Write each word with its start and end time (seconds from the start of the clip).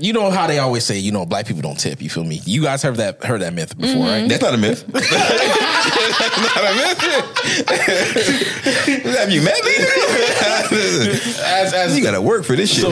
You 0.00 0.12
know 0.12 0.30
how 0.30 0.46
they 0.46 0.60
always 0.60 0.84
say, 0.84 0.96
you 0.96 1.10
know, 1.10 1.26
black 1.26 1.44
people 1.46 1.60
don't 1.60 1.74
tip. 1.76 2.00
You 2.00 2.08
feel 2.08 2.22
me? 2.22 2.40
You 2.44 2.62
guys 2.62 2.84
heard 2.84 2.94
that 2.98 3.24
heard 3.24 3.40
that 3.40 3.52
myth 3.52 3.76
before, 3.76 4.04
Mm-hmm. 4.04 4.08
right? 4.22 4.28
That's 4.28 4.42
not 4.42 4.54
a 4.54 4.56
myth. 4.56 4.86
That's 4.92 5.10
not 6.38 6.56
a 6.56 6.74
myth. 6.76 7.00
Have 9.18 9.32
you 9.32 9.42
met 9.42 9.60
me? 9.64 9.72
As, 11.44 11.74
as 11.74 11.96
you 11.98 12.04
gotta 12.04 12.22
work 12.22 12.44
for 12.44 12.54
this 12.54 12.70
shit. 12.72 12.82
So- 12.84 12.90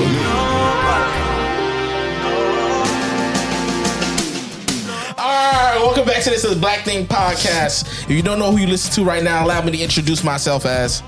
All 5.18 5.32
right, 5.62 5.79
welcome 5.80 6.04
back 6.04 6.23
to 6.25 6.32
Issa 6.32 6.57
Black 6.57 6.80
Thing 6.84 7.07
Podcast. 7.07 7.86
If 8.04 8.11
you 8.11 8.23
don't 8.23 8.38
know 8.38 8.50
who 8.50 8.59
you 8.59 8.66
listen 8.66 8.93
to 8.95 9.04
right 9.09 9.23
now, 9.23 9.45
allow 9.45 9.62
me 9.62 9.73
to 9.73 9.79
introduce 9.79 10.23
myself 10.23 10.66
as 10.66 11.02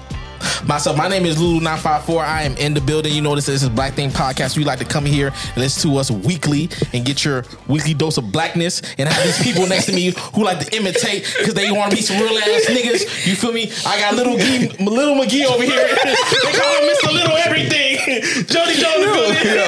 myself. 0.66 0.96
My 0.96 1.08
name 1.08 1.24
is 1.26 1.36
Lulu954. 1.36 2.20
I 2.20 2.42
am 2.42 2.56
in 2.56 2.74
the 2.74 2.80
building. 2.80 3.12
You 3.12 3.20
know 3.22 3.34
this 3.34 3.48
is 3.48 3.68
Black 3.68 3.94
Thing 3.94 4.10
Podcast. 4.10 4.56
We 4.56 4.64
like 4.64 4.78
to 4.80 4.84
come 4.84 5.04
here 5.04 5.28
and 5.28 5.56
listen 5.56 5.90
to 5.90 5.96
us 5.98 6.10
weekly 6.10 6.68
and 6.92 7.04
get 7.04 7.24
your 7.24 7.44
weekly 7.66 7.94
dose 7.94 8.16
of 8.18 8.30
blackness 8.32 8.82
and 8.98 9.08
have 9.08 9.24
these 9.24 9.42
people 9.42 9.66
next 9.66 9.86
to 9.86 9.92
me 9.92 10.14
who 10.34 10.44
like 10.44 10.58
to 10.60 10.76
imitate 10.76 11.24
because 11.38 11.54
they 11.54 11.70
want 11.70 11.90
to 11.90 11.96
be 11.96 12.02
some 12.02 12.20
real 12.20 12.36
ass 12.38 12.66
niggas. 12.66 13.26
You 13.26 13.34
feel 13.36 13.52
me? 13.52 13.70
I 13.86 13.98
got 14.00 14.14
little 14.14 14.36
Gee, 14.38 14.68
little 14.78 15.14
McGee 15.16 15.44
over 15.46 15.62
here. 15.64 15.88
they 15.88 16.52
call 16.52 16.72
him 16.76 16.84
Mr. 16.88 17.12
Little 17.12 17.36
Everything. 17.36 17.98
Jody 18.46 18.74
Jones. 18.78 19.04
Poquito. 19.04 19.66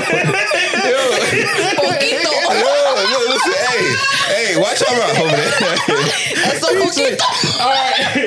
Yo, 2.51 3.19
look, 3.19 3.29
listen, 3.29 3.53
hey, 3.53 4.55
hey, 4.55 4.61
watch 4.61 4.81
your 4.81 4.91
mouth 4.99 5.19
over 5.19 5.37
there. 5.37 5.53
Eso 6.51 6.67
poquito. 6.81 7.61
All 7.61 7.71
right. 7.71 8.27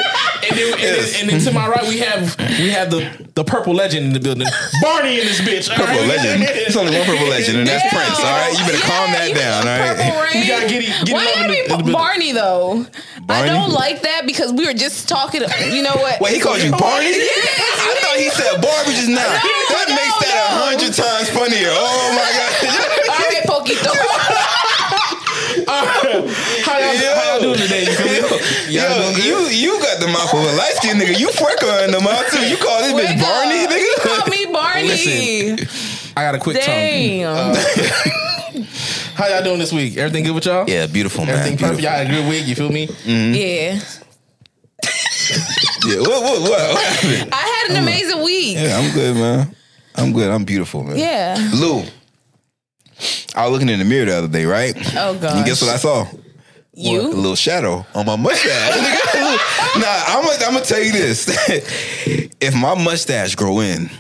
And 0.49 0.57
then, 0.57 0.73
and, 0.73 0.81
then, 0.81 1.05
and 1.21 1.29
then 1.29 1.39
to 1.41 1.51
my 1.51 1.67
right 1.67 1.87
we 1.87 1.99
have 1.99 2.35
we 2.59 2.69
have 2.71 2.89
the 2.91 3.09
the 3.35 3.43
purple 3.43 3.73
legend 3.73 4.05
in 4.07 4.13
the 4.13 4.19
building, 4.19 4.47
Barney 4.81 5.19
in 5.19 5.25
this 5.27 5.41
bitch. 5.41 5.69
Purple 5.73 5.95
right? 5.95 6.07
legend. 6.17 6.43
It's 6.47 6.75
only 6.75 6.95
one 6.95 7.05
purple 7.05 7.27
legend, 7.27 7.57
and 7.59 7.67
that's 7.67 7.83
Yeah. 7.83 7.93
Prince. 7.97 8.19
All 8.19 8.25
right, 8.25 8.51
you 8.53 8.63
better 8.65 8.83
calm 8.85 9.11
that 9.11 9.33
down. 9.33 9.67
All 9.67 9.79
right, 9.79 9.97
Purple 9.97 10.21
right. 10.21 10.33
Rain. 10.33 10.41
We 10.43 10.47
gotta 10.47 10.67
get 10.67 10.83
it- 10.83 11.05
get 11.05 11.13
Why 11.13 11.23
it 11.25 11.29
up 11.29 11.35
in 11.35 11.41
gotta 11.41 11.53
be 11.53 11.73
in 11.81 11.85
the. 11.87 11.93
Barney 11.93 12.31
though? 12.31 12.85
Barney? 13.23 13.49
I 13.49 13.53
don't 13.53 13.71
like 13.71 14.01
that 14.03 14.25
because 14.25 14.51
we 14.53 14.65
were 14.65 14.73
just 14.77 15.07
talking. 15.09 15.41
You 15.71 15.81
know 15.81 15.95
what? 15.95 16.19
Wait, 16.21 16.33
he 16.35 16.39
called 16.39 16.61
you 16.61 16.71
Barney? 16.71 17.11
I 17.13 17.95
thought 18.01 18.17
he 18.17 18.29
said 18.29 18.61
Barbie 18.61 18.93
just 18.93 19.09
now. 19.09 19.17
that 19.23 19.85
no, 19.89 19.95
makes 19.95 20.17
that 20.23 20.35
a 20.35 20.45
no. 20.53 20.63
hundred 20.69 20.93
times 20.93 21.29
funnier. 21.29 21.71
Oh 21.71 22.09
my 22.13 22.29
god. 22.35 22.51
All 23.09 23.19
right, 23.19 23.43
Poquito. 23.47 23.91
How 26.63 26.79
y'all, 26.79 27.15
how 27.15 27.33
y'all 27.33 27.41
doing 27.41 27.59
today? 27.59 27.83
You 27.85 27.93
feel 27.93 28.07
me? 28.07 28.73
Yo, 28.73 29.11
you 29.17 29.47
you 29.49 29.79
got 29.81 29.99
the 29.99 30.07
mouth 30.07 30.33
of 30.33 30.39
a 30.39 30.55
light 30.57 30.73
skinned 30.75 30.99
nigga. 31.01 31.19
You 31.19 31.31
freckle 31.31 31.69
in 31.83 31.91
the 31.91 31.99
mouth 31.99 32.29
too. 32.31 32.47
You 32.47 32.57
call 32.57 32.81
this 32.81 32.93
bitch 32.93 33.21
Barney, 33.21 33.65
up. 33.65 33.71
You 33.71 33.95
call 34.01 34.27
me 34.29 34.45
Barney. 34.51 34.87
Listen. 34.87 35.67
I 36.15 36.21
got 36.21 36.35
a 36.35 36.39
quick 36.39 36.57
tongue. 36.57 36.65
Damn. 36.65 37.35
Uh, 37.35 37.55
how 39.15 39.27
y'all 39.27 39.43
doing 39.43 39.59
this 39.59 39.73
week? 39.73 39.97
Everything 39.97 40.23
good 40.23 40.35
with 40.35 40.45
y'all? 40.45 40.69
Yeah, 40.69 40.87
beautiful 40.87 41.25
man. 41.25 41.35
Everything 41.35 41.57
perfect. 41.57 41.81
Y'all 41.81 41.91
had 41.91 42.07
a 42.07 42.09
good 42.09 42.29
week. 42.29 42.45
You 42.47 42.55
feel 42.55 42.69
me? 42.69 42.87
Mm-hmm. 42.87 43.33
yeah. 43.33 43.79
Yeah, 45.85 45.99
what, 45.99 46.23
what, 46.23 46.41
what, 46.41 46.49
what 46.49 46.81
happened? 46.81 47.33
I 47.33 47.65
had 47.67 47.71
an 47.71 47.83
amazing 47.83 48.23
week. 48.23 48.55
Yeah, 48.55 48.77
I'm 48.77 48.93
good, 48.93 49.15
man. 49.17 49.53
I'm 49.95 50.13
good. 50.13 50.31
I'm 50.31 50.45
beautiful, 50.45 50.81
man. 50.83 50.95
Yeah. 50.97 51.35
Lou, 51.53 51.83
I 53.35 53.43
was 53.47 53.51
looking 53.51 53.69
in 53.69 53.79
the 53.79 53.85
mirror 53.85 54.05
the 54.05 54.17
other 54.17 54.27
day, 54.27 54.45
right? 54.45 54.75
Oh 54.95 55.17
god. 55.17 55.37
And 55.37 55.45
guess 55.45 55.61
what 55.61 55.71
I 55.71 55.77
saw? 55.77 56.05
You? 56.75 57.01
A 57.01 57.07
little 57.09 57.35
shadow 57.35 57.85
on 57.93 58.05
my 58.05 58.15
mustache. 58.15 58.75
nah, 59.77 60.03
I'm 60.07 60.25
gonna 60.25 60.45
I'm 60.45 60.53
gonna 60.53 60.65
tell 60.65 60.81
you 60.81 60.91
this. 60.91 61.27
if 62.41 62.55
my 62.55 62.73
mustache 62.73 63.35
grow 63.35 63.59
in, 63.59 63.91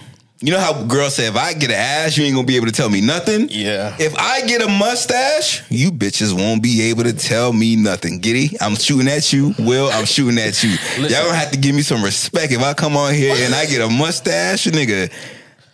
you 0.43 0.51
know 0.51 0.59
how 0.59 0.83
girls 0.83 1.15
say 1.15 1.27
if 1.27 1.37
I 1.37 1.53
get 1.53 1.69
an 1.69 1.77
ass, 1.77 2.17
you 2.17 2.25
ain't 2.25 2.35
gonna 2.35 2.45
be 2.45 2.57
able 2.57 2.65
to 2.65 2.73
tell 2.73 2.89
me 2.89 2.99
nothing. 2.99 3.47
Yeah. 3.49 3.95
If 3.97 4.13
I 4.17 4.41
get 4.41 4.61
a 4.61 4.67
mustache, 4.67 5.63
you 5.69 5.89
bitches 5.89 6.37
won't 6.37 6.61
be 6.61 6.89
able 6.89 7.03
to 7.03 7.13
tell 7.13 7.53
me 7.53 7.77
nothing. 7.77 8.19
Giddy, 8.19 8.57
I'm 8.59 8.75
shooting 8.75 9.07
at 9.07 9.31
you. 9.31 9.53
Will, 9.59 9.89
I'm 9.89 10.05
shooting 10.05 10.37
at 10.39 10.61
you. 10.61 10.71
Y'all 10.97 11.23
gonna 11.23 11.35
have 11.35 11.51
to 11.51 11.57
give 11.57 11.73
me 11.73 11.81
some 11.81 12.03
respect. 12.03 12.51
If 12.51 12.61
I 12.61 12.73
come 12.73 12.97
on 12.97 13.13
here 13.13 13.33
and 13.37 13.55
I 13.55 13.65
get 13.67 13.81
a 13.81 13.89
mustache, 13.89 14.65
nigga, 14.65 15.13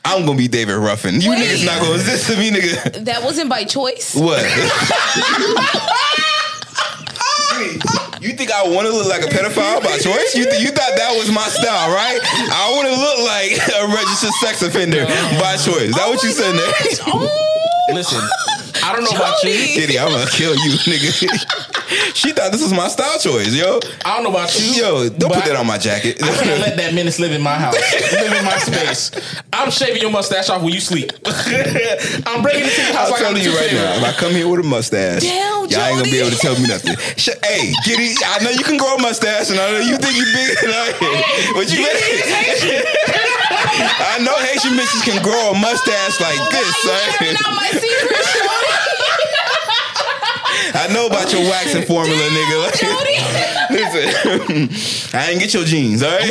I'm 0.06 0.26
gonna 0.26 0.38
be 0.38 0.48
David 0.48 0.76
Ruffin. 0.76 1.22
You 1.22 1.32
Wait. 1.32 1.40
niggas 1.40 1.66
not 1.66 1.82
gonna 1.82 1.96
exist 1.96 2.28
to 2.32 2.38
me, 2.38 2.52
nigga. 2.52 3.06
That 3.06 3.24
wasn't 3.24 3.50
by 3.50 3.64
choice. 3.64 4.16
What? 4.16 4.44
You 8.22 8.34
think 8.36 8.52
I 8.52 8.64
want 8.68 8.86
to 8.88 8.92
look 8.94 9.08
like 9.08 9.22
a 9.24 9.28
pedophile 9.32 9.82
by 9.84 9.98
choice? 9.98 10.36
You 10.36 10.44
th- 10.44 10.62
you 10.62 10.72
thought 10.72 10.92
that 10.96 11.16
was 11.16 11.32
my 11.32 11.48
style, 11.48 11.88
right? 11.92 12.20
I 12.52 12.68
want 12.76 12.88
to 12.92 12.96
look 12.96 13.20
like 13.24 13.56
a 13.80 13.88
registered 13.96 14.36
sex 14.44 14.62
offender 14.62 15.06
by 15.40 15.56
choice. 15.56 15.92
Is 15.92 15.96
that 15.96 16.04
oh 16.04 16.12
what 16.12 16.24
you 16.24 16.32
said 16.32 16.52
there? 16.52 16.74
Oh, 17.08 17.28
Listen, 17.94 18.20
I 18.84 18.92
don't 18.94 19.04
know 19.04 19.12
about 19.16 19.42
you. 19.44 19.52
Kitty, 19.52 19.98
I'm 19.98 20.12
gonna 20.12 20.30
kill 20.30 20.52
you, 20.56 20.72
nigga. 20.84 21.66
she 22.14 22.32
thought 22.32 22.52
this 22.52 22.62
was 22.62 22.74
my 22.74 22.88
style 22.88 23.18
choice, 23.20 23.54
yo. 23.54 23.80
I 24.06 24.16
don't 24.16 24.24
know 24.24 24.30
about 24.30 24.54
you. 24.60 24.82
Yo, 24.82 25.10
don't 25.10 25.34
put 25.34 25.46
that 25.46 25.56
on 25.56 25.66
my 25.66 25.78
jacket. 25.78 26.22
I 26.22 26.28
can't 26.38 26.62
let 26.62 26.78
that 26.78 26.94
menace 26.94 27.20
live 27.20 27.32
in 27.32 27.42
my 27.42 27.56
house, 27.56 27.74
live 28.14 28.34
in 28.34 28.46
my 28.46 28.58
space. 28.58 29.12
I'm 29.54 29.72
shaving 29.72 30.02
your 30.02 30.12
mustache 30.12 30.50
off 30.50 30.62
when 30.62 30.74
you 30.74 30.80
sleep. 30.80 31.12
I'm 31.26 32.42
breaking 32.42 32.70
into 32.70 32.82
your 32.82 32.94
house 32.94 33.10
I'm 33.10 33.18
like 33.18 33.26
I'm 33.26 33.38
you 33.38 33.56
right 33.58 33.74
now, 33.74 33.98
if 33.98 34.04
I 34.04 34.12
come 34.14 34.34
here 34.34 34.48
with 34.48 34.60
a 34.62 34.68
mustache, 34.68 35.22
Damn, 35.22 35.68
y'all 35.68 35.82
ain't 35.82 35.98
gonna 36.00 36.12
be 36.12 36.20
able 36.20 36.32
to 36.32 36.38
tell 36.38 36.56
me 36.60 36.68
nothing. 36.68 36.96
Sh- 37.18 37.40
hey, 37.44 37.74
Giddy, 37.86 38.14
I 38.26 38.44
know 38.44 38.52
you 38.52 38.64
can 38.64 38.78
grow 38.78 38.96
a 38.96 39.02
mustache, 39.02 39.50
and 39.50 39.60
I 39.60 39.72
know 39.72 39.80
you 39.80 39.98
think 39.98 40.16
you're 40.16 40.34
big, 40.34 40.58
and 40.64 40.72
I, 40.74 40.94
but 41.58 41.68
you 41.74 41.86
I 44.00 44.20
know 44.22 44.36
Haitian 44.38 44.74
bitches 44.78 45.04
can 45.04 45.22
grow 45.24 45.52
a 45.52 45.58
mustache 45.58 46.20
like 46.22 46.40
this, 46.52 46.68
you 46.84 46.90
son. 46.90 47.36
out 47.46 47.56
my 47.56 47.70
secret, 47.72 48.26
Shorty. 48.26 48.79
I 50.74 50.90
know 50.94 51.08
about 51.08 51.32
your 51.32 51.42
waxing 51.42 51.84
formula, 51.84 52.22
nigga. 52.22 52.60
Like, 53.70 53.70
listen, 53.72 55.14
I 55.20 55.32
ain't 55.32 55.40
get 55.40 55.54
your 55.54 55.64
jeans, 55.64 56.02
all 56.02 56.10
right? 56.10 56.28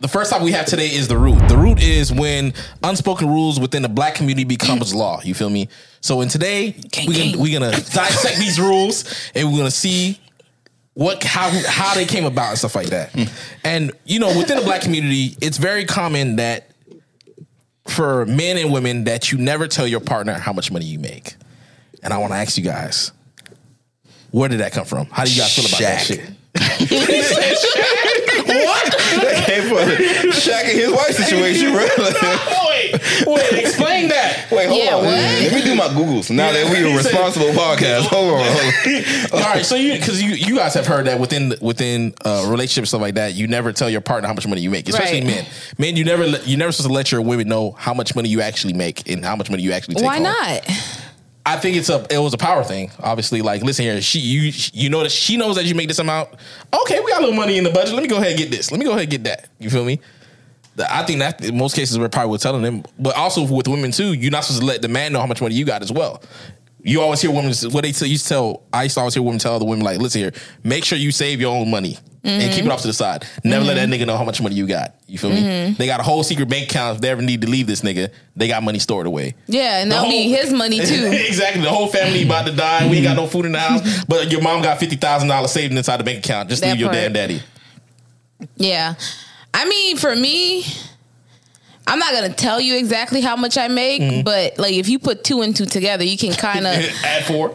The 0.00 0.08
first 0.08 0.30
topic 0.30 0.44
we 0.44 0.52
have 0.52 0.66
today 0.66 0.86
is 0.86 1.08
the 1.08 1.18
root. 1.18 1.38
The 1.48 1.56
root 1.58 1.82
is 1.82 2.12
when 2.12 2.54
unspoken 2.82 3.28
rules 3.28 3.58
within 3.60 3.82
the 3.82 3.88
black 3.88 4.14
community 4.14 4.44
becomes 4.44 4.94
law. 4.94 5.20
You 5.22 5.34
feel 5.34 5.50
me? 5.50 5.68
So 6.00 6.20
in 6.22 6.28
today, 6.28 6.74
we're 7.06 7.32
gonna, 7.32 7.38
we 7.42 7.52
gonna 7.52 7.70
dissect 7.72 8.38
these 8.38 8.58
rules 8.60 9.04
and 9.34 9.50
we're 9.50 9.58
gonna 9.58 9.70
see 9.70 10.18
what 10.94 11.22
how 11.22 11.50
how 11.66 11.94
they 11.94 12.06
came 12.06 12.24
about 12.24 12.50
and 12.50 12.58
stuff 12.58 12.74
like 12.74 12.88
that. 12.88 13.14
And 13.62 13.92
you 14.04 14.18
know, 14.20 14.28
within 14.38 14.56
the 14.58 14.64
black 14.64 14.80
community, 14.80 15.36
it's 15.40 15.58
very 15.58 15.84
common 15.84 16.36
that 16.36 16.70
for 17.86 18.24
men 18.26 18.56
and 18.56 18.72
women 18.72 19.04
that 19.04 19.30
you 19.32 19.38
never 19.38 19.66
tell 19.68 19.86
your 19.86 20.00
partner 20.00 20.34
how 20.34 20.52
much 20.52 20.70
money 20.70 20.86
you 20.86 20.98
make. 20.98 21.34
And 22.02 22.12
I 22.12 22.18
want 22.18 22.32
to 22.32 22.36
ask 22.38 22.56
you 22.56 22.64
guys, 22.64 23.12
where 24.30 24.48
did 24.48 24.60
that 24.60 24.72
come 24.72 24.84
from? 24.84 25.06
How 25.06 25.24
do 25.24 25.32
you 25.32 25.40
guys 25.40 25.54
feel 25.54 25.66
about 25.66 25.80
that 25.80 26.00
Shaq. 26.00 26.06
shit? 26.06 26.30
what? 28.50 28.92
that 29.20 29.44
came 29.46 29.62
from 29.68 30.30
Shaq 30.30 30.62
and 30.64 30.78
his 30.78 30.90
wife 30.90 31.14
situation, 31.14 31.72
bro. 31.72 31.82
wait, 32.68 33.26
wait, 33.26 33.52
explain 33.64 34.08
that. 34.08 34.46
Wait, 34.50 34.66
hold 34.68 34.82
Yeah, 34.82 34.96
on. 34.96 35.04
what? 35.04 35.14
Let 35.14 35.52
me 35.52 35.62
do 35.62 35.74
my 35.76 35.88
Googles 35.88 36.30
now 36.34 36.52
that 36.52 36.70
we 36.72 36.90
a 36.92 36.96
responsible 36.96 37.46
podcast. 37.50 38.06
Hold 38.06 38.34
on, 38.34 38.44
hold 38.44 39.34
on. 39.34 39.44
All 39.44 39.54
right, 39.54 39.64
so 39.64 39.74
you 39.76 39.92
because 39.94 40.22
you 40.22 40.30
you 40.30 40.56
guys 40.56 40.74
have 40.74 40.86
heard 40.86 41.06
that 41.06 41.20
within 41.20 41.54
within 41.60 42.14
uh, 42.24 42.46
relationships 42.48 42.88
stuff 42.90 43.00
like 43.00 43.14
that, 43.14 43.34
you 43.34 43.46
never 43.46 43.72
tell 43.72 43.90
your 43.90 44.00
partner 44.00 44.26
how 44.28 44.34
much 44.34 44.46
money 44.46 44.60
you 44.60 44.70
make, 44.70 44.88
especially 44.88 45.18
Right. 45.20 45.26
men. 45.26 45.46
Men, 45.78 45.96
you 45.96 46.04
never 46.04 46.26
let- 46.26 46.46
you 46.48 46.56
never 46.56 46.72
supposed 46.72 46.88
to 46.88 46.94
let 46.94 47.12
your 47.12 47.20
women 47.22 47.48
know 47.48 47.72
how 47.72 47.94
much 47.94 48.14
money 48.16 48.28
you 48.28 48.40
actually 48.40 48.72
make 48.74 49.08
and 49.10 49.24
how 49.24 49.36
much 49.36 49.50
money 49.50 49.62
you 49.62 49.72
actually 49.72 49.94
take. 49.96 50.04
Why 50.04 50.14
home. 50.14 50.24
not? 50.24 50.68
I 51.46 51.56
think 51.56 51.76
it's 51.76 51.88
a 51.88 52.06
it 52.10 52.18
was 52.18 52.34
a 52.34 52.38
power 52.38 52.62
thing. 52.62 52.90
Obviously, 53.00 53.40
like 53.42 53.62
listen 53.62 53.84
here, 53.84 54.00
she 54.02 54.18
you 54.18 54.52
you 54.72 54.90
know 54.90 55.02
that 55.02 55.10
she 55.10 55.36
knows 55.36 55.56
that 55.56 55.64
you 55.64 55.74
make 55.74 55.88
this 55.88 55.98
amount. 55.98 56.28
Okay, 56.82 57.00
we 57.00 57.10
got 57.10 57.18
a 57.18 57.24
little 57.24 57.34
money 57.36 57.56
in 57.56 57.64
the 57.64 57.70
budget. 57.70 57.94
Let 57.94 58.02
me 58.02 58.08
go 58.08 58.16
ahead 58.16 58.30
and 58.30 58.38
get 58.38 58.50
this. 58.50 58.70
Let 58.70 58.78
me 58.78 58.84
go 58.84 58.90
ahead 58.92 59.02
and 59.02 59.10
get 59.10 59.24
that. 59.24 59.48
You 59.58 59.70
feel 59.70 59.84
me? 59.84 60.00
The- 60.76 60.94
I 60.94 61.04
think 61.04 61.18
that 61.20 61.42
in 61.44 61.56
most 61.56 61.74
cases 61.74 61.98
we're 61.98 62.08
probably 62.08 62.38
telling 62.38 62.62
them, 62.62 62.84
but 62.98 63.16
also 63.16 63.42
with 63.44 63.68
women 63.68 63.90
too, 63.90 64.12
you're 64.12 64.30
not 64.30 64.44
supposed 64.44 64.60
to 64.60 64.66
let 64.66 64.82
the 64.82 64.88
man 64.88 65.12
know 65.12 65.20
how 65.20 65.26
much 65.26 65.40
money 65.40 65.54
you 65.54 65.64
got 65.64 65.82
as 65.82 65.90
well. 65.90 66.22
You 66.82 67.00
always 67.00 67.20
hear 67.20 67.30
women 67.30 67.52
what 67.70 67.82
they 67.82 67.92
tell, 67.92 68.08
to 68.08 68.18
tell. 68.24 68.62
I 68.72 68.84
used 68.84 68.94
to 68.94 69.00
always 69.00 69.14
hear 69.14 69.22
women 69.22 69.38
tell 69.38 69.54
other 69.54 69.66
women 69.66 69.84
like, 69.84 69.98
"Listen 69.98 70.20
here, 70.22 70.32
make 70.62 70.84
sure 70.84 70.98
you 70.98 71.10
save 71.10 71.40
your 71.40 71.54
own 71.54 71.70
money 71.70 71.98
and 72.22 72.52
keep 72.52 72.64
it 72.64 72.70
off 72.70 72.82
to 72.82 72.86
the 72.86 72.92
side. 72.92 73.24
Never 73.44 73.64
let 73.64 73.74
that 73.74 73.88
nigga 73.88 74.06
know 74.06 74.16
how 74.16 74.24
much 74.24 74.40
money 74.42 74.54
you 74.54 74.66
got. 74.66 74.94
You 75.06 75.18
feel 75.18 75.30
me? 75.30 75.74
They 75.78 75.86
got 75.86 76.00
a 76.00 76.02
whole 76.02 76.22
secret 76.22 76.48
bank 76.48 76.68
account. 76.70 76.96
If 76.96 77.00
they 77.00 77.08
ever 77.10 77.22
need 77.22 77.40
to 77.42 77.48
leave 77.48 77.66
this 77.66 77.80
nigga, 77.80 78.12
they 78.36 78.46
got 78.48 78.62
money 78.62 78.78
stored 78.78 79.06
away. 79.06 79.34
Yeah, 79.46 79.78
and 79.82 79.90
The 79.90 79.94
that'll 79.96 80.10
be 80.10 80.28
his 80.28 80.52
money 80.52 80.78
too. 80.84 81.10
exactly. 81.12 81.62
The 81.62 81.70
whole 81.70 81.88
family 81.88 82.22
about 82.24 82.46
to 82.46 82.52
die. 82.52 82.88
We 82.90 82.96
ain't 82.98 83.04
got 83.06 83.16
no 83.16 83.26
food 83.26 83.46
in 83.46 83.52
the 83.52 83.58
house, 83.60 84.04
but 84.08 84.30
your 84.30 84.42
mom 84.42 84.62
got 84.62 84.78
fifty 84.78 84.96
thousand 84.96 85.28
dollars 85.28 85.50
saved 85.52 85.74
inside 85.74 85.96
the 85.98 86.04
bank 86.04 86.18
account. 86.18 86.48
Just 86.48 86.62
That 86.62 86.72
leave 86.72 86.80
your 86.80 86.88
part. 86.90 87.00
damn 87.00 87.12
daddy. 87.14 87.42
Yeah. 88.56 88.94
I 89.52 89.64
mean, 89.68 89.96
for 89.96 90.14
me, 90.14 90.64
I'm 91.86 91.98
not 91.98 92.12
gonna 92.12 92.32
tell 92.32 92.60
you 92.60 92.76
exactly 92.76 93.20
how 93.20 93.34
much 93.36 93.58
I 93.58 93.68
make, 93.68 94.00
Mm-hmm. 94.02 94.22
but 94.22 94.58
like 94.58 94.74
if 94.74 94.88
you 94.88 94.98
put 94.98 95.24
two 95.24 95.40
and 95.42 95.56
two 95.56 95.66
together, 95.66 96.04
you 96.04 96.16
can 96.16 96.32
kind 96.34 96.66
of 96.66 96.74
Add 97.04 97.24
four. 97.24 97.54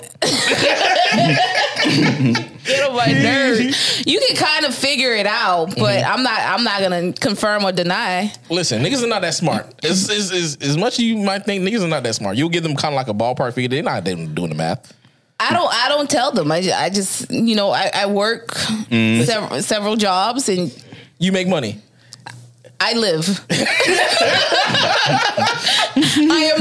Get 2.66 2.90
on 2.90 2.96
my 2.96 3.06
nerves. 3.08 4.04
You 4.06 4.20
can 4.28 4.36
kind 4.38 4.66
of 4.66 4.74
figure 4.76 5.14
it 5.14 5.26
out, 5.26 5.70
but 5.76 5.76
Mm-hmm. 5.96 6.12
I'm 6.14 6.24
not. 6.24 6.40
I'm 6.40 6.64
not 6.64 6.82
gonna 6.82 7.14
confirm 7.14 7.64
or 7.66 7.72
deny. 7.72 8.32
Listen, 8.50 8.82
niggas 8.84 9.04
are 9.04 9.08
not 9.08 9.22
that 9.22 9.34
smart. 9.34 9.74
As, 9.84 10.10
as, 10.10 10.32
as, 10.32 10.58
as 10.62 10.78
much 10.78 10.94
as 10.94 11.00
you 11.00 11.18
might 11.18 11.44
think 11.46 11.64
niggas 11.64 11.84
are 11.84 11.88
not 11.88 12.04
that 12.04 12.16
smart, 12.16 12.38
you'll 12.38 12.50
give 12.50 12.64
them 12.64 12.76
kind 12.76 12.94
of 12.94 12.98
like 12.98 13.08
a 13.08 13.14
ballpark 13.14 13.54
figure. 13.54 13.70
They're 13.70 13.84
not 13.84 14.04
doing 14.04 14.34
doing 14.34 14.50
the 14.50 14.56
math. 14.56 14.94
I 15.40 15.52
don't. 15.54 15.72
I 15.74 15.90
don't 15.90 16.10
tell 16.10 16.32
them. 16.32 16.52
I, 16.52 16.62
ju- 16.62 16.72
I 16.72 16.90
just 16.90 17.30
you 17.32 17.56
know 17.56 17.72
I, 17.72 17.90
I 17.94 18.06
work 18.08 18.50
Mm-hmm. 18.50 19.24
several 19.24 19.62
several 19.62 19.96
jobs 19.96 20.48
and 20.50 20.72
You 21.20 21.32
make 21.32 21.48
money. 21.48 21.80
I 22.80 22.94
live. 22.94 23.46
I 25.98 26.54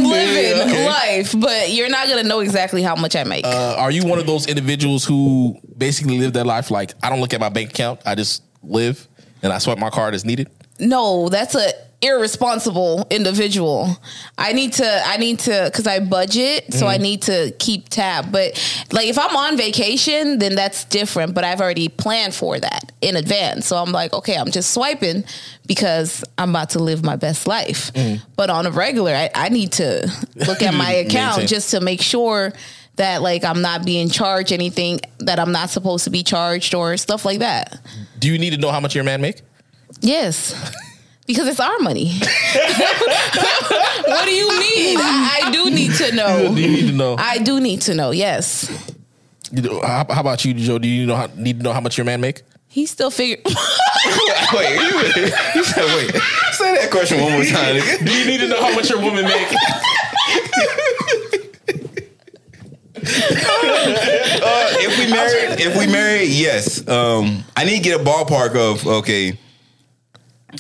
life, 1.25 1.35
but 1.41 1.71
you're 1.71 1.89
not 1.89 2.09
gonna 2.09 2.23
know 2.23 2.41
exactly 2.41 2.83
how 2.83 2.95
much 2.97 3.17
I 3.17 3.25
make. 3.25 3.45
Uh, 3.45 3.77
are 3.79 3.91
you 3.91 4.07
one 4.07 4.19
of 4.19 4.27
those 4.27 4.47
individuals 4.47 5.05
who 5.05 5.59
basically 5.77 6.19
live 6.19 6.33
their 6.33 6.45
life 6.45 6.71
like 6.71 6.95
I 7.03 7.11
don't 7.11 7.21
look 7.21 7.35
at 7.35 7.41
my 7.41 7.49
bank 7.49 7.71
account, 7.71 8.01
I 8.07 8.15
just 8.15 8.43
live 8.63 9.07
and 9.43 9.53
I 9.53 9.59
swipe 9.59 9.79
my 9.79 9.91
card 9.91 10.15
as 10.15 10.25
needed? 10.25 10.51
no, 10.81 11.29
that's 11.29 11.55
a 11.55 11.73
irresponsible 12.05 13.07
individual. 13.11 13.99
I 14.37 14.53
need 14.53 14.75
to 14.75 15.03
I 15.07 15.17
need 15.17 15.39
to 15.41 15.71
cuz 15.75 15.87
I 15.87 16.01
budget, 16.01 16.73
so 16.75 16.87
I 16.87 16.95
mm-hmm. 16.95 17.03
need 17.03 17.23
to 17.23 17.55
keep 17.59 17.89
tab. 17.89 18.31
But 18.31 18.53
like 18.93 19.09
if 19.09 19.19
I'm 19.19 19.35
on 19.35 19.57
vacation, 19.57 20.39
then 20.39 20.55
that's 20.55 20.85
different, 20.85 21.35
but 21.35 21.45
I've 21.45 21.61
already 21.61 21.89
planned 21.89 22.35
for 22.35 22.61
that 22.61 22.93
in 23.01 23.17
advance. 23.17 23.67
So 23.67 23.77
I'm 23.77 23.93
like, 23.93 24.13
okay, 24.13 24.37
I'm 24.37 24.51
just 24.51 24.73
swiping 24.73 25.25
because 25.67 26.23
I'm 26.37 26.51
about 26.51 26.71
to 26.71 26.79
live 26.79 27.03
my 27.03 27.17
best 27.17 27.47
life. 27.47 27.93
Mm. 27.95 28.21
But 28.37 28.51
on 28.51 28.67
a 28.67 28.71
regular, 28.71 29.13
I, 29.13 29.31
I 29.35 29.49
need 29.49 29.73
to 29.73 30.11
look 30.35 30.63
at 30.63 30.75
my 30.75 30.93
account 31.05 31.49
just 31.49 31.71
to 31.71 31.81
make 31.81 32.03
sure 32.03 32.53
that 32.97 33.23
like 33.23 33.45
I'm 33.45 33.63
not 33.63 33.85
being 33.85 34.09
charged 34.09 34.53
anything 34.53 35.01
that 35.21 35.39
I'm 35.39 35.53
not 35.53 35.71
supposed 35.71 36.05
to 36.05 36.11
be 36.11 36.23
charged 36.23 36.75
or 36.75 36.97
stuff 36.97 37.25
like 37.25 37.41
that. 37.41 37.81
Do 38.19 38.31
you 38.31 38.39
need 38.39 38.51
to 38.51 38.59
know 38.59 38.71
how 38.71 38.81
much 38.81 38.95
your 38.95 39.05
man 39.05 39.21
make? 39.21 39.43
Yes. 40.01 40.55
Because 41.27 41.49
it's 41.49 41.61
our 41.61 41.79
money. 41.79 42.19
what 44.05 44.25
do 44.27 44.31
you 44.31 44.49
mean? 44.59 44.99
I, 44.99 45.41
I 45.45 45.51
do 45.51 45.71
need 45.71 45.95
to 45.95 46.13
know. 46.13 46.43
You 46.43 46.51
need 46.51 46.87
to 46.89 46.93
know? 46.93 47.17
I 47.19 47.39
do 47.39 47.61
need 47.61 47.81
to 47.83 47.95
know. 47.95 48.11
Yes. 48.11 48.69
How, 49.83 50.07
how 50.11 50.21
about 50.21 50.45
you, 50.45 50.53
Joe? 50.55 50.79
Do 50.79 50.89
you 50.89 51.07
know 51.07 51.17
how, 51.17 51.29
need 51.35 51.59
to 51.59 51.63
know 51.63 51.73
how 51.73 51.81
much 51.81 51.97
your 51.97 52.05
man 52.05 52.21
make? 52.21 52.43
He 52.69 52.87
still 52.87 53.11
figured. 53.11 53.41
wait, 54.53 54.75
you, 54.75 55.01
you 55.55 55.65
said 55.65 55.85
wait. 55.97 56.13
Say 56.53 56.75
that 56.75 56.89
question 56.91 57.21
one 57.21 57.33
more 57.33 57.45
time. 57.45 57.81
Do 58.05 58.13
you 58.13 58.27
need 58.27 58.39
to 58.41 58.49
know 58.49 58.61
how 58.61 58.75
much 58.75 58.91
your 58.91 59.01
woman 59.01 59.25
make? 59.25 59.49
Uh, 63.07 64.75
if 64.81 64.99
we 64.99 65.11
married, 65.11 65.61
if 65.61 65.77
we 65.79 65.87
married, 65.87 66.29
yes. 66.29 66.87
Um, 66.89 67.45
I 67.57 67.65
need 67.65 67.79
to 67.79 67.83
get 67.83 68.01
a 68.01 68.05
ballpark 68.05 68.57
of 68.57 68.87
okay. 68.87 69.39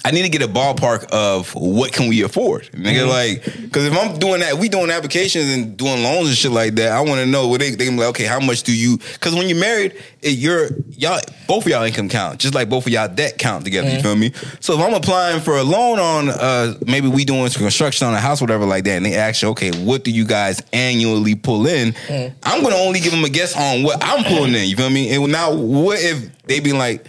I 0.04 0.10
need 0.10 0.22
to 0.22 0.28
get 0.28 0.42
a 0.42 0.48
ballpark 0.48 1.06
of 1.10 1.54
what 1.54 1.92
can 1.92 2.08
we 2.08 2.22
afford, 2.22 2.64
nigga. 2.72 3.06
Mm-hmm. 3.06 3.08
Like, 3.08 3.44
because 3.62 3.86
if 3.86 3.96
I'm 3.96 4.18
doing 4.18 4.40
that, 4.40 4.58
we 4.58 4.68
doing 4.68 4.90
applications 4.90 5.48
and 5.50 5.76
doing 5.76 6.02
loans 6.02 6.28
and 6.28 6.36
shit 6.36 6.50
like 6.50 6.74
that. 6.76 6.92
I 6.92 7.00
want 7.00 7.20
to 7.20 7.26
know 7.26 7.48
what 7.48 7.60
they 7.60 7.70
they 7.70 7.86
can 7.86 7.94
be 7.94 8.00
like. 8.00 8.10
Okay, 8.10 8.24
how 8.24 8.40
much 8.40 8.62
do 8.62 8.74
you? 8.74 8.98
Because 8.98 9.34
when 9.34 9.48
you're 9.48 9.58
married, 9.58 10.00
it, 10.22 10.30
you're 10.30 10.70
y'all 10.90 11.20
both 11.46 11.64
of 11.64 11.70
y'all 11.70 11.84
income 11.84 12.08
count, 12.08 12.40
just 12.40 12.54
like 12.54 12.68
both 12.68 12.86
of 12.86 12.92
y'all 12.92 13.08
debt 13.08 13.38
count 13.38 13.64
together. 13.64 13.88
You 13.88 13.98
mm-hmm. 13.98 14.02
feel 14.02 14.16
me? 14.16 14.32
So 14.60 14.74
if 14.74 14.80
I'm 14.80 14.94
applying 14.94 15.40
for 15.40 15.56
a 15.56 15.62
loan 15.62 15.98
on, 15.98 16.28
uh, 16.28 16.74
maybe 16.86 17.08
we 17.08 17.24
doing 17.24 17.48
some 17.48 17.62
construction 17.62 18.06
on 18.06 18.14
a 18.14 18.20
house, 18.20 18.40
whatever 18.40 18.64
like 18.64 18.84
that, 18.84 18.96
and 18.96 19.06
they 19.06 19.14
ask 19.14 19.42
you, 19.42 19.48
okay, 19.50 19.70
what 19.84 20.04
do 20.04 20.10
you 20.10 20.24
guys 20.24 20.62
annually 20.72 21.34
pull 21.34 21.66
in? 21.66 21.92
Mm. 21.92 22.34
I'm 22.42 22.62
gonna 22.62 22.76
only 22.76 23.00
give 23.00 23.12
them 23.12 23.24
a 23.24 23.28
guess 23.28 23.56
on 23.56 23.82
what 23.82 23.98
I'm 24.02 24.24
pulling 24.24 24.54
in. 24.54 24.68
You 24.68 24.76
feel 24.76 24.90
me? 24.90 25.14
And 25.14 25.30
now, 25.30 25.54
what 25.54 25.98
if 26.00 26.42
they 26.42 26.60
be 26.60 26.72
like, 26.72 27.06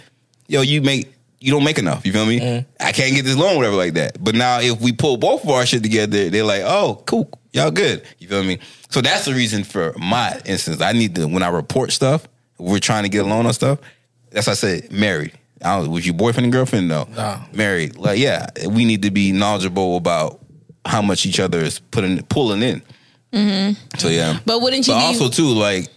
yo, 0.48 0.62
you 0.62 0.82
make 0.82 1.15
you 1.40 1.52
don't 1.52 1.64
make 1.64 1.78
enough. 1.78 2.06
You 2.06 2.12
feel 2.12 2.26
me? 2.26 2.64
I 2.80 2.92
can't 2.92 3.14
get 3.14 3.24
this 3.24 3.36
loan, 3.36 3.56
whatever, 3.56 3.76
like 3.76 3.94
that. 3.94 4.22
But 4.22 4.34
now, 4.34 4.60
if 4.60 4.80
we 4.80 4.92
pull 4.92 5.16
both 5.16 5.44
of 5.44 5.50
our 5.50 5.66
shit 5.66 5.82
together, 5.82 6.28
they're 6.30 6.44
like, 6.44 6.62
"Oh, 6.64 7.02
cool, 7.06 7.30
y'all 7.52 7.70
good." 7.70 8.02
You 8.18 8.28
feel 8.28 8.42
me? 8.42 8.58
So 8.90 9.00
that's 9.00 9.24
the 9.26 9.34
reason 9.34 9.64
for 9.64 9.92
my 9.98 10.40
instance. 10.46 10.80
I 10.80 10.92
need 10.92 11.14
to 11.16 11.26
when 11.26 11.42
I 11.42 11.48
report 11.48 11.92
stuff, 11.92 12.26
we're 12.58 12.78
trying 12.78 13.02
to 13.02 13.08
get 13.08 13.24
a 13.24 13.28
loan 13.28 13.46
on 13.46 13.52
stuff. 13.52 13.78
That's 14.30 14.46
why 14.46 14.52
I 14.52 14.56
said 14.56 14.92
married. 14.92 15.32
I 15.62 15.78
don't, 15.78 15.90
was 15.90 16.04
your 16.06 16.14
boyfriend 16.14 16.44
and 16.44 16.52
girlfriend? 16.52 16.90
though. 16.90 17.08
No. 17.16 17.40
married. 17.52 17.96
Like, 17.96 18.18
yeah, 18.18 18.46
we 18.68 18.84
need 18.84 19.02
to 19.02 19.10
be 19.10 19.32
knowledgeable 19.32 19.96
about 19.96 20.40
how 20.84 21.00
much 21.02 21.24
each 21.26 21.40
other 21.40 21.58
is 21.60 21.78
putting 21.78 22.22
pulling 22.26 22.62
in. 22.62 22.82
So 23.98 24.08
yeah, 24.08 24.38
But 24.46 24.62
wouldn't 24.62 24.86
you 24.86 24.94
but 24.94 25.00
be- 25.00 25.04
also 25.06 25.28
too 25.28 25.48
like 25.48 25.88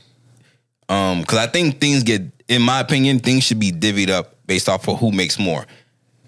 um 0.90 1.22
because 1.22 1.38
i 1.38 1.46
think 1.48 1.80
things 1.80 2.04
get 2.04 2.22
in 2.48 2.62
my 2.62 2.80
opinion 2.80 3.20
things 3.20 3.44
should 3.44 3.60
be 3.60 3.72
divvied 3.72 4.10
up 4.10 4.36
based 4.50 4.68
off 4.68 4.86
of 4.90 5.00
who 5.00 5.12
makes 5.14 5.40
more 5.40 5.66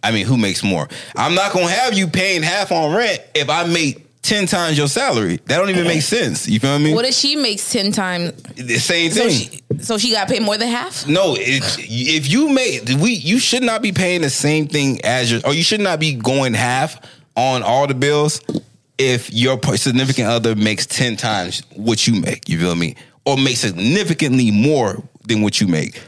i 0.04 0.12
mean 0.12 0.26
who 0.26 0.38
makes 0.38 0.64
more 0.64 0.88
i'm 1.18 1.36
not 1.36 1.52
gonna 1.52 1.68
have 1.68 1.94
you 1.94 2.08
paying 2.08 2.42
half 2.42 2.72
on 2.72 2.96
rent 2.96 3.20
if 3.36 3.50
i 3.50 3.66
make 3.66 4.08
10 4.22 4.46
times 4.46 4.78
your 4.78 4.88
salary 4.88 5.38
that 5.48 5.58
don't 5.58 5.70
even 5.70 5.84
make 5.86 6.04
sense 6.04 6.48
you 6.48 6.60
feel 6.60 6.78
me 6.80 6.94
what 6.94 7.06
if 7.06 7.14
she 7.16 7.36
makes 7.36 7.72
ten 7.72 7.92
times? 7.92 8.32
the 8.56 8.78
same 8.78 9.10
So 9.12 9.22
thing 9.28 9.32
she, 9.32 9.64
so 9.80 9.98
she 9.98 10.12
got 10.12 10.28
paid 10.30 10.44
more 10.44 10.58
than 10.58 10.68
half. 10.70 11.08
no, 11.08 11.34
it, 11.36 11.64
if 11.80 12.32
you 12.32 12.48
make 12.50 12.88
we 13.02 13.14
you 13.14 13.40
should 13.40 13.64
not 13.64 13.82
be 13.82 13.92
paying 13.92 14.22
the 14.22 14.30
same 14.30 14.68
thing 14.68 15.04
as 15.04 15.32
your 15.32 15.42
or 15.44 15.54
you 15.56 15.64
should 15.64 15.82
not 15.82 16.00
be 16.00 16.14
going 16.14 16.54
half 16.54 17.02
on 17.36 17.64
all 17.64 17.88
the 17.88 17.96
bills 17.96 18.42
if 19.00 19.34
your 19.34 19.60
significant 19.76 20.28
other 20.28 20.56
makes 20.56 20.86
10 20.86 21.16
times 21.18 21.64
what 21.76 22.06
you 22.06 22.22
make, 22.22 22.48
you 22.48 22.60
feel 22.60 22.76
me? 22.76 22.96
Or 23.26 23.36
makes 23.38 23.62
significantly 23.62 24.52
more 24.52 25.02
than 25.28 25.42
what 25.42 25.60
you 25.60 25.68
make. 25.68 26.00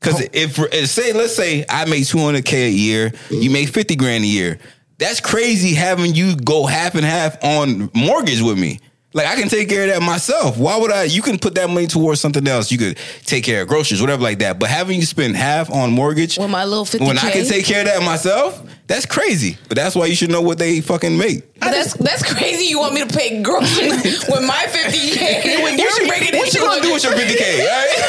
Cuz 0.00 0.20
if 0.32 0.58
if- 0.58 0.90
say 0.90 1.12
let's 1.12 1.34
say 1.34 1.64
I 1.68 1.84
make 1.86 2.04
200k 2.04 2.66
a 2.66 2.70
year, 2.70 3.12
you 3.30 3.50
make 3.50 3.68
50 3.68 3.96
grand 3.96 4.24
a 4.24 4.28
year. 4.28 4.58
That's 4.98 5.20
crazy 5.20 5.74
having 5.74 6.14
you 6.14 6.36
go 6.36 6.66
half 6.66 6.94
and 6.94 7.04
half 7.04 7.36
on 7.42 7.90
mortgage 7.94 8.40
with 8.40 8.58
me. 8.58 8.80
Like 9.14 9.26
I 9.26 9.36
can 9.36 9.48
take 9.48 9.70
care 9.70 9.84
of 9.84 9.88
that 9.88 10.02
myself. 10.02 10.58
Why 10.58 10.76
would 10.76 10.92
I? 10.92 11.04
You 11.04 11.22
can 11.22 11.38
put 11.38 11.54
that 11.54 11.70
money 11.70 11.86
towards 11.86 12.20
something 12.20 12.46
else. 12.46 12.70
You 12.70 12.76
could 12.76 12.98
take 13.24 13.42
care 13.42 13.62
of 13.62 13.68
groceries, 13.68 14.02
whatever 14.02 14.22
like 14.22 14.40
that. 14.40 14.58
But 14.58 14.68
having 14.68 14.96
you 15.00 15.06
spend 15.06 15.34
half 15.34 15.70
on 15.70 15.92
mortgage 15.92 16.36
With 16.38 16.50
my 16.50 16.66
little 16.66 16.84
50K. 16.84 17.06
when 17.06 17.16
I 17.18 17.30
can 17.30 17.46
take 17.46 17.64
care 17.64 17.80
of 17.80 17.86
that 17.86 18.02
myself, 18.02 18.62
that's 18.86 19.06
crazy. 19.06 19.56
But 19.68 19.76
that's 19.78 19.96
why 19.96 20.06
you 20.06 20.14
should 20.14 20.30
know 20.30 20.42
what 20.42 20.58
they 20.58 20.82
fucking 20.82 21.16
make. 21.16 21.54
But 21.58 21.70
that's 21.70 21.94
that's 21.94 22.22
crazy. 22.34 22.66
You 22.66 22.80
want 22.80 22.92
me 22.92 23.02
to 23.02 23.06
pay 23.08 23.42
groceries 23.42 24.26
with 24.28 24.46
my 24.46 24.66
fifty 24.68 25.10
k 25.16 25.56
when 25.62 25.78
you're 25.78 25.88
bringing 26.06 26.34
it 26.34 26.36
What 26.36 26.52
you 26.52 26.60
gonna 26.60 26.82
do 26.82 26.92
with 26.92 27.02
your 27.02 27.14
50k? 27.14 27.60
All 27.60 27.66
right? 27.66 28.04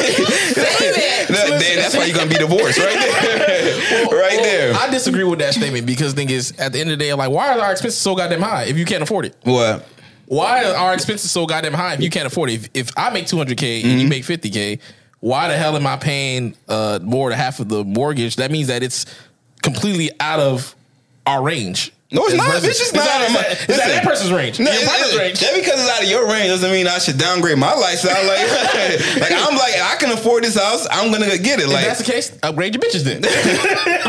Save. 0.54 1.28
That- 1.30 1.60
then 1.62 1.78
that's 1.78 1.96
why 1.96 2.06
you're 2.06 2.18
gonna 2.18 2.30
be 2.30 2.36
divorced 2.38 2.78
right 2.78 2.94
there, 3.00 4.06
right 4.12 4.40
there. 4.44 4.74
I 4.76 4.90
disagree 4.92 5.24
with 5.24 5.40
that 5.40 5.54
statement 5.54 5.86
because 5.86 6.14
the 6.14 6.22
thing 6.22 6.30
is, 6.30 6.52
at 6.60 6.74
the 6.74 6.82
end 6.82 6.92
of 6.92 7.00
the 7.00 7.06
day, 7.06 7.14
like, 7.14 7.32
why 7.32 7.56
are 7.56 7.60
our 7.62 7.72
expenses 7.72 7.98
so 8.00 8.16
goddamn 8.16 8.42
high 8.42 8.64
if 8.66 8.78
you 8.78 8.84
can't 8.84 9.02
afford 9.02 9.26
it? 9.26 9.36
what? 9.44 9.88
Why 10.30 10.64
are 10.64 10.76
our 10.76 10.94
expenses 10.94 11.32
so 11.32 11.48
goddamn 11.48 11.74
high 11.74 11.96
if 11.96 12.02
you 12.02 12.10
can't 12.12 12.28
afford 12.28 12.52
it? 12.52 12.54
If, 12.54 12.70
if 12.76 12.92
I 12.96 13.10
make 13.10 13.26
200K 13.26 13.82
and 13.84 13.92
you 13.94 14.08
Mm-hmm. 14.08 14.10
make 14.10 14.24
50K, 14.24 14.80
why 15.22 15.48
the 15.48 15.58
hell 15.58 15.76
am 15.76 15.88
I 15.88 15.98
paying 15.98 16.56
uh, 16.68 17.00
more 17.02 17.30
than 17.32 17.38
half 17.40 17.60
of 17.60 17.68
the 17.68 17.84
mortgage? 17.84 18.36
That 18.36 18.52
means 18.52 18.68
that 18.68 18.84
it's 18.84 19.08
completely 19.64 20.12
out 20.20 20.40
of 20.40 20.76
our 21.26 21.42
range. 21.42 21.92
No, 22.12 22.24
it's 22.26 22.34
As 22.34 22.38
not. 22.40 22.48
versus- 22.48 22.70
It's 22.70 22.80
just 22.80 22.96
it's 22.96 23.06
not. 23.06 23.08
out- 23.08 23.22
out 23.22 23.28
of 23.28 23.34
my- 23.34 23.40
It's 23.42 23.50
out- 23.50 23.54
it's 23.54 23.62
out 23.70 23.70
Listen. 23.78 23.90
that 23.92 24.04
person's 24.04 24.32
range. 24.34 24.60
No, 24.60 24.72
your 24.72 24.82
partner's 24.88 25.14
it- 25.14 25.20
range. 25.20 25.40
That 25.42 25.54
because 25.54 25.80
it's 25.80 25.90
out 25.92 26.02
of 26.04 26.10
your 26.10 26.26
range 26.28 26.48
doesn't 26.50 26.72
mean 26.72 26.88
I 26.88 26.98
should 26.98 27.20
downgrade 27.20 27.58
my 27.60 27.74
lifestyle. 27.76 28.26
Like, 28.26 28.50
like 29.22 29.32
I'm 29.32 29.56
like 29.56 29.76
I 29.80 29.96
can 30.00 30.12
afford 30.12 30.44
this 30.44 30.56
house. 30.58 30.88
I'm 30.90 31.12
gonna 31.12 31.38
get 31.38 31.60
it. 31.60 31.66
If 31.66 31.70
Like 31.70 31.86
that's 31.86 32.00
the 32.04 32.12
case, 32.12 32.32
upgrade 32.42 32.74
your 32.74 32.82
bitches 32.82 33.04
then. 33.04 33.22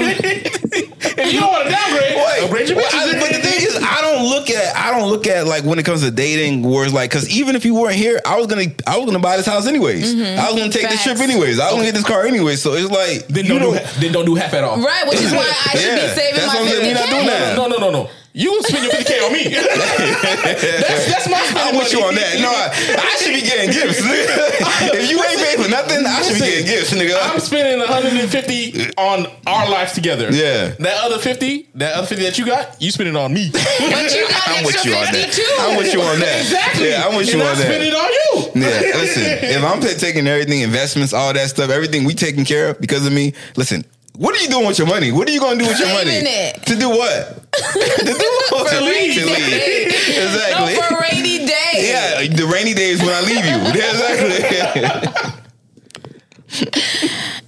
if 0.00 1.32
you 1.32 1.40
don't 1.40 1.52
want 1.52 1.64
to 1.64 1.70
downgrade, 1.70 2.16
Wait, 2.16 2.44
upgrade 2.44 2.68
your 2.68 2.76
well, 2.78 2.86
bitches. 2.86 3.14
I- 3.16 3.20
but 3.20 3.28
the 3.32 3.38
thing 3.48 3.66
is, 3.66 3.76
I 3.76 4.00
don't 4.00 4.24
look 4.30 4.50
at 4.50 4.76
I 4.76 4.90
don't 4.98 5.08
look 5.10 5.26
at 5.26 5.46
like 5.46 5.64
when 5.64 5.78
it 5.78 5.84
comes 5.84 6.00
to 6.02 6.10
dating 6.10 6.62
wars 6.62 6.92
like 6.92 7.10
because 7.10 7.28
even 7.28 7.56
if 7.56 7.64
you 7.64 7.74
weren't 7.74 7.96
here, 7.96 8.20
I 8.24 8.36
was 8.36 8.46
gonna 8.46 8.66
I 8.86 8.96
was 8.96 9.06
gonna 9.06 9.18
buy 9.18 9.36
this 9.36 9.46
house 9.46 9.66
anyways. 9.66 10.14
Mm-hmm. 10.14 10.40
I 10.40 10.50
was 10.50 10.58
gonna 10.58 10.72
take 10.72 10.88
this 10.88 11.02
trip 11.02 11.18
anyways. 11.18 11.58
I 11.60 11.66
was 11.66 11.74
gonna 11.74 11.84
get 11.84 11.94
this 11.94 12.04
car 12.04 12.24
anyways. 12.24 12.62
So 12.62 12.72
it's 12.74 12.90
like 12.90 13.26
then 13.28 13.44
don't, 13.46 13.58
do, 13.58 13.64
don't- 13.72 13.76
ha- 13.84 13.92
then 14.00 14.12
don't 14.12 14.24
do 14.24 14.34
half 14.36 14.54
at 14.54 14.64
all. 14.64 14.78
Right, 14.80 15.06
which 15.06 15.20
is 15.20 15.32
why 15.32 15.44
I 15.66 15.76
should 15.76 15.82
Yeah, 15.84 15.94
be 15.96 16.14
saving 16.14 16.34
that's 16.40 16.46
my 16.46 16.54
what 16.54 16.62
I'm 16.62 16.68
saying. 16.68 16.86
We're 16.86 16.94
not 17.00 17.10
doing 17.10 17.26
that. 17.26 17.56
No, 17.56 17.66
no, 17.66 17.76
no, 17.76 17.89
no. 17.90 18.10
You 18.32 18.62
spend 18.62 18.84
your 18.84 18.92
50K 18.92 19.26
on 19.26 19.32
me. 19.32 19.42
that's, 19.50 21.06
that's 21.10 21.28
my 21.28 21.42
I'm 21.66 21.74
with 21.76 21.92
you 21.92 21.98
on 22.02 22.14
that. 22.14 22.38
No, 22.38 22.46
I, 22.46 22.70
I 22.94 23.16
should 23.18 23.34
be 23.34 23.42
getting 23.42 23.74
gifts. 23.74 23.98
nigga. 24.00 24.94
if 24.94 25.10
you 25.10 25.18
ain't 25.18 25.40
paid 25.42 25.58
for 25.58 25.68
nothing, 25.68 26.06
I 26.06 26.22
should 26.22 26.34
be 26.34 26.46
getting 26.46 26.66
gifts, 26.66 26.94
nigga. 26.94 27.18
I'm 27.20 27.40
spending 27.40 27.80
150 27.80 28.94
on 28.94 29.26
our 29.48 29.68
life 29.68 29.94
together. 29.94 30.30
Yeah. 30.30 30.74
That 30.78 31.02
other 31.02 31.18
50, 31.18 31.70
that 31.74 31.94
other 31.96 32.06
50 32.06 32.24
that 32.24 32.38
you 32.38 32.46
got, 32.46 32.80
you 32.80 32.92
spend 32.92 33.08
it 33.08 33.16
on 33.16 33.34
me. 33.34 33.50
But 33.50 34.14
you 34.14 34.28
got 34.28 34.48
I'm 34.48 34.64
with 34.64 34.84
you 34.84 34.94
on 34.94 35.06
fifty 35.06 35.20
that. 35.22 35.32
too. 35.32 35.56
I'm 35.60 35.76
with 35.76 35.92
you 35.92 36.00
on 36.00 36.18
that. 36.20 36.40
exactly. 36.40 36.88
Yeah, 36.90 37.06
I'm 37.06 37.16
with 37.16 37.26
you 37.26 37.40
and 37.40 37.42
on 37.42 37.48
I 37.48 37.54
spend 37.58 37.82
that. 37.82 37.88
it 37.88 37.94
on 37.94 38.10
you. 38.14 38.60
Yeah, 38.62 38.98
listen. 39.00 39.22
If 39.26 39.64
I'm 39.64 39.80
taking 39.80 40.26
everything, 40.26 40.60
investments, 40.60 41.12
all 41.12 41.32
that 41.32 41.48
stuff, 41.50 41.70
everything 41.70 42.04
we 42.04 42.14
taking 42.14 42.44
care 42.44 42.70
of 42.70 42.80
because 42.80 43.06
of 43.06 43.12
me. 43.12 43.34
Listen, 43.56 43.84
What 44.20 44.36
are 44.38 44.42
you 44.42 44.50
doing 44.50 44.66
with 44.66 44.76
your 44.76 44.86
money? 44.86 45.12
What 45.12 45.26
are 45.26 45.30
you 45.32 45.40
going 45.40 45.58
to 45.58 45.64
do 45.64 45.70
with 45.70 45.78
your 45.78 45.88
money? 45.88 46.10
It. 46.12 46.62
To 46.66 46.76
do 46.76 46.90
what? 46.90 47.42
to 47.54 48.04
do 48.04 48.12
what? 48.52 48.68
For 48.68 48.74
to 48.76 48.80
rainy 48.84 49.14
To 49.14 49.24
leave. 49.24 49.36
day. 49.48 49.84
Exactly. 49.86 50.74
No, 50.74 50.82
for 50.82 50.94
rainy 51.10 51.38
day. 51.46 51.88
yeah, 51.88 52.26
the 52.36 52.44
rainy 52.52 52.74
days 52.74 53.00
when 53.00 53.14
I 53.14 53.22
leave 53.22 53.46
you. 53.46 53.56
Exactly. 53.80 54.44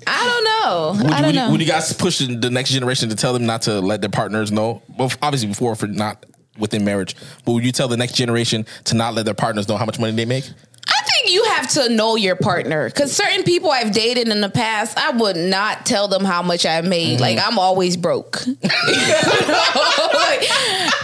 I 0.07 0.27
don't 0.27 0.45
know. 0.45 0.95
Would, 1.05 1.13
I 1.13 1.17
don't 1.19 1.27
would, 1.27 1.35
you- 1.35 1.41
know. 1.43 1.51
would 1.51 1.61
you 1.61 1.67
guys 1.67 1.93
push 1.93 2.19
the 2.21 2.49
next 2.51 2.71
generation 2.71 3.09
to 3.11 3.17
tell 3.17 3.33
them 3.35 3.45
not 3.47 3.63
to 3.63 3.81
let 3.81 4.01
their 4.01 4.11
partners 4.11 4.51
know? 4.53 4.81
Well, 4.97 5.11
obviously 5.21 5.49
before 5.49 5.75
for 5.75 5.89
not 5.89 6.25
within 6.59 6.85
marriage, 6.85 7.17
but 7.45 7.53
would 7.53 7.65
you 7.65 7.73
tell 7.73 7.89
the 7.89 7.97
next 7.97 8.13
generation 8.15 8.65
to 8.85 8.95
not 8.95 9.15
let 9.15 9.25
their 9.27 9.35
partners 9.35 9.67
know 9.69 9.77
how 9.77 9.85
much 9.87 9.99
money 9.99 10.13
they 10.15 10.25
make? 10.25 10.45
I 10.89 11.03
think 11.03 11.33
you 11.35 11.43
have 11.63 11.71
to 11.73 11.89
know 11.95 12.17
your 12.17 12.37
partner 12.37 12.89
because 12.89 13.15
certain 13.15 13.45
people 13.45 13.71
I've 13.71 13.93
dated 13.93 14.29
in 14.29 14.41
the 14.41 14.49
past, 14.49 14.99
I 14.99 15.11
would 15.11 15.37
not 15.37 15.87
tell 15.87 16.09
them 16.09 16.25
how 16.25 16.43
much 16.43 16.67
I 16.67 16.81
made. 16.81 17.21
Like 17.21 17.39
I'm 17.39 17.59
always 17.59 17.97
broke 17.97 18.45
Like, 18.47 18.61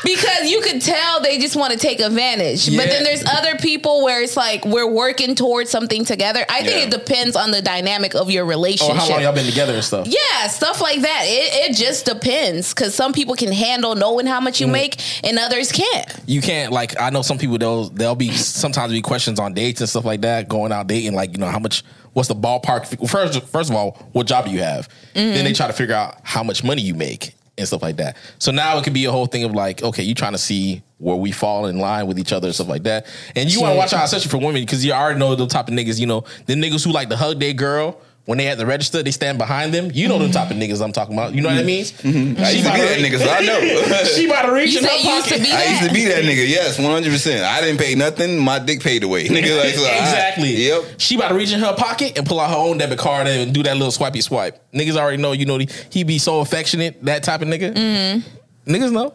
because 0.04 0.50
you 0.50 0.60
could 0.62 0.80
tell 0.82 1.20
they 1.20 1.38
just 1.38 1.56
want 1.56 1.72
to 1.72 1.78
take 1.78 2.00
advantage. 2.00 2.66
But 2.76 2.86
then 2.88 3.04
there's 3.04 3.24
other 3.24 3.56
people 3.56 4.02
where 4.04 4.22
it's 4.22 4.36
like 4.36 4.64
we're 4.64 4.90
working 4.90 5.34
towards 5.34 5.70
something 5.70 6.04
together. 6.04 6.44
I 6.48 6.62
think 6.62 6.76
Yeah. 6.76 6.82
it 6.84 6.90
depends 6.90 7.36
on 7.36 7.50
the 7.50 7.62
dynamic 7.62 8.14
of 8.14 8.30
your 8.30 8.44
Or 8.44 8.48
relationship. 8.48 8.96
how 8.96 9.08
long 9.10 9.22
y'all 9.22 9.32
been 9.32 9.46
together 9.46 9.74
and 9.74 9.84
stuff? 9.84 10.06
Yeah, 10.06 10.46
stuff 10.48 10.80
like 10.80 11.00
that. 11.02 11.22
It, 11.26 11.70
it 11.70 11.76
just 11.76 12.04
depends 12.06 12.72
because 12.74 12.94
some 12.94 13.12
people 13.12 13.34
can 13.34 13.52
handle 13.52 13.94
knowing 13.94 14.26
how 14.26 14.40
much 14.40 14.60
you 14.60 14.66
Mm. 14.66 14.72
make 14.72 15.00
and 15.24 15.38
others 15.38 15.72
can't. 15.72 16.06
You 16.26 16.40
can't 16.42 16.72
like 16.72 17.00
I 17.00 17.10
know 17.10 17.22
some 17.22 17.38
people 17.38 17.58
they'll 17.58 17.88
they'll 17.90 18.14
be 18.14 18.30
sometimes 18.32 18.92
be 18.92 19.02
questions 19.02 19.38
on 19.38 19.54
dates 19.54 19.80
and 19.80 19.88
stuff 19.88 20.04
like 20.04 20.20
that, 20.22 20.47
going 20.48 20.72
out 20.72 20.86
dating, 20.86 21.14
like, 21.14 21.32
you 21.32 21.38
know, 21.38 21.48
how 21.48 21.58
much 21.58 21.84
what's 22.12 22.28
the 22.28 22.34
ballpark 22.34 22.98
well, 22.98 23.08
first 23.08 23.40
first 23.48 23.70
of 23.70 23.76
all, 23.76 23.92
what 24.12 24.26
job 24.26 24.46
do 24.46 24.50
you 24.50 24.60
have? 24.60 24.88
Then 25.14 25.44
they 25.44 25.52
try 25.52 25.66
to 25.66 25.72
figure 25.72 25.94
out 25.94 26.20
how 26.22 26.42
much 26.42 26.64
money 26.64 26.82
you 26.82 26.94
make 26.94 27.34
and 27.56 27.66
stuff 27.66 27.82
like 27.82 27.96
that. 27.96 28.16
So 28.38 28.52
now 28.52 28.78
it 28.78 28.84
could 28.84 28.94
be 28.94 29.04
a 29.04 29.10
whole 29.10 29.26
thing 29.26 29.44
of 29.44 29.52
like, 29.52 29.82
okay, 29.82 30.02
you 30.02 30.14
trying 30.14 30.32
to 30.32 30.38
see 30.38 30.82
where 30.98 31.16
we 31.16 31.32
fall 31.32 31.66
in 31.66 31.78
line 31.78 32.06
with 32.06 32.18
each 32.18 32.32
other 32.32 32.48
and 32.48 32.54
stuff 32.54 32.68
like 32.68 32.84
that. 32.84 33.06
And 33.36 33.52
you 33.52 33.60
want 33.60 33.72
to 33.72 33.76
watch 33.76 33.92
out, 33.92 34.04
especially 34.04 34.30
for 34.30 34.38
women, 34.38 34.62
because 34.62 34.84
you 34.84 34.92
already 34.92 35.18
know 35.18 35.34
the 35.34 35.46
type 35.46 35.68
of 35.68 35.74
niggas, 35.74 36.00
you 36.00 36.06
know, 36.06 36.24
the 36.46 36.54
niggas 36.54 36.84
who 36.84 36.92
like 36.92 37.08
to 37.08 37.16
hug 37.16 37.38
their 37.38 37.52
girl 37.52 38.00
when 38.28 38.36
they 38.36 38.46
at 38.48 38.58
the 38.58 38.66
register, 38.66 39.02
they 39.02 39.10
stand 39.10 39.38
behind 39.38 39.72
them. 39.72 39.90
You 39.94 40.06
know 40.06 40.18
the 40.18 40.28
type 40.28 40.50
of 40.50 40.58
niggas 40.58 40.84
I'm 40.84 40.92
talking 40.92 41.14
about. 41.14 41.34
You 41.34 41.40
know 41.40 41.48
what 41.48 41.56
I 41.56 41.62
mean? 41.62 41.78
I 41.78 41.80
used 41.80 41.96
to 41.96 42.02
be 42.04 42.36
that 42.36 42.98
nigga, 43.00 43.18
so 43.18 43.30
I 43.30 43.40
know. 43.40 44.04
she 44.14 44.26
about 44.26 44.42
to 44.42 44.52
reach 44.52 44.72
You 44.72 44.80
in 44.80 44.84
her 44.84 44.90
say 44.90 45.14
used 45.14 45.28
to 45.28 45.34
pocket. 45.36 45.44
be 45.46 45.50
I 45.50 45.64
used 45.70 45.88
to 45.88 45.94
be 45.94 46.04
that 46.04 46.24
nigga. 46.24 46.46
Yes, 46.46 46.78
one 46.78 46.90
hundred 46.90 47.10
percent. 47.12 47.42
I 47.42 47.62
didn't 47.62 47.80
pay 47.80 47.94
nothing. 47.94 48.38
My 48.38 48.58
dick 48.58 48.82
paid 48.82 49.02
away. 49.02 49.24
Nigga, 49.28 49.56
like, 49.58 49.74
so 49.74 49.82
I- 49.82 49.96
exactly. 49.96 50.50
yep. 50.66 50.82
She 50.98 51.16
about 51.16 51.28
to 51.28 51.36
reach 51.36 51.54
in 51.54 51.60
her 51.60 51.72
pocket 51.74 52.18
and 52.18 52.26
pull 52.26 52.38
out 52.38 52.50
her 52.50 52.56
own 52.56 52.76
debit 52.76 52.98
card 52.98 53.26
and 53.28 53.54
do 53.54 53.62
that 53.62 53.78
little 53.78 53.90
swipey 53.92 54.20
swipe. 54.20 54.62
Niggas 54.74 54.98
already 54.98 55.16
know. 55.16 55.32
You 55.32 55.46
know 55.46 55.56
he, 55.56 55.68
he 55.88 56.04
be 56.04 56.18
so 56.18 56.40
affectionate. 56.40 57.02
That 57.06 57.22
type 57.22 57.40
of 57.40 57.48
nigga. 57.48 57.72
Mm-hmm. 57.74 58.70
Niggas 58.74 58.92
know. 58.92 59.08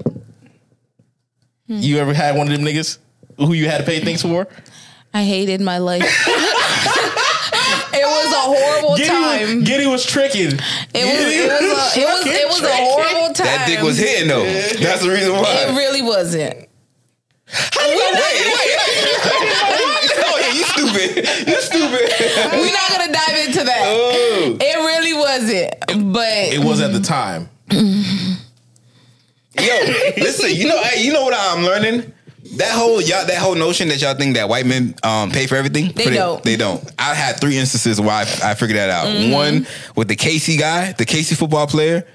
Hmm. 1.68 1.78
You 1.78 2.00
ever 2.00 2.16
had 2.16 2.36
one 2.36 2.48
of 2.52 2.54
them 2.58 2.66
niggas 2.66 2.98
who 3.38 3.54
you 3.54 3.68
had 3.70 3.78
to 3.78 3.84
pay 3.84 4.00
things 4.00 4.24
for? 4.24 4.48
I 5.14 5.24
hated 5.24 5.62
my 5.62 5.78
life. 5.78 6.02
it 8.24 8.28
was 8.28 8.34
a 8.34 8.48
horrible 8.48 8.98
time. 8.98 9.58
was, 9.60 9.68
Giddy 9.68 9.88
was 9.88 10.06
tricking. 10.06 10.48
It 10.48 10.56
was, 10.56 10.62
it 10.94 11.52
was, 11.52 11.98
a, 11.98 12.00
it 12.00 12.06
was, 12.06 12.26
it 12.26 12.48
was 12.48 12.62
a 12.62 12.76
horrible 12.76 13.34
time. 13.34 13.46
That 13.46 13.68
dick 13.68 13.82
was 13.82 13.98
hitting 13.98 14.28
though. 14.28 14.44
That's 14.44 15.02
the 15.04 15.10
reason 15.10 15.34
why. 15.34 15.68
It 15.68 15.76
really 15.76 16.02
wasn't. 16.02 16.56
wait, 16.56 16.70
wait, 17.78 18.14
wait. 18.14 18.74
oh 20.26 20.38
yeah, 20.40 20.54
you 20.54 20.64
stupid. 20.64 21.28
You 21.48 21.62
stupid. 21.62 22.10
We're 22.54 22.72
not 22.72 22.90
gonna 22.90 23.12
dive 23.14 23.48
into 23.48 23.64
that. 23.66 23.84
Oh. 23.86 24.58
It 24.60 24.76
really 24.78 25.14
wasn't. 25.14 26.14
But 26.14 26.54
It 26.54 26.64
was 26.64 26.82
at 26.82 26.94
the 26.94 27.02
time. 27.02 27.50
Yo, 29.60 29.76
listen, 30.18 30.50
you 30.56 30.68
know, 30.68 30.82
hey, 30.82 31.04
you 31.04 31.14
know 31.14 31.24
what 31.24 31.36
I'm 31.38 31.64
learning? 31.64 32.13
That 32.58 32.72
whole 32.72 33.02
y'all, 33.02 33.26
that 33.26 33.38
whole 33.38 33.56
notion 33.56 33.88
that 33.90 34.02
y'all 34.02 34.14
think 34.16 34.36
that 34.36 34.48
white 34.50 34.66
men 34.66 34.96
um, 35.04 35.32
pay 35.32 35.48
for 35.48 35.56
everything. 35.56 35.92
They 35.92 36.04
for 36.06 36.10
the- 36.12 36.16
don't. 36.16 36.44
They 36.44 36.56
don't. 36.56 36.84
I 37.00 37.14
had 37.16 37.40
three 37.40 37.58
instances 37.58 38.00
where 38.00 38.12
I, 38.12 38.22
I 38.22 38.54
figured 38.56 38.78
that 38.78 38.90
out. 38.90 39.08
Mm-hmm. 39.08 39.32
One 39.32 39.68
with 39.96 40.08
the 40.08 40.16
Casey 40.16 40.58
guy, 40.58 40.92
the 40.94 41.06
Casey 41.06 41.36
football 41.36 41.68
player, 41.68 42.06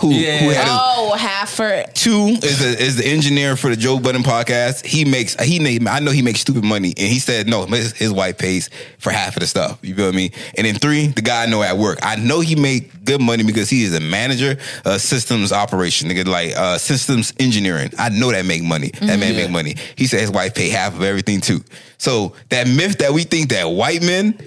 who 0.00 0.12
Yeah. 0.12 0.38
who 0.38 0.48
had 0.50 0.66
a, 0.66 0.70
oh, 0.70 1.14
Halford. 1.16 1.94
Two 1.94 2.36
is 2.42 2.58
the 2.58 2.82
is 2.82 2.96
the 2.96 3.06
engineer 3.06 3.56
for 3.56 3.70
the 3.70 3.76
Joe 3.76 3.98
Budden 4.00 4.22
podcast. 4.22 4.84
He 4.84 5.04
makes 5.04 5.34
he 5.42 5.58
made 5.60 5.86
I 5.86 6.00
know 6.00 6.10
he 6.10 6.22
makes 6.22 6.40
stupid 6.40 6.64
money, 6.64 6.88
and 6.96 7.08
he 7.08 7.18
said 7.18 7.46
no, 7.48 7.66
his, 7.66 7.92
his 7.92 8.12
wife 8.12 8.38
pays 8.38 8.70
for 8.98 9.10
half 9.10 9.36
of 9.36 9.40
the 9.40 9.46
stuff. 9.46 9.78
You 9.82 9.94
feel 9.94 10.12
me? 10.12 10.32
And 10.56 10.66
then 10.66 10.74
three, 10.76 11.08
the 11.08 11.22
guy 11.22 11.42
I 11.44 11.46
know 11.46 11.62
at 11.62 11.76
work. 11.76 11.98
I 12.02 12.16
know 12.16 12.40
he 12.40 12.56
make 12.56 13.04
good 13.04 13.20
money 13.20 13.42
because 13.44 13.68
he 13.70 13.84
is 13.84 13.94
a 13.94 14.00
manager 14.00 14.56
of 14.84 15.00
systems 15.00 15.52
operation, 15.52 16.08
nigga, 16.08 16.26
like 16.26 16.56
uh, 16.56 16.78
systems 16.78 17.32
engineering. 17.38 17.90
I 17.98 18.08
know 18.08 18.30
that 18.32 18.44
make 18.46 18.62
money. 18.62 18.88
That 19.00 19.18
man 19.18 19.36
make 19.36 19.50
money. 19.50 19.76
He 19.96 20.06
said 20.06 20.20
his 20.20 20.30
wife 20.30 20.54
pay 20.54 20.68
half 20.70 20.94
of 20.94 21.02
everything 21.02 21.40
too. 21.40 21.60
So 21.98 22.34
that 22.48 22.66
myth 22.66 22.98
that 22.98 23.12
we 23.12 23.24
think 23.24 23.50
that 23.50 23.64
white 23.64 24.02
men 24.02 24.38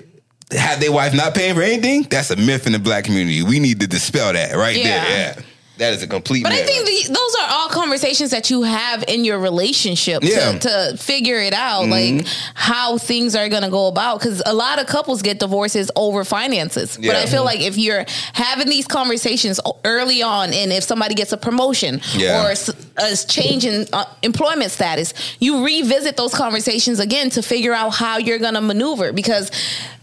have 0.53 0.79
their 0.79 0.91
wife 0.91 1.13
not 1.13 1.33
paying 1.35 1.55
for 1.55 1.61
anything, 1.61 2.03
that's 2.03 2.29
a 2.31 2.35
myth 2.35 2.65
in 2.67 2.73
the 2.73 2.79
black 2.79 3.03
community. 3.05 3.43
We 3.43 3.59
need 3.59 3.79
to 3.81 3.87
dispel 3.87 4.33
that 4.33 4.55
right 4.55 4.75
Yeah. 4.77 5.03
there. 5.03 5.35
Yeah. 5.37 5.41
That 5.83 5.93
is 5.93 6.03
a 6.03 6.07
complete 6.07 6.43
But 6.43 6.53
myth. 6.53 6.61
I 6.61 6.65
think 6.65 6.85
the, 6.85 7.13
those 7.13 7.35
are 7.41 7.47
all 7.49 7.69
conversations 7.69 8.31
that 8.31 8.49
you 8.49 8.63
have 8.63 9.03
in 9.07 9.25
your 9.25 9.37
relationship 9.39 10.23
Yeah. 10.23 10.37
Mm-hmm. 10.53 10.57
to, 10.59 10.91
to 10.93 10.97
figure 10.97 11.39
it 11.39 11.53
out, 11.53 11.87
like 11.87 12.25
how 12.53 12.97
things 12.97 13.35
are 13.35 13.49
going 13.49 13.63
to 13.63 13.69
go 13.69 13.87
about. 13.87 14.19
Because 14.19 14.41
a 14.45 14.53
lot 14.53 14.79
of 14.79 14.87
couples 14.87 15.21
get 15.21 15.39
divorces 15.39 15.91
over 15.95 16.23
finances. 16.23 16.97
But 16.97 17.15
I 17.15 17.25
feel 17.25 17.43
like 17.43 17.59
if 17.61 17.77
you're 17.77 18.05
having 18.33 18.69
these 18.69 18.87
conversations 18.87 19.59
early 19.83 20.21
on, 20.23 20.53
and 20.53 20.71
if 20.71 20.83
somebody 20.83 21.15
gets 21.15 21.31
a 21.33 21.37
promotion 21.37 22.01
Yeah. 22.15 22.45
or 22.45 22.53
a 22.97 23.15
change 23.27 23.65
in 23.65 23.85
uh, 23.93 24.05
employment 24.21 24.71
status, 24.71 25.13
you 25.39 25.65
revisit 25.65 26.15
those 26.17 26.33
conversations 26.33 26.99
again 26.99 27.29
to 27.31 27.41
figure 27.41 27.73
out 27.73 27.89
how 27.91 28.17
you're 28.17 28.39
going 28.39 28.53
to 28.53 28.61
maneuver. 28.61 29.11
Because 29.11 29.51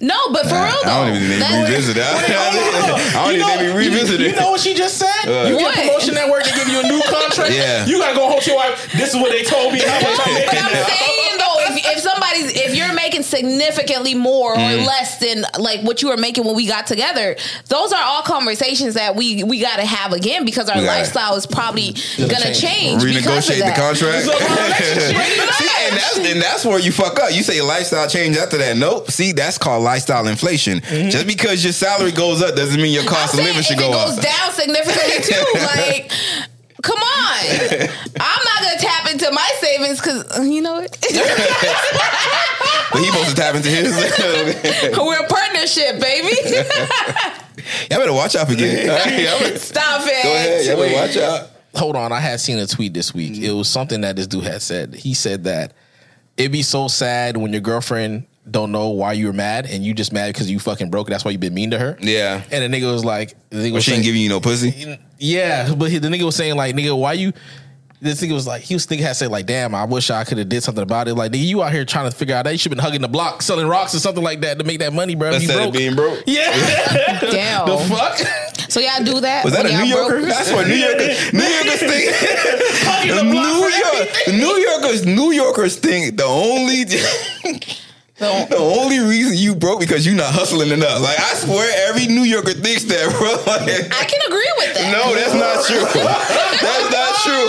no, 0.00 0.18
but 0.32 0.46
for 0.46 0.54
I- 0.56 0.66
real 0.68 0.80
though, 0.84 0.90
I 0.90 1.06
don't 1.08 1.16
even 1.16 1.28
need 1.30 1.44
to 1.46 1.62
revisit 1.70 1.96
that. 1.96 3.14
I 3.16 3.26
don't 3.26 3.34
even 3.34 3.66
need 3.66 3.72
to 3.72 3.78
revisit 3.78 4.20
it. 4.20 4.30
you 4.34 4.36
know 4.36 4.50
what 4.52 4.60
she 4.60 4.74
just 4.74 4.98
said? 4.98 5.48
you 5.48 5.56
What? 5.70 5.86
promotion 5.86 6.16
at 6.18 6.28
work, 6.30 6.44
they 6.44 6.52
give 6.52 6.68
you 6.68 6.80
a 6.80 6.86
new 6.86 7.02
contract. 7.06 7.54
Yeah. 7.54 7.86
You 7.86 7.98
gotta 7.98 8.16
go 8.16 8.28
home 8.28 8.40
to 8.40 8.50
your 8.50 8.56
wife. 8.58 8.90
This 8.92 9.14
is 9.14 9.16
what 9.16 9.30
they 9.30 9.42
told 9.42 9.72
me. 9.72 9.80
How 9.86 10.00
much 10.02 10.18
I'm 10.26 10.34
making 10.34 10.58
now. 10.58 11.39
Saying 11.90 11.96
though, 11.96 11.96
if, 11.96 11.96
if 11.96 12.02
somebody's 12.02 12.52
if 12.70 12.74
you're 12.76 12.92
making 12.94 13.22
significantly 13.22 14.14
more 14.14 14.52
or 14.52 14.56
Mm. 14.56 14.86
less 14.86 15.18
than 15.18 15.44
like 15.58 15.80
what 15.82 16.02
you 16.02 16.08
were 16.08 16.16
making 16.16 16.44
when 16.44 16.54
we 16.54 16.66
got 16.66 16.86
together, 16.86 17.36
those 17.68 17.92
are 17.92 18.02
all 18.02 18.22
conversations 18.22 18.94
that 18.94 19.16
we 19.16 19.42
we 19.44 19.60
got 19.60 19.76
to 19.76 19.84
have 19.86 20.12
again 20.12 20.44
because 20.44 20.68
our 20.68 20.80
lifestyle 20.82 21.34
is 21.36 21.46
probably 21.46 21.92
gonna, 22.18 22.54
change. 22.54 22.60
change. 22.60 23.02
Renegotiate 23.02 23.64
the 23.64 23.74
contract. 23.80 24.26
See, 25.60 25.68
and 25.88 25.96
that's 25.96 26.18
and 26.18 26.42
that's 26.42 26.64
where 26.64 26.78
you 26.78 26.92
fuck 26.92 27.18
up. 27.20 27.32
You 27.32 27.42
say 27.42 27.56
your 27.56 27.66
lifestyle 27.66 28.08
change 28.08 28.36
after 28.36 28.56
that. 28.58 28.76
Nope. 28.76 29.10
See, 29.10 29.32
that's 29.32 29.58
called 29.58 29.82
lifestyle 29.82 30.26
inflation. 30.26 30.80
Just 31.10 31.26
because 31.26 31.64
your 31.64 31.72
salary 31.72 32.12
goes 32.12 32.42
up 32.42 32.54
doesn't 32.56 32.80
mean 32.80 32.92
your 32.92 33.00
Mm-hmm. 33.00 33.14
I'm 33.14 33.20
cost 33.22 33.34
of 33.34 33.40
living 33.40 33.62
should 33.62 33.78
if 33.78 33.80
go 33.80 33.88
it 33.90 33.92
goes 33.94 34.18
up. 34.18 34.24
down 34.24 34.52
significantly 34.52 35.22
too. 35.24 35.44
like, 35.64 36.12
come 36.82 36.98
on, 36.98 37.38
I'm 38.20 38.42
not 38.44 38.62
gonna 38.62 38.78
tap 38.78 39.10
into 39.10 39.30
my 39.32 39.50
savings 39.60 40.00
because 40.00 40.48
you 40.48 40.62
know 40.62 40.74
what? 40.80 40.96
But 42.92 43.02
he 43.02 43.06
supposed 43.06 43.30
to 43.30 43.36
tap 43.36 43.54
into 43.54 43.68
his. 43.68 43.92
We're 44.98 45.24
a 45.24 45.28
partnership, 45.28 46.00
baby. 46.00 46.34
Y'all 47.88 48.00
better 48.00 48.12
watch 48.12 48.34
out 48.34 48.50
again. 48.50 48.86
Y'all 48.86 49.38
better- 49.38 49.58
Stop 49.58 50.02
it. 50.06 50.22
Go 50.24 50.28
ahead. 50.34 50.66
Y'all 50.66 50.76
better 50.76 50.94
watch 50.94 51.16
out. 51.16 51.50
Hold 51.76 51.94
on, 51.94 52.10
I 52.10 52.18
had 52.18 52.40
seen 52.40 52.58
a 52.58 52.66
tweet 52.66 52.92
this 52.92 53.14
week. 53.14 53.38
It 53.40 53.52
was 53.52 53.68
something 53.68 54.00
that 54.00 54.16
this 54.16 54.26
dude 54.26 54.42
had 54.42 54.60
said. 54.60 54.92
He 54.94 55.14
said 55.14 55.44
that 55.44 55.72
it'd 56.36 56.50
be 56.50 56.62
so 56.62 56.88
sad 56.88 57.36
when 57.36 57.52
your 57.52 57.60
girlfriend 57.60 58.26
don't 58.48 58.72
know 58.72 58.88
why 58.90 59.12
you 59.12 59.26
were 59.26 59.32
mad 59.32 59.66
and 59.66 59.84
you 59.84 59.92
just 59.94 60.12
mad 60.12 60.32
because 60.32 60.50
you 60.50 60.58
fucking 60.58 60.90
broke. 60.90 61.08
That's 61.08 61.24
why 61.24 61.30
you 61.30 61.38
been 61.38 61.54
mean 61.54 61.70
to 61.72 61.78
her. 61.78 61.96
Yeah. 62.00 62.42
And 62.50 62.72
the 62.72 62.76
nigga 62.78 62.90
was 62.92 63.04
like, 63.04 63.34
the 63.50 63.56
nigga 63.58 63.72
was 63.72 63.84
she 63.84 63.92
ain't 63.92 64.02
giving 64.04 64.20
you 64.20 64.28
no 64.28 64.40
pussy. 64.40 64.98
yeah, 65.18 65.74
but 65.74 65.90
he, 65.90 65.98
the 65.98 66.08
nigga 66.08 66.22
was 66.24 66.36
saying 66.36 66.56
like, 66.56 66.74
nigga, 66.74 66.98
why 66.98 67.12
you? 67.14 67.32
This 68.02 68.22
nigga 68.22 68.32
was 68.32 68.46
like, 68.46 68.62
he 68.62 68.72
was 68.72 68.86
thinking, 68.86 69.06
had 69.06 69.14
said 69.14 69.30
like, 69.30 69.44
damn, 69.44 69.74
I 69.74 69.84
wish 69.84 70.08
I 70.10 70.24
could 70.24 70.38
have 70.38 70.48
did 70.48 70.62
something 70.62 70.82
about 70.82 71.06
it. 71.06 71.14
Like, 71.16 71.32
nigga, 71.32 71.44
you 71.44 71.62
out 71.62 71.70
here 71.70 71.84
trying 71.84 72.10
to 72.10 72.16
figure 72.16 72.34
out 72.34 72.44
that 72.44 72.52
you 72.52 72.56
should 72.56 72.70
been 72.70 72.78
hugging 72.78 73.02
the 73.02 73.08
block, 73.08 73.42
selling 73.42 73.66
rocks 73.66 73.94
or 73.94 73.98
something 73.98 74.24
like 74.24 74.40
that 74.40 74.58
to 74.58 74.64
make 74.64 74.78
that 74.78 74.94
money, 74.94 75.14
bro. 75.14 75.28
You 75.30 75.36
Instead 75.36 75.56
of 75.58 75.62
broke. 75.64 75.74
being 75.74 75.94
broke. 75.94 76.22
Yeah. 76.26 77.20
Damn. 77.20 77.68
the 77.68 77.76
fuck? 77.94 78.16
So 78.70 78.80
y'all 78.80 79.04
do 79.04 79.20
that? 79.20 79.44
Was 79.44 79.52
that 79.52 79.66
a 79.66 79.68
New 79.68 79.74
y'all 79.84 80.08
broke? 80.08 80.10
Yorker? 80.12 80.26
That's 80.26 80.50
what 80.50 80.66
New 80.66 80.74
Yorkers. 80.76 81.32
New 81.34 81.42
Yorkers 81.44 81.80
think. 81.80 83.10
The 83.10 83.22
New 83.22 83.32
block 83.32 83.70
York. 83.70 84.08
New 84.28 84.56
Yorkers, 84.56 85.04
New 85.06 85.32
Yorkers 85.32 85.76
think 85.76 86.16
the 86.16 86.24
only, 86.24 86.84
the 88.52 88.60
only 88.60 89.00
reason 89.00 89.32
you 89.32 89.54
broke 89.54 89.80
because 89.80 90.04
you're 90.04 90.14
not 90.14 90.34
hustling 90.34 90.68
enough. 90.68 91.00
Like 91.00 91.18
I 91.18 91.32
swear, 91.40 91.64
every 91.88 92.04
New 92.06 92.20
Yorker 92.28 92.52
thinks 92.52 92.84
that, 92.84 93.08
bro. 93.16 93.32
Like, 93.50 93.64
I 93.88 94.04
can 94.04 94.20
agree 94.28 94.52
with 94.60 94.76
that. 94.76 94.84
that. 94.84 94.92
No, 94.92 95.16
that's 95.16 95.32
not 95.32 95.64
true. 95.64 95.80
That's 96.60 96.92
not 96.92 97.16
true. 97.24 97.48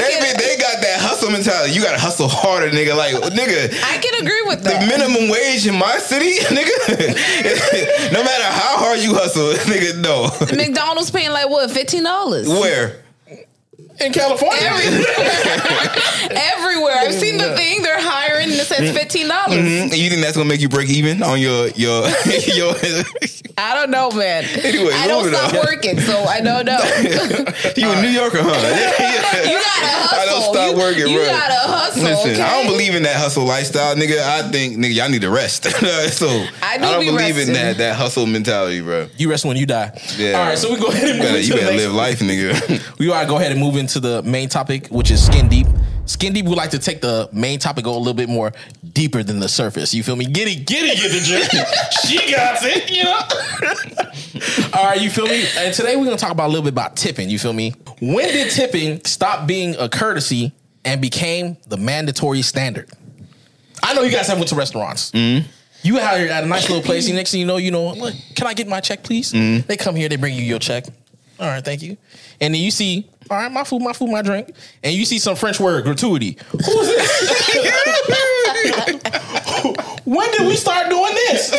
They, 0.00 0.10
can, 0.16 0.36
they 0.38 0.56
got 0.56 0.80
that 0.80 0.96
hustle 1.00 1.30
mentality. 1.30 1.74
You 1.74 1.82
gotta 1.82 2.00
hustle 2.00 2.26
harder, 2.28 2.70
nigga. 2.70 2.96
Like, 2.96 3.14
nigga, 3.32 3.68
I 3.84 3.98
can 3.98 4.22
agree 4.24 4.42
with 4.46 4.62
that. 4.64 4.80
the 4.80 4.86
minimum 4.86 5.28
wage 5.28 5.66
in 5.66 5.76
my 5.76 5.98
city, 5.98 6.40
nigga. 6.48 8.12
no 8.12 8.24
matter 8.24 8.44
how 8.44 8.78
hard 8.78 9.00
you 9.00 9.14
hustle, 9.14 9.52
nigga, 9.68 10.00
no. 10.00 10.30
McDonald's 10.56 11.10
paying 11.10 11.30
like 11.30 11.48
what, 11.50 11.70
fifteen 11.70 12.04
dollars? 12.04 12.48
Where? 12.48 13.01
In 14.00 14.12
California. 14.12 14.68
Everywhere. 16.30 16.94
I've 16.96 17.14
seen 17.14 17.38
the 17.38 17.54
thing 17.56 17.82
they're 17.82 18.00
hiring 18.00 18.44
and 18.50 18.52
it 18.60 18.64
says 18.66 18.96
fifteen 18.96 19.28
dollars. 19.28 19.58
Mhm. 19.58 19.82
And 19.84 19.96
you 19.96 20.08
think 20.10 20.22
that's 20.22 20.36
gonna 20.36 20.48
make 20.48 20.60
you 20.60 20.68
break 20.68 20.88
even 20.90 21.22
on 21.22 21.40
your 21.40 21.68
your 21.68 22.08
your? 22.54 22.74
I 23.58 23.74
don't 23.74 23.90
know, 23.90 24.10
man. 24.10 24.44
Anyway, 24.62 24.92
I 24.94 25.06
don't 25.06 25.28
stop 25.32 25.52
on. 25.54 25.60
working, 25.66 26.00
so 26.00 26.16
I 26.24 26.40
don't 26.40 26.64
know. 26.64 26.78
you 27.76 27.90
a 27.90 28.02
New 28.02 28.08
Yorker, 28.08 28.38
huh? 28.40 28.50
You 28.50 29.58
gotta 29.58 29.88
hustle. 29.92 30.18
I 30.18 30.24
don't 30.26 30.42
stop 30.54 30.70
you, 30.72 30.78
working, 30.78 31.08
You 31.08 31.18
bro. 31.18 31.26
gotta 31.26 31.54
hustle. 31.54 32.02
Listen, 32.02 32.30
okay? 32.32 32.42
I 32.42 32.62
don't 32.62 32.72
believe 32.72 32.94
in 32.94 33.02
that 33.04 33.16
hustle 33.16 33.44
lifestyle, 33.44 33.94
nigga. 33.94 34.18
I 34.20 34.42
think, 34.50 34.76
nigga, 34.78 34.94
y'all 34.94 35.08
need 35.10 35.20
to 35.22 35.30
rest. 35.30 35.64
so 35.64 36.46
I 36.62 36.78
do 36.78 36.82
don't 36.84 37.00
be 37.00 37.06
believe 37.06 37.38
in 37.38 37.52
that 37.52 37.76
that 37.78 37.96
hustle 37.96 38.26
mentality, 38.26 38.80
bro. 38.80 39.08
You 39.18 39.30
rest 39.30 39.44
when 39.44 39.56
you 39.56 39.66
die. 39.66 39.92
Yeah. 40.16 40.38
All 40.38 40.46
right, 40.46 40.58
so 40.58 40.72
we 40.72 40.78
go 40.80 40.86
ahead 40.88 41.04
and 41.08 41.08
You 41.08 41.14
move 41.18 41.22
better, 41.22 41.36
into 41.38 41.48
you 41.48 41.54
the 41.54 41.60
better 41.60 41.76
live 41.76 41.92
life, 41.92 42.20
nigga. 42.20 42.98
we 42.98 43.08
want 43.08 43.22
to 43.22 43.28
go 43.28 43.36
ahead 43.36 43.52
and 43.52 43.60
move 43.60 43.76
into 43.82 43.98
the 43.98 44.22
main 44.22 44.48
topic, 44.48 44.86
which 44.88 45.10
is 45.10 45.24
skin 45.24 45.48
deep. 45.48 45.66
Skin 46.06 46.32
deep, 46.32 46.46
we 46.46 46.54
like 46.54 46.70
to 46.70 46.78
take 46.78 47.00
the 47.00 47.28
main 47.32 47.58
topic, 47.58 47.84
go 47.84 47.96
a 47.96 47.98
little 47.98 48.14
bit 48.14 48.28
more 48.28 48.52
deeper 48.92 49.22
than 49.24 49.40
the 49.40 49.48
surface. 49.48 49.92
You 49.92 50.02
feel 50.04 50.14
me? 50.14 50.24
Get 50.24 50.46
it, 50.46 50.66
get 50.66 50.84
it, 50.84 50.98
get 50.98 51.10
the 51.10 51.20
drink. 51.26 51.50
she 52.06 52.32
got 52.32 52.58
it, 52.62 52.90
you 52.90 53.04
know. 53.04 54.72
All 54.78 54.84
right, 54.84 55.00
you 55.00 55.10
feel 55.10 55.26
me? 55.26 55.44
And 55.58 55.74
today 55.74 55.96
we're 55.96 56.04
gonna 56.04 56.16
talk 56.16 56.30
about 56.30 56.46
a 56.46 56.52
little 56.52 56.62
bit 56.62 56.72
about 56.72 56.96
tipping. 56.96 57.28
You 57.28 57.38
feel 57.38 57.52
me? 57.52 57.74
When 58.00 58.28
did 58.28 58.50
tipping 58.52 59.04
stop 59.04 59.46
being 59.46 59.74
a 59.76 59.88
courtesy 59.88 60.52
and 60.84 61.00
became 61.00 61.56
the 61.66 61.76
mandatory 61.76 62.42
standard? 62.42 62.88
I 63.82 63.94
know 63.94 64.02
you 64.02 64.12
guys 64.12 64.28
have 64.28 64.38
went 64.38 64.48
to 64.50 64.54
restaurants. 64.54 65.10
Mm-hmm. 65.10 65.48
You 65.82 65.98
out 65.98 66.18
here 66.18 66.28
at 66.28 66.44
a 66.44 66.46
nice 66.46 66.68
little 66.68 66.84
place. 66.84 67.08
and 67.08 67.16
Next 67.16 67.32
thing 67.32 67.40
you 67.40 67.46
know, 67.46 67.56
you 67.56 67.72
know, 67.72 67.92
look, 67.92 68.14
can 68.36 68.46
I 68.46 68.54
get 68.54 68.68
my 68.68 68.80
check, 68.80 69.02
please? 69.02 69.32
Mm-hmm. 69.32 69.66
They 69.66 69.76
come 69.76 69.96
here, 69.96 70.08
they 70.08 70.16
bring 70.16 70.34
you 70.34 70.42
your 70.42 70.60
check. 70.60 70.84
All 71.42 71.48
right, 71.48 71.64
thank 71.64 71.82
you. 71.82 71.96
And 72.40 72.54
then 72.54 72.60
you 72.62 72.70
see, 72.70 73.10
all 73.28 73.36
right, 73.36 73.50
my 73.50 73.64
food, 73.64 73.82
my 73.82 73.92
food, 73.92 74.10
my 74.10 74.22
drink. 74.22 74.54
And 74.84 74.94
you 74.94 75.04
see 75.04 75.18
some 75.18 75.34
French 75.34 75.58
word, 75.58 75.82
gratuity. 75.82 76.38
Who's 76.52 76.64
this? 76.64 77.56
when 80.04 80.30
did 80.30 80.46
we 80.46 80.54
start 80.54 80.88
doing 80.88 81.12
this? 81.14 81.50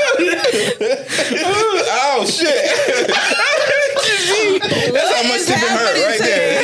oh 1.44 2.26
shit! 2.26 3.10
That's 4.94 5.14
how 5.16 5.24
much 5.28 5.40
is 5.42 5.46
tipping 5.48 5.68
hurt 5.68 6.06
right 6.08 6.20
there. 6.20 6.64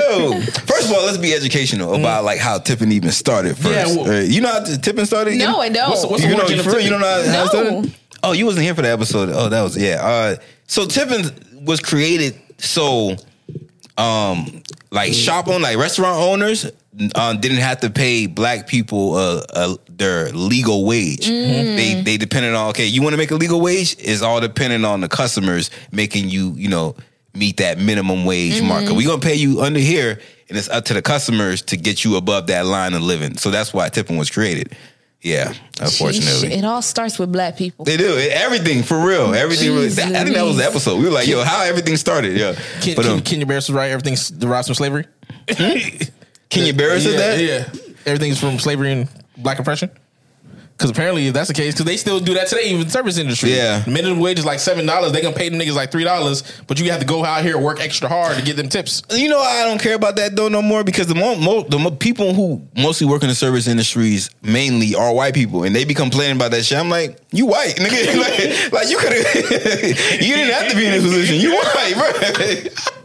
Yo, 0.10 0.40
first 0.42 0.86
of 0.90 0.92
all, 0.96 1.04
let's 1.06 1.16
be 1.18 1.32
educational 1.32 1.94
about 1.94 2.24
like 2.24 2.38
how 2.38 2.58
tipping 2.58 2.92
even 2.92 3.10
started 3.12 3.56
first. 3.56 3.70
Yeah, 3.70 3.86
well- 4.02 4.10
Uh, 4.10 4.20
you 4.20 4.40
know 4.42 4.48
how 4.52 4.62
t- 4.64 4.76
tipping 4.76 5.06
started? 5.06 5.36
No, 5.38 5.58
I 5.60 5.70
don't. 5.70 5.88
What's- 5.90 6.04
what's 6.06 6.22
you 6.22 6.30
know, 6.30 6.38
origin 6.42 6.58
of 6.60 6.66
for 6.66 6.78
you 6.78 6.90
don't 6.90 7.00
know 7.00 7.06
how, 7.06 7.22
how 7.22 7.40
it 7.40 7.44
No. 7.44 7.46
started? 7.46 7.94
Oh, 8.22 8.32
you 8.32 8.44
wasn't 8.44 8.64
here 8.64 8.74
for 8.74 8.82
the 8.82 8.90
episode. 8.90 9.30
Oh, 9.32 9.48
that 9.48 9.62
was 9.62 9.76
yeah. 9.78 10.04
Uh, 10.06 10.36
so 10.66 10.84
tipping 10.86 11.24
was 11.60 11.80
created 11.80 12.40
so 12.58 13.16
um 13.96 14.62
like 14.90 15.12
shop 15.12 15.48
on 15.48 15.62
like 15.62 15.76
restaurant 15.76 16.16
owners 16.16 16.70
um, 17.14 17.40
didn't 17.40 17.58
have 17.58 17.80
to 17.80 17.90
pay 17.90 18.26
black 18.26 18.66
people 18.66 19.14
uh, 19.14 19.42
uh 19.52 19.76
their 19.88 20.30
legal 20.30 20.84
wage. 20.84 21.26
They 21.76 22.02
they 22.02 22.16
depended 22.16 22.54
on 22.54 22.70
okay, 22.70 22.86
you 22.86 23.02
want 23.02 23.12
to 23.12 23.16
make 23.16 23.30
a 23.30 23.36
legal 23.36 23.60
wage 23.60 23.96
is 23.98 24.22
all 24.22 24.40
dependent 24.40 24.84
on 24.84 25.00
the 25.00 25.08
customers 25.08 25.70
making 25.92 26.28
you 26.28 26.52
you 26.56 26.68
know 26.68 26.96
meet 27.34 27.58
that 27.58 27.78
minimum 27.78 28.24
wage 28.24 28.60
marker. 28.62 28.92
We 28.94 29.04
gonna 29.04 29.20
pay 29.20 29.36
you 29.36 29.60
under 29.60 29.78
here, 29.78 30.18
and 30.48 30.58
it's 30.58 30.68
up 30.68 30.86
to 30.86 30.94
the 30.94 31.02
customers 31.02 31.62
to 31.62 31.76
get 31.76 32.04
you 32.04 32.16
above 32.16 32.48
that 32.48 32.66
line 32.66 32.94
of 32.94 33.02
living. 33.02 33.36
So 33.36 33.50
that's 33.50 33.72
why 33.72 33.88
tipping 33.88 34.16
was 34.16 34.30
created. 34.30 34.76
Yeah, 35.22 35.52
unfortunately. 35.78 36.48
Sheesh, 36.48 36.58
It 36.58 36.64
all 36.64 36.80
starts 36.80 37.18
with 37.18 37.30
black 37.30 37.56
people. 37.58 37.84
They 37.84 37.98
do 37.98 38.16
It- 38.16 38.32
everything 38.32 38.82
for 38.82 38.98
real. 38.98 39.34
Everything. 39.34 39.68
Really, 39.70 39.88
that, 39.88 40.14
I 40.14 40.24
think 40.24 40.34
that 40.34 40.44
was 40.46 40.56
the 40.56 40.64
episode. 40.64 40.96
We 40.98 41.04
were 41.04 41.10
like, 41.10 41.26
"Yo, 41.28 41.42
how 41.44 41.62
everything 41.62 41.96
started?" 41.98 42.38
Yeah, 42.38 42.54
Ken, 42.80 42.96
but 42.96 43.04
Ken, 43.04 43.12
um, 43.12 43.20
Kenya 43.20 43.44
Barris 43.46 43.68
was 43.68 43.74
right. 43.74 43.90
Everything's 43.90 44.30
derived 44.30 44.66
from 44.66 44.74
slavery. 44.76 45.04
Kenya 46.48 46.72
Barris 46.74 47.04
yeah, 47.04 47.10
said 47.10 47.18
that. 47.18 47.38
Yeah, 47.42 47.92
everything's 48.06 48.38
from 48.40 48.58
slavery 48.58 48.92
and 48.92 49.08
black 49.36 49.58
oppression. 49.58 49.90
Because 50.80 50.92
apparently, 50.92 51.26
if 51.26 51.34
that's 51.34 51.48
the 51.48 51.52
case, 51.52 51.74
because 51.74 51.84
they 51.84 51.98
still 51.98 52.20
do 52.20 52.32
that 52.32 52.46
today, 52.46 52.70
even 52.70 52.88
service 52.88 53.18
industry. 53.18 53.54
Yeah. 53.54 53.84
Minimum 53.86 54.18
wage 54.18 54.38
is 54.38 54.46
like 54.46 54.60
seven 54.60 54.86
dollars. 54.86 55.12
They 55.12 55.20
gonna 55.20 55.36
pay 55.36 55.50
them 55.50 55.60
niggas 55.60 55.74
like 55.74 55.92
three 55.92 56.04
dollars, 56.04 56.42
but 56.66 56.80
you 56.80 56.90
have 56.90 57.00
to 57.00 57.06
go 57.06 57.22
out 57.22 57.44
here 57.44 57.56
and 57.56 57.62
work 57.62 57.82
extra 57.82 58.08
hard 58.08 58.38
to 58.38 58.42
get 58.42 58.56
them 58.56 58.70
tips. 58.70 59.02
You 59.10 59.28
know, 59.28 59.40
I 59.40 59.66
don't 59.66 59.78
care 59.78 59.94
about 59.94 60.16
that 60.16 60.36
though 60.36 60.48
no 60.48 60.62
more 60.62 60.82
because 60.82 61.06
the 61.06 61.14
mo- 61.14 61.36
mo- 61.36 61.64
the 61.64 61.78
mo- 61.78 61.90
people 61.90 62.32
who 62.32 62.66
mostly 62.74 63.06
work 63.06 63.22
in 63.22 63.28
the 63.28 63.34
service 63.34 63.68
industries 63.68 64.30
mainly 64.40 64.94
are 64.94 65.12
white 65.12 65.34
people, 65.34 65.64
and 65.64 65.76
they 65.76 65.84
be 65.84 65.92
complaining 65.92 66.36
about 66.36 66.50
that 66.52 66.64
shit. 66.64 66.78
I'm 66.78 66.88
like, 66.88 67.18
you 67.30 67.44
white, 67.44 67.74
nigga. 67.76 68.16
like, 68.72 68.72
like 68.72 68.88
you 68.88 68.96
could 68.96 69.12
have, 69.12 69.34
you 70.22 70.34
didn't 70.34 70.54
have 70.54 70.70
to 70.70 70.76
be 70.78 70.86
in 70.86 70.92
this 70.92 71.02
position. 71.02 71.36
You 71.36 71.56
white, 71.56 71.92
bro. 71.94 72.90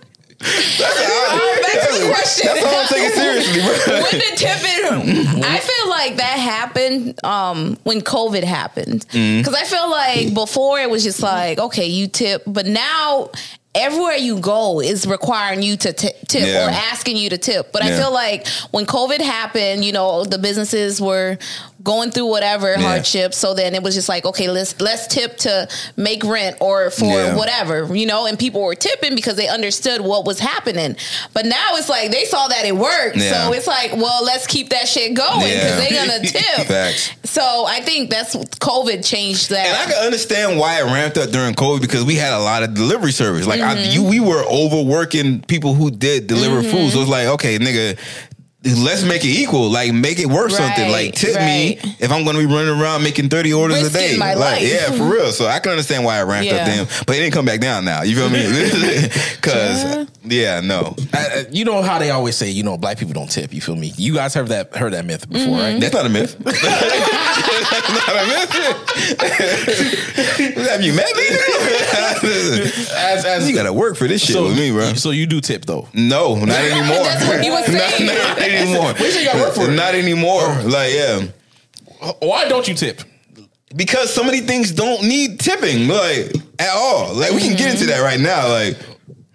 That's 0.46 0.82
I- 0.82 1.62
Back 1.66 1.88
to 1.88 2.00
the 2.00 2.08
question. 2.10 2.48
That's 2.48 2.66
how 2.66 2.82
I'm 2.82 2.88
taking 2.88 3.10
seriously, 3.12 3.62
bro. 3.62 4.02
when 4.04 4.12
did 4.12 4.38
tipping? 4.38 5.44
I 5.44 5.60
feel 5.60 5.90
like 5.90 6.18
that 6.18 6.38
happened 6.40 7.24
um, 7.26 7.78
when 7.84 8.02
COVID 8.02 8.44
happened 8.44 9.06
Mm-hmm. 9.10 9.40
because 9.42 9.54
I 9.54 9.64
feel 9.64 9.90
like 9.90 10.34
before 10.34 10.80
it 10.80 10.90
was 10.90 11.04
just 11.04 11.22
like 11.22 11.58
okay, 11.60 11.88
you 11.88 12.08
tip, 12.08 12.44
but 12.48 12.66
now 12.66 13.30
everywhere 13.74 14.16
you 14.16 14.40
go 14.40 14.80
is 14.80 15.06
requiring 15.06 15.62
you 15.62 15.76
to 15.78 15.92
ti- 15.92 16.12
tip 16.28 16.48
Yeah. 16.48 16.68
or 16.68 16.70
asking 16.70 17.18
you 17.18 17.30
to 17.30 17.38
tip. 17.38 17.72
But 17.74 17.84
I 17.84 17.98
feel 17.98 18.14
like 18.14 18.48
when 18.72 18.86
COVID 18.86 19.20
happened, 19.20 19.84
you 19.84 19.92
know, 19.92 20.24
the 20.24 20.38
businesses 20.38 21.02
were 21.02 21.38
going 21.86 22.12
through 22.12 22.26
whatever 22.26 22.72
Yeah. 22.74 22.82
hardship. 22.82 23.34
So 23.34 23.54
then 23.54 23.74
it 23.76 23.82
was 23.84 23.96
just 23.96 24.10
like 24.10 24.26
okay, 24.26 24.50
let's 24.50 24.76
let's 24.82 25.08
tip 25.08 25.38
to 25.38 25.70
make 25.96 26.24
rent 26.26 26.58
or 26.60 26.90
for 26.92 27.06
Yeah. 27.06 27.36
whatever, 27.36 27.96
you 27.96 28.06
know. 28.06 28.26
And 28.26 28.38
people 28.38 28.62
were 28.62 28.76
tipping 28.76 29.16
because 29.16 29.36
they 29.38 29.48
understood 29.48 30.02
what 30.02 30.26
was 30.26 30.40
happening. 30.40 30.98
But 31.34 31.46
now 31.46 31.76
it's 31.76 31.88
like 31.88 32.12
they 32.12 32.26
saw 32.26 32.50
that 32.50 32.66
it 32.66 32.76
worked, 32.76 33.16
Yeah. 33.16 33.46
so 33.46 33.54
it's 33.54 33.68
like, 33.68 33.96
well, 33.96 34.26
let's 34.26 34.46
keep 34.48 34.72
that 34.72 34.88
shit 34.90 35.14
going 35.14 35.40
because 35.48 35.78
they're 35.78 36.06
gonna 36.06 36.20
tip. 36.68 36.96
So 37.24 37.66
I 37.68 37.80
think 37.82 38.10
that's 38.10 38.36
COVID 38.36 39.06
changed 39.06 39.52
that. 39.52 39.68
And 39.68 39.78
I 39.78 39.94
can 39.94 40.04
understand 40.06 40.58
why 40.60 40.80
it 40.82 40.86
ramped 40.86 41.18
up 41.18 41.30
during 41.30 41.54
COVID 41.54 41.82
because 41.82 42.04
we 42.04 42.16
had 42.16 42.34
a 42.34 42.40
lot 42.40 42.64
of 42.64 42.74
delivery 42.74 43.12
service. 43.12 43.46
Like 43.46 43.62
I, 43.62 43.76
Mm-hmm. 43.76 43.92
you, 43.92 44.04
we 44.04 44.20
were 44.22 44.44
overworking 44.46 45.42
people 45.42 45.74
who 45.74 45.92
did 45.92 46.28
deliver 46.28 46.64
food. 46.64 46.92
So 46.92 47.02
it's 47.02 47.10
like, 47.10 47.28
okay, 47.28 47.60
nigga. 47.60 47.98
Let's 48.66 49.04
make 49.04 49.24
it 49.24 49.30
equal. 49.30 49.70
Like, 49.70 49.94
make 49.94 50.18
it 50.20 50.26
worth 50.26 50.54
something. 50.54 50.90
Like, 50.92 51.14
tip 51.14 51.36
right. 51.36 51.46
me 51.46 51.96
if 52.00 52.12
I'm 52.12 52.24
going 52.24 52.36
to 52.36 52.48
be 52.48 52.52
running 52.52 52.80
around 52.82 53.04
making 53.04 53.30
30 53.30 53.54
orders 53.54 53.84
Risking 53.84 54.02
a 54.02 54.08
day. 54.14 54.18
my 54.18 54.34
like, 54.34 54.62
life. 54.62 54.72
yeah, 54.72 54.92
for 54.92 55.04
real. 55.04 55.32
So 55.32 55.46
I 55.46 55.60
can 55.60 55.72
understand 55.72 56.04
why 56.04 56.18
I 56.18 56.24
ramped 56.24 56.52
up 56.52 56.58
Yeah. 56.58 56.66
then. 56.66 56.88
But 57.06 57.16
it 57.16 57.20
didn't 57.20 57.34
come 57.34 57.46
back 57.46 57.60
down 57.60 57.86
now. 57.86 58.02
You 58.02 58.16
feel 58.16 58.30
me? 58.30 58.46
Because, 59.46 60.08
yeah, 60.24 60.60
no. 60.62 60.96
Uh, 61.14 61.44
you 61.52 61.66
know 61.66 61.84
how 61.84 62.00
they 62.00 62.10
always 62.10 62.36
say, 62.36 62.50
you 62.50 62.64
know, 62.64 62.78
black 62.80 62.98
people 62.98 63.14
don't 63.14 63.30
tip. 63.30 63.54
You 63.54 63.62
feel 63.62 63.76
me? 63.76 63.92
You 63.96 64.16
guys 64.16 64.34
heard 64.34 64.48
that 64.48 64.76
heard 64.76 64.94
that 64.94 65.06
myth 65.06 65.30
before, 65.30 65.60
right? 65.60 65.80
That's 65.80 65.94
not 65.94 66.08
a 66.08 66.10
myth. 66.10 66.36
That's 66.44 66.64
not 66.64 68.10
a 68.10 68.26
myth. 68.26 68.50
Have 70.70 70.82
you 70.82 70.94
met 70.94 71.16
me? 71.16 71.28
As, 72.96 73.26
as 73.26 73.48
you 73.48 73.56
got 73.56 73.64
to 73.64 73.74
work 73.74 73.98
for 73.98 74.08
this 74.08 74.22
shit 74.24 74.36
so, 74.36 74.46
with 74.46 74.58
me, 74.58 74.72
bro. 74.72 74.94
So 74.96 75.12
you 75.12 75.28
do 75.28 75.42
tip 75.42 75.66
though. 75.66 75.88
No, 75.94 76.36
not 76.36 76.50
anymore. 76.58 77.04
That's 77.04 77.28
what 77.28 77.44
he 77.44 77.52
was 77.52 77.68
not, 77.68 78.00
not 78.02 78.40
anymore. 78.56 78.94
you 79.00 79.12
say 79.12 79.20
you 79.22 79.26
gotta 79.28 79.40
work 79.40 79.54
for 79.54 79.70
it? 79.70 79.76
Not 79.76 79.96
anymore. 79.96 80.48
Like, 80.64 80.94
yeah. 80.94 81.22
Why 82.22 82.48
don't 82.48 82.68
you 82.68 82.74
tip? 82.74 83.02
Because 83.76 84.14
so 84.14 84.24
many 84.24 84.42
things 84.42 84.72
don't 84.72 85.04
need 85.04 85.40
tipping, 85.40 85.88
like, 85.88 86.34
at 86.60 86.70
all. 86.76 87.14
Like, 87.14 87.32
we 87.32 87.42
can 87.42 87.58
get 87.58 87.74
into 87.74 87.86
that 87.88 88.00
right 88.02 88.20
now. 88.20 88.48
Like, 88.50 88.78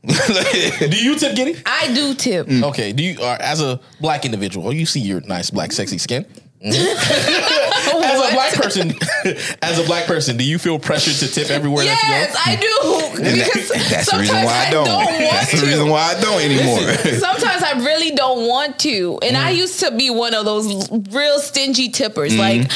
like- 0.81 0.91
Do 0.91 0.97
you 1.05 1.17
tip, 1.17 1.37
Giddy? 1.37 1.61
I 1.67 1.93
do 1.93 2.15
tip. 2.15 2.47
Mm. 2.47 2.63
Okay. 2.71 2.93
Do 2.93 3.03
you, 3.03 3.21
uh, 3.21 3.37
as 3.41 3.61
a 3.61 3.79
black 4.01 4.25
individual, 4.25 4.73
you 4.73 4.87
see 4.87 5.01
your 5.01 5.21
nice 5.23 5.51
black 5.51 5.73
sexy 5.73 5.99
skin? 5.99 6.25
Mm-hmm. 6.63 8.03
As 8.03 8.31
a 8.31 8.35
black 8.35 8.53
person, 8.55 8.93
as 9.63 9.79
a 9.79 9.85
black 9.85 10.05
person, 10.07 10.37
do 10.37 10.45
you 10.45 10.59
feel 10.59 10.79
pressured 10.79 11.15
to 11.15 11.29
tip 11.33 11.51
everywhere 11.51 11.85
Yes, 11.85 12.35
that 12.35 12.47
I 12.47 12.57
do. 12.57 13.17
and 13.25 13.41
that- 13.41 13.47
Because 13.47 13.69
that's 13.91 14.11
the 14.11 14.19
reason 14.19 14.37
why 14.37 14.53
I 14.53 14.67
I 14.67 14.71
don't. 14.71 14.85
don't 14.85 15.05
want 15.05 15.19
that's 15.19 15.61
the 15.61 15.67
reason 15.67 15.89
why 15.89 16.15
I 16.17 16.21
don't 16.21 16.41
anymore. 16.43 16.81
Sometimes 17.19 17.63
I 17.63 17.73
really 17.85 18.15
don't 18.15 18.47
want 18.47 18.79
to. 18.81 19.19
And 19.23 19.37
Mm. 19.37 19.45
I 19.45 19.51
used 19.51 19.81
to 19.81 19.91
be 19.97 20.11
one 20.11 20.35
of 20.35 20.45
those 20.45 20.91
real 21.13 21.39
stingy 21.39 21.89
tippers. 21.89 22.37
Like 22.37 22.71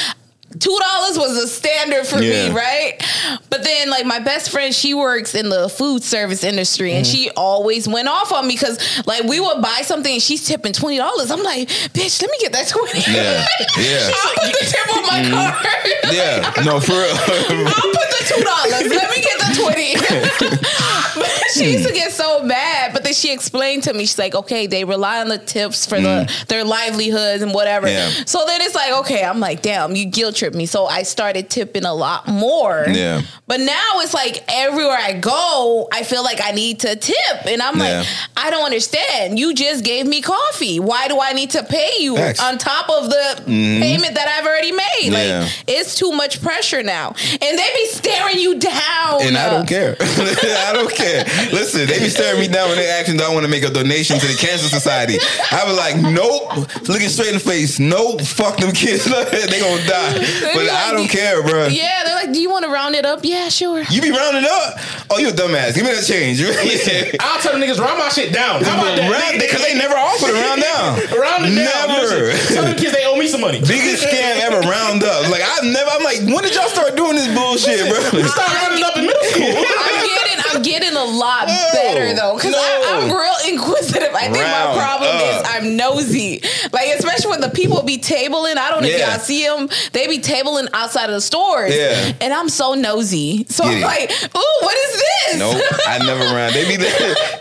two 0.59 0.79
dollars 0.81 1.18
was 1.18 1.37
a 1.37 1.49
standard 1.49 2.07
for 2.07 2.16
Mm-hmm. 2.16 2.23
Yeah. 2.25 2.49
me, 2.51 2.55
right? 2.55 3.03
But 3.51 3.64
then 3.64 3.90
like 3.90 4.05
my 4.07 4.18
best 4.18 4.51
friend, 4.51 4.75
she 4.75 4.94
works 4.94 5.35
in 5.35 5.49
the 5.49 5.68
food 5.68 6.03
service 6.03 6.42
industry 6.44 6.92
and 6.92 7.05
Mm-hmm. 7.05 7.12
she 7.12 7.31
always 7.37 7.87
went 7.87 8.09
off 8.09 8.33
on 8.33 8.47
me 8.47 8.55
because 8.55 8.79
like 9.07 9.25
we 9.25 9.40
would 9.40 9.61
buy 9.61 9.83
something 9.83 10.12
and 10.12 10.23
she's 10.23 10.47
tipping 10.47 10.73
twenty 10.73 10.97
dollars. 10.99 11.31
I'm 11.31 11.42
like, 11.42 11.68
bitch, 11.68 12.20
let 12.23 12.31
me 12.31 12.37
get 12.40 12.53
that 12.53 12.68
twenty. 12.68 13.01
Yeah, 13.11 13.47
yeah. 13.79 14.11
I'll 14.14 14.35
put 14.35 14.61
the 14.61 14.66
tip 14.66 14.97
on 14.97 15.03
my 15.03 15.31
card. 15.31 16.14
yeah, 16.14 16.62
no, 16.64 16.81
for 16.81 16.92
real. 16.92 17.05
I'll 17.66 17.92
put 17.92 18.09
the 18.18 18.35
two 18.35 18.42
dollars. 18.44 18.87
Let 18.88 19.11
me 19.11 19.22
get 19.22 19.38
the 19.38 19.50
twenty. 19.61 19.94
she 21.55 21.72
used 21.72 21.87
to 21.87 21.94
get 21.94 22.12
so 22.12 22.42
mad. 22.42 22.92
But 22.92 23.05
then 23.05 23.14
she 23.14 23.33
explained 23.33 23.85
to 23.85 23.94
me, 23.94 24.00
she's 24.00 24.18
like, 24.18 24.35
okay, 24.35 24.66
they 24.66 24.85
rely 24.85 25.20
on 25.20 25.29
the 25.29 25.38
tips 25.38 25.87
for 25.87 26.00
the 26.00 26.27
mm. 26.29 26.46
their 26.46 26.64
livelihoods 26.64 27.42
and 27.42 27.53
whatever. 27.53 27.88
Yeah. 27.88 28.11
So 28.27 28.44
then 28.46 28.61
it's 28.61 28.74
like, 28.74 28.92
okay, 29.00 29.24
I'm 29.24 29.40
like, 29.40 29.62
damn, 29.62 29.94
you 29.94 30.07
guilt 30.07 30.37
trip 30.37 30.55
me. 30.55 30.66
So 30.66 30.87
I 30.87 31.03
started 31.03 31.50
tipping 31.50 31.85
a 31.85 31.94
lot 31.94 32.29
more. 32.29 32.85
Yeah. 32.88 33.22
But 33.46 33.61
now 33.61 34.00
it's 34.00 34.14
like 34.14 34.44
everywhere 34.48 34.96
I 34.98 35.12
go, 35.12 35.88
I 35.92 36.03
feel 36.03 36.22
like 36.22 36.40
I 36.42 36.53
need 36.53 36.81
to 36.81 36.96
tip. 36.96 37.46
And 37.46 37.62
I'm 37.62 37.79
Yeah. 37.79 37.98
like, 38.00 38.09
I 38.37 38.50
don't 38.50 38.64
understand. 38.64 39.38
You 39.38 39.55
just 39.55 39.85
gave 39.85 40.07
me 40.07 40.22
coffee. 40.22 40.81
Why 40.81 41.09
do 41.09 41.20
I 41.20 41.33
need 41.33 41.50
to 41.50 41.62
pay 41.62 41.92
you 41.98 42.16
on 42.16 42.59
top 42.59 42.88
of 42.88 43.11
the 43.11 43.42
mm-hmm. 43.42 43.83
payment 43.83 44.14
that 44.14 44.29
I've 44.29 44.46
already 44.46 44.72
made? 44.72 45.12
Yeah. 45.12 45.40
Like 45.40 45.64
it's 45.66 45.94
too 45.94 46.12
much 46.12 46.42
pressure 46.42 46.83
now. 46.83 47.14
And 47.33 47.59
they 47.59 47.70
be 47.74 47.87
staring 48.05 48.38
you 48.38 48.59
down. 48.59 49.23
And 49.23 49.37
I 49.37 49.49
don't 49.51 49.67
care. 49.67 49.97
I 50.01 50.73
don't 50.73 50.93
care. 50.93 51.25
Listen, 51.53 51.87
they 51.87 51.99
be 51.99 52.09
staring 52.09 52.40
me 52.40 52.49
down 52.49 52.69
when 52.69 52.77
they 52.77 52.88
asking, 52.88 53.17
do 53.17 53.25
I 53.25 53.33
want 53.33 53.45
to 53.45 53.51
make 53.51 53.64
a 53.64 53.71
donation 53.71 54.19
to 54.19 54.27
the 54.27 54.37
Cancer 54.37 54.69
Society? 54.69 55.17
I 55.51 55.64
was 55.64 55.77
like, 55.77 55.97
nope. 55.97 56.69
Looking 56.88 57.09
straight 57.09 57.33
in 57.33 57.40
the 57.40 57.45
face. 57.45 57.79
Nope. 57.81 58.21
Fuck 58.23 58.59
them 58.59 58.73
kids. 58.73 59.05
they 59.09 59.61
gonna 59.61 59.87
die. 59.87 60.21
But 60.53 60.69
be 60.69 60.71
I 60.71 60.93
don't 60.93 61.09
care, 61.09 61.43
bro. 61.43 61.67
Yeah, 61.69 62.05
they're 62.05 62.14
like, 62.17 62.33
do 62.33 62.40
you 62.40 62.51
want 62.51 62.64
to 62.64 62.71
round 62.71 62.95
it 62.95 63.07
up? 63.07 63.21
Yeah, 63.23 63.49
sure. 63.49 63.83
You 63.88 64.03
be 64.03 64.11
rounding 64.11 64.45
up? 64.45 64.77
Oh, 65.11 65.19
you 65.19 65.29
a 65.29 65.33
dumbass. 65.33 65.75
Give 65.75 65.85
me 65.85 65.93
that 65.93 66.05
change. 66.05 66.40
yeah. 66.45 67.17
I'll 67.21 67.40
tell 67.40 67.57
the 67.57 67.64
niggas 67.64 67.81
round 67.81 67.99
my 67.99 68.09
shit 68.09 68.33
down. 68.33 68.62
How 68.64 68.77
about 68.77 68.97
that? 68.97 69.09
Round, 69.09 69.40
because 69.40 69.62
they 69.64 69.77
never 69.77 69.97
offer 69.97 70.29
to 70.29 70.37
round 70.37 70.61
down. 70.61 71.01
round 71.17 71.49
it 71.49 71.57
down. 71.57 71.88
Never. 71.88 72.33
Tell 72.53 72.67
the 72.69 72.77
kids 72.77 72.93
they 72.93 73.05
owe 73.07 73.17
me 73.17 73.29
some 73.29 73.40
money. 73.40 73.61
Biggest 73.61 74.05
scam 74.05 74.40
ever 74.45 74.61
round 74.69 75.03
up. 75.05 75.31
Like 75.31 75.43
I 75.45 75.64
never. 75.64 75.90
I'm 75.90 76.05
like, 76.05 76.21
when 76.27 76.43
did 76.45 76.55
y'all 76.55 76.69
start 76.69 76.97
doing 76.97 77.17
this 77.17 77.31
bullshit, 77.33 77.87
bro? 78.11 78.22
Start 78.26 78.48
rounding 78.54 78.85
up 78.85 78.96
in 78.96 79.07
middle 79.07 79.22
school. 79.24 79.44
I'm 79.46 80.07
getting, 80.07 80.38
I'm 80.54 80.62
getting 80.62 80.96
a 80.96 81.04
lot 81.04 81.46
No, 81.48 81.70
better 81.72 82.14
though, 82.14 82.37
because 82.37 82.52
no. 82.52 82.62
I'm 82.88 83.09
real 83.11 83.35
inquisitive. 83.52 84.14
I 84.14 84.28
think 84.30 84.44
Round 84.44 84.76
my 84.76 84.83
problem 84.83 85.11
up. 85.16 85.22
is 85.22 85.42
I'm 85.48 85.76
nosy. 85.76 86.40
Like 86.72 86.88
especially 86.96 87.30
when 87.30 87.40
the 87.40 87.50
people 87.50 87.83
be 87.83 87.98
tabling. 87.98 88.57
I 88.57 88.70
don't 88.70 88.83
know 88.83 88.88
if 88.88 88.98
y'all 89.00 89.18
see 89.18 89.44
them. 89.44 89.68
They 89.92 90.07
be 90.07 90.18
tabling 90.20 90.68
outside 90.72 91.07
of 91.07 91.14
the 91.14 91.20
stores. 91.20 91.74
Yeah. 91.74 92.12
And 92.20 92.33
I'm 92.33 92.48
so 92.48 92.74
nosy. 92.74 93.44
So 93.48 93.64
Get 93.64 93.72
I'm 93.72 93.78
it. 93.78 93.83
like, 93.83 94.11
ooh, 94.37 94.57
what 94.61 94.76
is 94.76 94.92
this? 94.96 95.38
Nope, 95.38 95.62
I 95.88 95.98
never 95.98 96.24
round. 96.35 96.54
They 96.54 96.64
be 96.76 96.83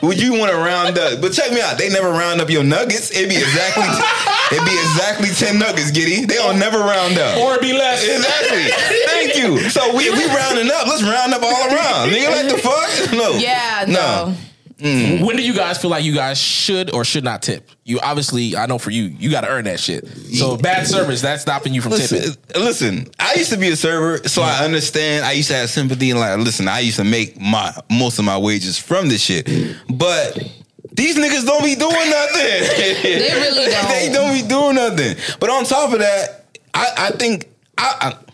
would 0.06 0.22
you 0.22 0.34
want 0.40 0.52
to 0.52 0.58
round 0.58 0.98
up? 0.98 1.22
But 1.22 1.34
check 1.34 1.52
me 1.52 1.62
out. 1.62 1.78
They 1.78 1.90
never 1.90 2.10
round 2.10 2.42
up 2.42 2.50
your 2.50 2.64
nuggets. 2.64 3.12
It 3.12 3.30
be 3.30 3.36
exactly 3.38 3.84
it 4.52 4.62
be 4.66 4.74
exactly 4.74 5.30
ten 5.30 5.58
nuggets, 5.60 5.92
Giddy. 5.92 6.26
They 6.26 6.36
don't 6.36 6.60
never 6.60 6.80
round 6.80 7.18
up. 7.18 7.38
or 7.38 7.60
be 7.60 7.74
less. 7.74 8.04
Exactly. 8.04 8.64
Thank 9.08 9.33
you. 9.44 9.70
So 9.70 9.96
we 9.96 10.10
we 10.10 10.26
rounding 10.28 10.72
up. 10.72 10.88
Let's 10.88 11.04
round 11.04 11.34
up 11.34 11.44
all 11.44 11.68
around. 11.68 12.10
Nigga, 12.10 12.32
like 12.32 12.52
the 12.52 12.58
fuck? 12.58 13.14
No. 13.14 13.38
Yeah, 13.38 13.86
no. 13.88 14.36
Mm. 14.84 15.26
When 15.26 15.38
do 15.38 15.44
you 15.44 15.54
guys 15.54 15.78
feel 15.78 15.90
like 15.90 16.04
you 16.04 16.14
guys 16.14 16.38
should 16.38 16.94
or 16.94 17.06
should 17.06 17.24
not 17.24 17.42
tip? 17.42 17.70
You 17.86 18.00
obviously, 18.02 18.58
I 18.58 18.66
know 18.66 18.78
for 18.78 18.92
you, 18.92 19.04
you 19.04 19.30
got 19.32 19.42
to 19.42 19.50
earn 19.50 19.64
that 19.64 19.80
shit. 19.80 20.06
So 20.08 20.58
bad 20.58 20.88
service 20.88 21.22
that's 21.22 21.42
stopping 21.42 21.74
you 21.74 21.82
from 21.82 21.94
tipping. 21.94 22.20
Listen, 22.20 22.38
listen, 22.56 23.08
I 23.18 23.36
used 23.36 23.52
to 23.52 23.58
be 23.58 23.70
a 23.70 23.78
server, 23.78 24.28
so 24.28 24.42
I 24.42 24.66
understand. 24.66 25.26
I 25.26 25.34
used 25.34 25.48
to 25.50 25.56
have 25.56 25.70
sympathy 25.70 26.12
and 26.12 26.20
like, 26.20 26.38
listen, 26.40 26.68
I 26.68 26.80
used 26.80 26.98
to 26.98 27.06
make 27.06 27.40
my 27.40 27.74
most 27.90 28.20
of 28.20 28.26
my 28.26 28.38
wages 28.38 28.78
from 28.78 29.10
this 29.10 29.22
shit, 29.22 29.48
but. 29.90 30.38
These 30.96 31.18
niggas 31.18 31.44
don't 31.44 31.64
be 31.64 31.74
doing 31.74 31.92
nothing. 31.92 32.38
they 33.02 33.32
really 33.34 33.66
don't. 33.72 33.88
they 33.90 34.12
don't 34.14 34.32
be 34.32 34.48
doing 34.48 34.76
nothing. 34.76 35.18
But 35.40 35.50
on 35.50 35.64
top 35.64 35.92
of 35.92 35.98
that, 35.98 36.46
I, 36.72 36.88
I 36.96 37.10
think 37.10 37.50
I, 37.80 37.96
I 38.00 38.10
yeah, 38.10 38.33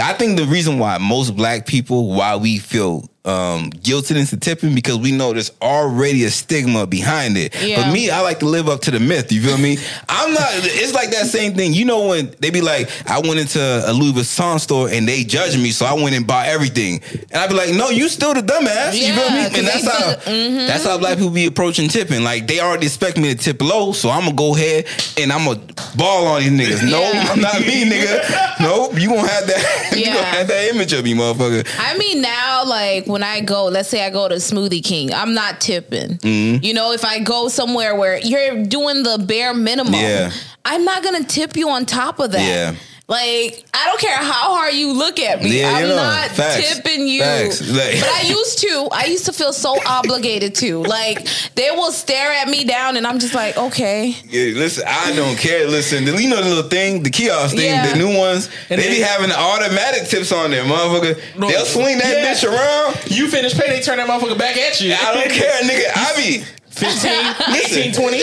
I 0.00 0.14
think 0.14 0.38
the 0.38 0.46
reason 0.46 0.78
why 0.78 0.98
most 0.98 1.36
black 1.36 1.66
people 1.66 2.08
why 2.14 2.36
we 2.36 2.58
feel 2.58 3.08
um, 3.24 3.70
guilty 3.70 4.18
into 4.18 4.36
tipping 4.36 4.74
because 4.74 4.98
we 4.98 5.12
know 5.12 5.32
there's 5.32 5.52
already 5.62 6.24
a 6.24 6.30
stigma 6.30 6.86
behind 6.86 7.36
it. 7.36 7.54
Yeah. 7.62 7.82
But 7.86 7.92
me, 7.92 8.10
I 8.10 8.20
like 8.20 8.40
to 8.40 8.46
live 8.46 8.68
up 8.68 8.80
to 8.82 8.90
the 8.90 8.98
myth. 8.98 9.30
You 9.30 9.40
feel 9.42 9.58
me? 9.58 9.78
I'm 10.08 10.34
not. 10.34 10.48
It's 10.54 10.92
like 10.92 11.10
that 11.10 11.26
same 11.26 11.54
thing. 11.54 11.72
You 11.72 11.84
know 11.84 12.08
when 12.08 12.34
they 12.40 12.50
be 12.50 12.60
like, 12.60 12.88
I 13.08 13.20
went 13.20 13.38
into 13.38 13.60
a 13.60 13.92
Louis 13.92 14.12
Vuitton 14.12 14.58
store 14.58 14.88
and 14.88 15.06
they 15.06 15.22
judged 15.22 15.56
me, 15.60 15.70
so 15.70 15.86
I 15.86 15.92
went 15.94 16.16
and 16.16 16.26
bought 16.26 16.46
everything, 16.48 17.00
and 17.30 17.34
I'd 17.34 17.48
be 17.48 17.54
like, 17.54 17.72
No, 17.74 17.90
you 17.90 18.08
still 18.08 18.34
the 18.34 18.40
dumbass. 18.40 18.94
you 18.94 19.14
feel 19.14 19.28
Yeah, 19.28 19.48
me? 19.48 19.58
And 19.58 19.66
that's 19.68 19.86
how 19.86 20.12
took- 20.14 20.24
that's 20.24 20.84
how 20.84 20.98
black 20.98 21.16
people 21.18 21.30
be 21.30 21.46
approaching 21.46 21.88
tipping. 21.88 22.24
Like 22.24 22.46
they 22.48 22.58
already 22.60 22.86
expect 22.86 23.18
me 23.18 23.32
to 23.32 23.36
tip 23.36 23.62
low, 23.62 23.92
so 23.92 24.10
I'm 24.10 24.22
gonna 24.24 24.34
go 24.34 24.54
ahead 24.56 24.86
and 25.18 25.32
I'm 25.32 25.44
gonna 25.46 25.60
ball 25.96 26.26
on 26.26 26.40
these 26.42 26.50
niggas. 26.50 26.90
No, 26.90 27.00
Yeah. 27.00 27.28
I'm 27.30 27.40
not 27.40 27.60
me, 27.60 27.84
nigga. 27.84 28.48
Nope, 28.62 28.98
you 29.00 29.08
gonna 29.08 29.26
have 29.26 29.46
that. 29.46 29.92
you 29.96 30.02
Yeah. 30.04 30.14
gonna 30.14 30.26
have 30.26 30.48
that 30.48 30.68
image 30.74 30.92
of 30.92 31.04
me, 31.04 31.14
motherfucker. 31.14 31.66
I 31.78 31.96
mean, 31.98 32.20
now, 32.22 32.64
like 32.64 33.06
when 33.12 33.22
I 33.22 33.40
go, 33.40 33.66
let's 33.66 33.88
say 33.88 34.04
I 34.04 34.10
go 34.10 34.26
to 34.28 34.36
Smoothie 34.36 34.82
King, 34.82 35.12
I'm 35.12 35.34
not 35.34 35.60
tipping. 35.60 36.16
Mm-hmm. 36.18 36.64
You 36.64 36.74
know, 36.74 36.92
if 36.92 37.04
I 37.04 37.20
go 37.20 37.48
somewhere 37.48 37.94
where 37.94 38.18
you're 38.18 38.64
doing 38.64 39.02
the 39.02 39.22
bare 39.24 39.54
minimum, 39.54 39.92
Yeah. 39.94 40.32
I'm 40.64 40.84
not 40.84 41.02
gonna 41.04 41.24
tip 41.24 41.56
you 41.56 41.68
on 41.70 41.86
top 41.86 42.18
of 42.20 42.32
that. 42.32 42.46
Yeah. 42.46 42.74
Like 43.12 43.62
I 43.74 43.84
don't 43.88 44.00
care 44.00 44.16
how 44.16 44.56
hard 44.56 44.72
you 44.72 44.94
look 44.94 45.20
at 45.20 45.42
me, 45.42 45.60
Yeah, 45.60 45.70
I'm 45.72 45.82
you 45.82 45.88
know, 45.88 45.96
not 45.96 46.30
facts, 46.30 46.76
tipping 46.76 47.06
you. 47.06 47.20
facts. 47.20 47.60
Like- 47.60 48.00
but 48.00 48.08
I 48.08 48.22
used 48.26 48.58
to. 48.60 48.88
I 48.90 49.04
used 49.04 49.26
to 49.26 49.34
feel 49.34 49.52
so 49.52 49.76
obligated 49.86 50.54
to. 50.56 50.82
Like 50.82 51.28
they 51.54 51.70
will 51.72 51.92
stare 51.92 52.32
at 52.32 52.48
me 52.48 52.64
down, 52.64 52.96
and 52.96 53.06
I'm 53.06 53.18
just 53.18 53.34
like, 53.34 53.58
okay. 53.58 54.16
Yeah, 54.30 54.58
listen, 54.58 54.84
I 54.88 55.14
don't 55.14 55.36
care. 55.36 55.68
Listen, 55.68 56.06
the, 56.06 56.12
you 56.22 56.30
know 56.30 56.42
the 56.42 56.48
little 56.48 56.70
thing, 56.70 57.02
the 57.02 57.10
kiosk 57.10 57.54
thing, 57.54 57.66
Yeah. 57.66 57.86
the 57.92 57.98
new 57.98 58.16
ones, 58.16 58.48
And 58.70 58.80
they 58.80 58.88
be 58.88 59.00
then- 59.00 59.08
having 59.08 59.30
automatic 59.30 60.08
tips 60.08 60.32
on 60.32 60.50
there, 60.50 60.64
motherfucker. 60.64 61.20
No, 61.38 61.48
They'll 61.48 61.66
swing 61.66 61.98
that 61.98 62.16
yeah. 62.16 62.32
bitch 62.32 62.48
around. 62.50 62.96
You 63.10 63.28
finish 63.28 63.52
pay, 63.52 63.68
they 63.68 63.82
turn 63.82 63.98
that 63.98 64.08
motherfucker 64.08 64.38
back 64.38 64.56
at 64.56 64.80
you. 64.80 64.94
I 64.94 65.12
don't 65.12 65.30
care, 65.40 65.60
nigga. 65.62 65.90
I 65.94 66.16
be 66.16 66.44
15, 66.72 67.92
18, 67.92 67.92
20. 67.92 68.16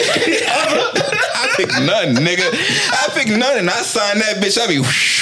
I 1.40 1.54
pick 1.56 1.68
none, 1.68 2.16
nigga. 2.16 2.50
I 2.92 3.08
pick 3.14 3.28
none 3.28 3.58
and 3.58 3.70
I 3.70 3.80
sign 3.82 4.18
that 4.18 4.36
bitch. 4.36 4.58
I 4.58 4.66
be 4.66 4.80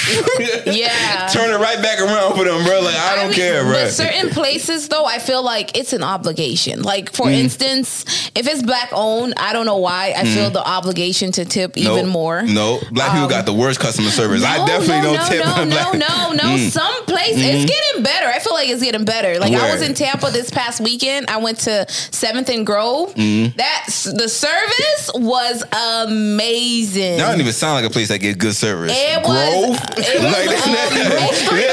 Yeah. 0.78 1.28
turn 1.28 1.50
it 1.50 1.58
right 1.58 1.80
back 1.82 2.00
around 2.00 2.36
for 2.36 2.44
them, 2.44 2.64
bro. 2.64 2.80
Like 2.80 2.96
I 2.96 3.16
don't 3.16 3.26
mean, 3.26 3.34
care, 3.34 3.62
bro. 3.62 3.72
But 3.72 3.90
certain 3.90 4.30
places, 4.30 4.88
though, 4.88 5.04
I 5.04 5.18
feel 5.18 5.42
like 5.42 5.76
it's 5.76 5.92
an 5.92 6.02
obligation. 6.02 6.82
Like, 6.82 7.12
for 7.12 7.26
mm. 7.26 7.34
instance, 7.34 8.30
if 8.34 8.46
it's 8.46 8.62
black 8.62 8.90
owned, 8.92 9.34
I 9.36 9.52
don't 9.52 9.66
know 9.66 9.76
why 9.76 10.14
I 10.16 10.24
mm. 10.24 10.34
feel 10.34 10.50
the 10.50 10.66
obligation 10.66 11.30
to 11.32 11.44
tip 11.44 11.76
even 11.76 12.06
more. 12.06 12.42
No, 12.42 12.80
black 12.90 13.10
people 13.10 13.24
Um, 13.24 13.30
got 13.30 13.44
the 13.44 13.52
worst 13.52 13.78
customer 13.80 14.10
service. 14.10 14.42
I 14.42 14.66
definitely 14.66 15.02
no, 15.02 15.02
don't 15.02 15.16
no, 15.16 15.28
tip 15.28 15.44
no, 15.44 15.64
no, 15.64 15.70
black. 15.70 15.92
no, 15.94 16.32
no. 16.32 16.56
Mm. 16.56 16.70
Some 16.70 17.04
place 17.04 17.36
it's 17.36 17.40
mm-hmm. 17.40 17.66
getting 17.66 18.02
better. 18.02 18.26
I 18.26 18.38
feel 18.38 18.54
like 18.54 18.68
it's 18.68 18.82
getting 18.82 19.04
better. 19.04 19.38
Like 19.38 19.52
I 19.52 19.72
was 19.72 19.82
in 19.82 19.94
Tampa 19.94 20.30
this 20.30 20.50
past 20.50 20.80
weekend. 20.80 21.28
I 21.28 21.36
went 21.38 21.58
to 21.60 21.86
Seventh 21.90 22.48
and 22.48 22.66
Grove. 22.66 23.14
Mm-hmm. 23.18 23.56
That's 23.56 24.04
the 24.04 24.28
service 24.28 25.10
was 25.14 25.62
amazing. 25.72 27.18
That 27.18 27.30
don't 27.32 27.40
even 27.40 27.52
sound 27.52 27.74
like 27.82 27.90
a 27.90 27.92
place 27.92 28.08
that 28.08 28.18
gets 28.18 28.36
good 28.36 28.54
service. 28.54 28.92
It 28.94 29.22
was. 29.22 29.78
It 29.98 30.22
was 30.22 30.32
Like, 30.32 30.46
amazing. 30.66 31.68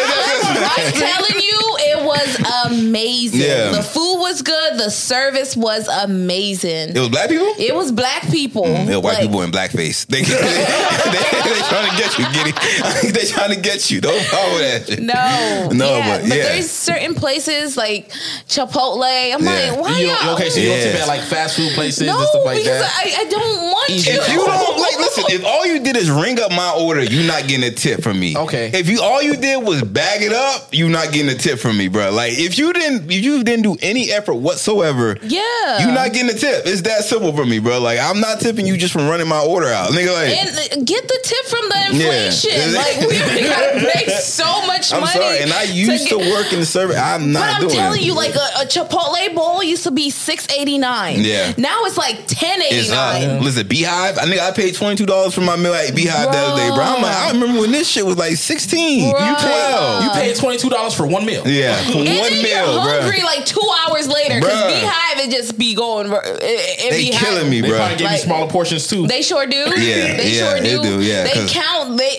I'm 0.67 0.91
telling 0.93 1.41
you, 1.41 1.59
it 1.79 2.03
was 2.05 2.65
amazing. 2.71 3.41
Yeah. 3.41 3.71
The 3.71 3.83
food 3.83 4.17
was 4.19 4.41
good. 4.41 4.77
The 4.79 4.89
service 4.89 5.55
was 5.55 5.87
amazing. 5.87 6.95
It 6.95 6.99
was 6.99 7.09
black 7.09 7.29
people? 7.29 7.53
It 7.59 7.75
was 7.75 7.91
black 7.91 8.23
people. 8.29 8.63
Mm. 8.63 8.87
It 8.89 8.95
was 8.95 9.03
white 9.03 9.13
Like, 9.13 9.21
people 9.21 9.41
in 9.43 9.51
blackface. 9.51 10.05
They, 10.07 10.21
they, 10.23 10.31
they, 10.31 11.61
trying 11.69 11.89
to 11.91 11.97
get 11.97 12.17
you, 12.17 12.25
get 12.33 12.47
it? 12.49 13.13
they 13.13 13.25
trying 13.27 13.53
to 13.53 13.59
get 13.61 13.91
you. 13.91 14.01
Don't 14.01 14.21
follow 14.25 14.57
that 14.59 14.87
shit. 14.87 14.99
No, 15.01 15.69
No, 15.71 15.97
yeah, 15.97 16.17
but- 16.19 16.27
yeah. 16.27 16.35
there's 16.35 16.69
certain 16.71 17.13
places 17.15 17.77
like 17.77 18.09
Chipotle. 18.47 19.03
I'm 19.33 19.43
Yeah. 19.43 19.71
like, 19.71 19.79
why 19.81 19.99
You, 19.99 20.07
y'all? 20.07 20.33
okay, 20.35 20.49
so 20.49 20.59
you 20.59 20.69
don't 20.69 20.79
tip 20.81 20.93
Yes. 20.93 21.01
at 21.03 21.07
like 21.07 21.21
fast 21.35 21.55
food 21.57 21.71
places 21.73 22.07
no, 22.07 22.17
and 22.19 22.27
stuff 22.27 22.45
like 22.45 22.57
because 22.57 22.79
that. 22.81 22.91
I, 22.95 23.21
I 23.21 23.29
don't 23.29 23.61
want 23.71 23.89
Easy. 23.89 24.11
you. 24.11 24.17
If 24.19 24.29
you 24.29 24.37
don't 24.45 24.79
like, 24.85 24.97
listen. 24.97 25.23
If 25.29 25.43
all 25.45 25.65
you 25.65 25.79
did 25.83 25.95
is 25.97 26.09
ring 26.09 26.39
up 26.39 26.51
my 26.51 26.73
order, 26.79 27.03
you're 27.03 27.27
not 27.27 27.47
getting 27.47 27.63
a 27.65 27.71
tip 27.71 28.01
from 28.01 28.19
me. 28.19 28.35
Okay. 28.37 28.71
If 28.73 28.89
you 28.89 29.01
all 29.01 29.21
you 29.21 29.35
did 29.35 29.63
was 29.63 29.81
bag 29.83 30.21
it 30.21 30.31
up, 30.33 30.69
you're 30.71 30.89
not 30.89 31.11
getting 31.11 31.29
a 31.29 31.35
tip 31.37 31.59
from 31.59 31.77
me, 31.77 31.87
bro. 31.87 32.11
Like 32.11 32.33
if 32.37 32.57
you 32.57 32.71
didn't, 32.73 33.11
if 33.11 33.23
you 33.23 33.43
didn't 33.43 33.63
do 33.63 33.75
any 33.81 34.11
effort 34.11 34.35
whatsoever, 34.35 35.17
yeah, 35.23 35.79
you're 35.85 35.93
not 35.93 36.13
getting 36.13 36.29
a 36.29 36.37
tip. 36.37 36.63
It's 36.65 36.81
that 36.81 37.03
simple 37.03 37.35
for 37.35 37.45
me, 37.45 37.59
bro. 37.59 37.79
Like 37.79 37.99
I'm 37.99 38.19
not 38.19 38.39
tipping 38.39 38.65
you 38.65 38.77
just 38.77 38.93
from 38.93 39.07
running 39.07 39.27
my 39.27 39.41
order 39.43 39.67
out, 39.67 39.89
nigga. 39.91 40.13
Like 40.13 40.29
and 40.37 40.49
uh, 40.49 40.83
get 40.85 41.07
the 41.07 41.19
tip 41.23 41.45
from 41.45 41.69
the 41.69 41.75
Yeah. 41.75 42.25
inflation. 42.25 42.51
Like 42.75 42.97
we 43.07 43.41
gotta 43.47 43.81
make 43.95 44.09
so 44.09 44.45
much 44.67 44.91
I'm 44.93 45.01
money. 45.01 45.13
sorry, 45.13 45.37
and 45.39 45.51
I 45.53 45.63
used 45.63 46.07
to, 46.09 46.17
get- 46.17 46.31
work 46.33 46.51
in 46.53 46.59
the 46.59 46.65
service. 46.65 46.97
I'm 46.97 47.31
not. 47.31 47.39
But 47.41 47.53
I'm 47.55 47.61
doing 47.61 47.75
telling 47.75 48.01
it. 48.01 48.05
you, 48.05 48.15
like 48.15 48.35
a, 48.35 48.61
a 48.61 48.65
Chipotle 48.65 49.33
bowl 49.35 49.63
used 49.63 49.83
to 49.83 49.91
be 49.91 50.09
six 50.09 50.47
eighty 50.51 50.77
nine. 50.77 51.23
Yeah. 51.25 51.53
now 51.57 51.83
it's 51.85 51.97
like 51.97 52.27
ten 52.27 52.61
eighty 52.61 52.75
It's 52.75 52.91
uh, 52.91 53.39
listen, 53.41 53.67
Beehive. 53.67 54.17
I 54.17 54.25
think 54.25 54.41
I 54.41 54.51
paid 54.51 54.75
twenty 54.75 54.95
two 54.95 55.05
dollars 55.05 55.33
for 55.33 55.41
my 55.41 55.55
meal 55.55 55.73
at 55.73 55.95
Beehive 55.95 56.31
the 56.31 56.37
other 56.37 56.55
day, 56.61 56.69
bro. 56.69 56.83
I'm 56.83 57.01
like, 57.01 57.15
I 57.15 57.31
remember 57.31 57.61
when 57.61 57.71
this 57.71 57.89
shit 57.89 58.05
was 58.05 58.17
like 58.17 58.35
sixteen. 58.37 59.13
Bruh. 59.13 59.27
You 59.29 59.35
twelve. 59.37 60.03
you 60.03 60.09
paid 60.11 60.35
twenty 60.35 60.57
two 60.57 60.69
dollars 60.69 60.93
for 60.93 61.07
one 61.07 61.25
meal. 61.25 61.43
yeah, 61.47 61.75
for 61.91 61.97
And 61.99 62.05
one 62.05 62.05
then 62.05 62.43
meal, 62.43 62.73
you're 62.73 62.81
hungry 63.01 63.19
bro. 63.19 63.25
like 63.27 63.45
two 63.45 63.67
hours 63.87 64.07
later 64.07 64.39
because 64.39 64.63
Beehive 64.73 65.17
it 65.27 65.31
just 65.31 65.57
be 65.57 65.73
going. 65.75 66.11
It, 66.11 66.21
it 66.43 66.91
They 66.91 67.03
be 67.05 67.09
killing 67.11 67.43
high. 67.45 67.49
me, 67.49 67.61
They 67.61 67.69
bro. 67.69 67.77
probably 67.77 67.97
give 67.97 68.05
Like- 68.05 68.19
you 68.19 68.25
smaller 68.25 68.47
portions 68.49 68.87
too. 68.87 69.07
They 69.07 69.21
sure 69.21 69.45
do. 69.47 69.57
Yeah, 69.57 69.73
they 70.17 70.31
yeah, 70.31 70.49
sure 70.49 70.61
they 70.61 70.69
do. 70.77 70.81
do, 70.83 71.01
yeah, 71.01 71.23
they 71.23 71.47
count. 71.47 71.97
They. 71.97 72.17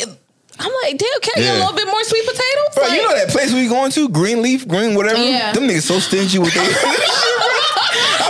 I'm 0.59 0.73
like, 0.85 0.97
damn, 0.97 1.21
can 1.21 1.33
I 1.37 1.41
get 1.41 1.55
a 1.57 1.59
little 1.59 1.77
bit 1.77 1.87
more 1.87 2.03
sweet 2.05 2.25
potatoes? 2.25 2.75
Bro, 2.75 2.85
like, 2.85 2.93
you 2.99 3.03
know 3.07 3.15
that 3.15 3.29
place 3.29 3.53
we 3.53 3.69
going 3.69 3.91
to? 3.93 4.09
Greenleaf, 4.09 4.67
Green, 4.67 4.95
whatever. 4.95 5.23
Yeah. 5.23 5.53
Them 5.53 5.65
niggas 5.69 5.83
so 5.83 5.99
stingy 5.99 6.39
with 6.39 6.55
their. 6.55 6.65
I 6.65 6.67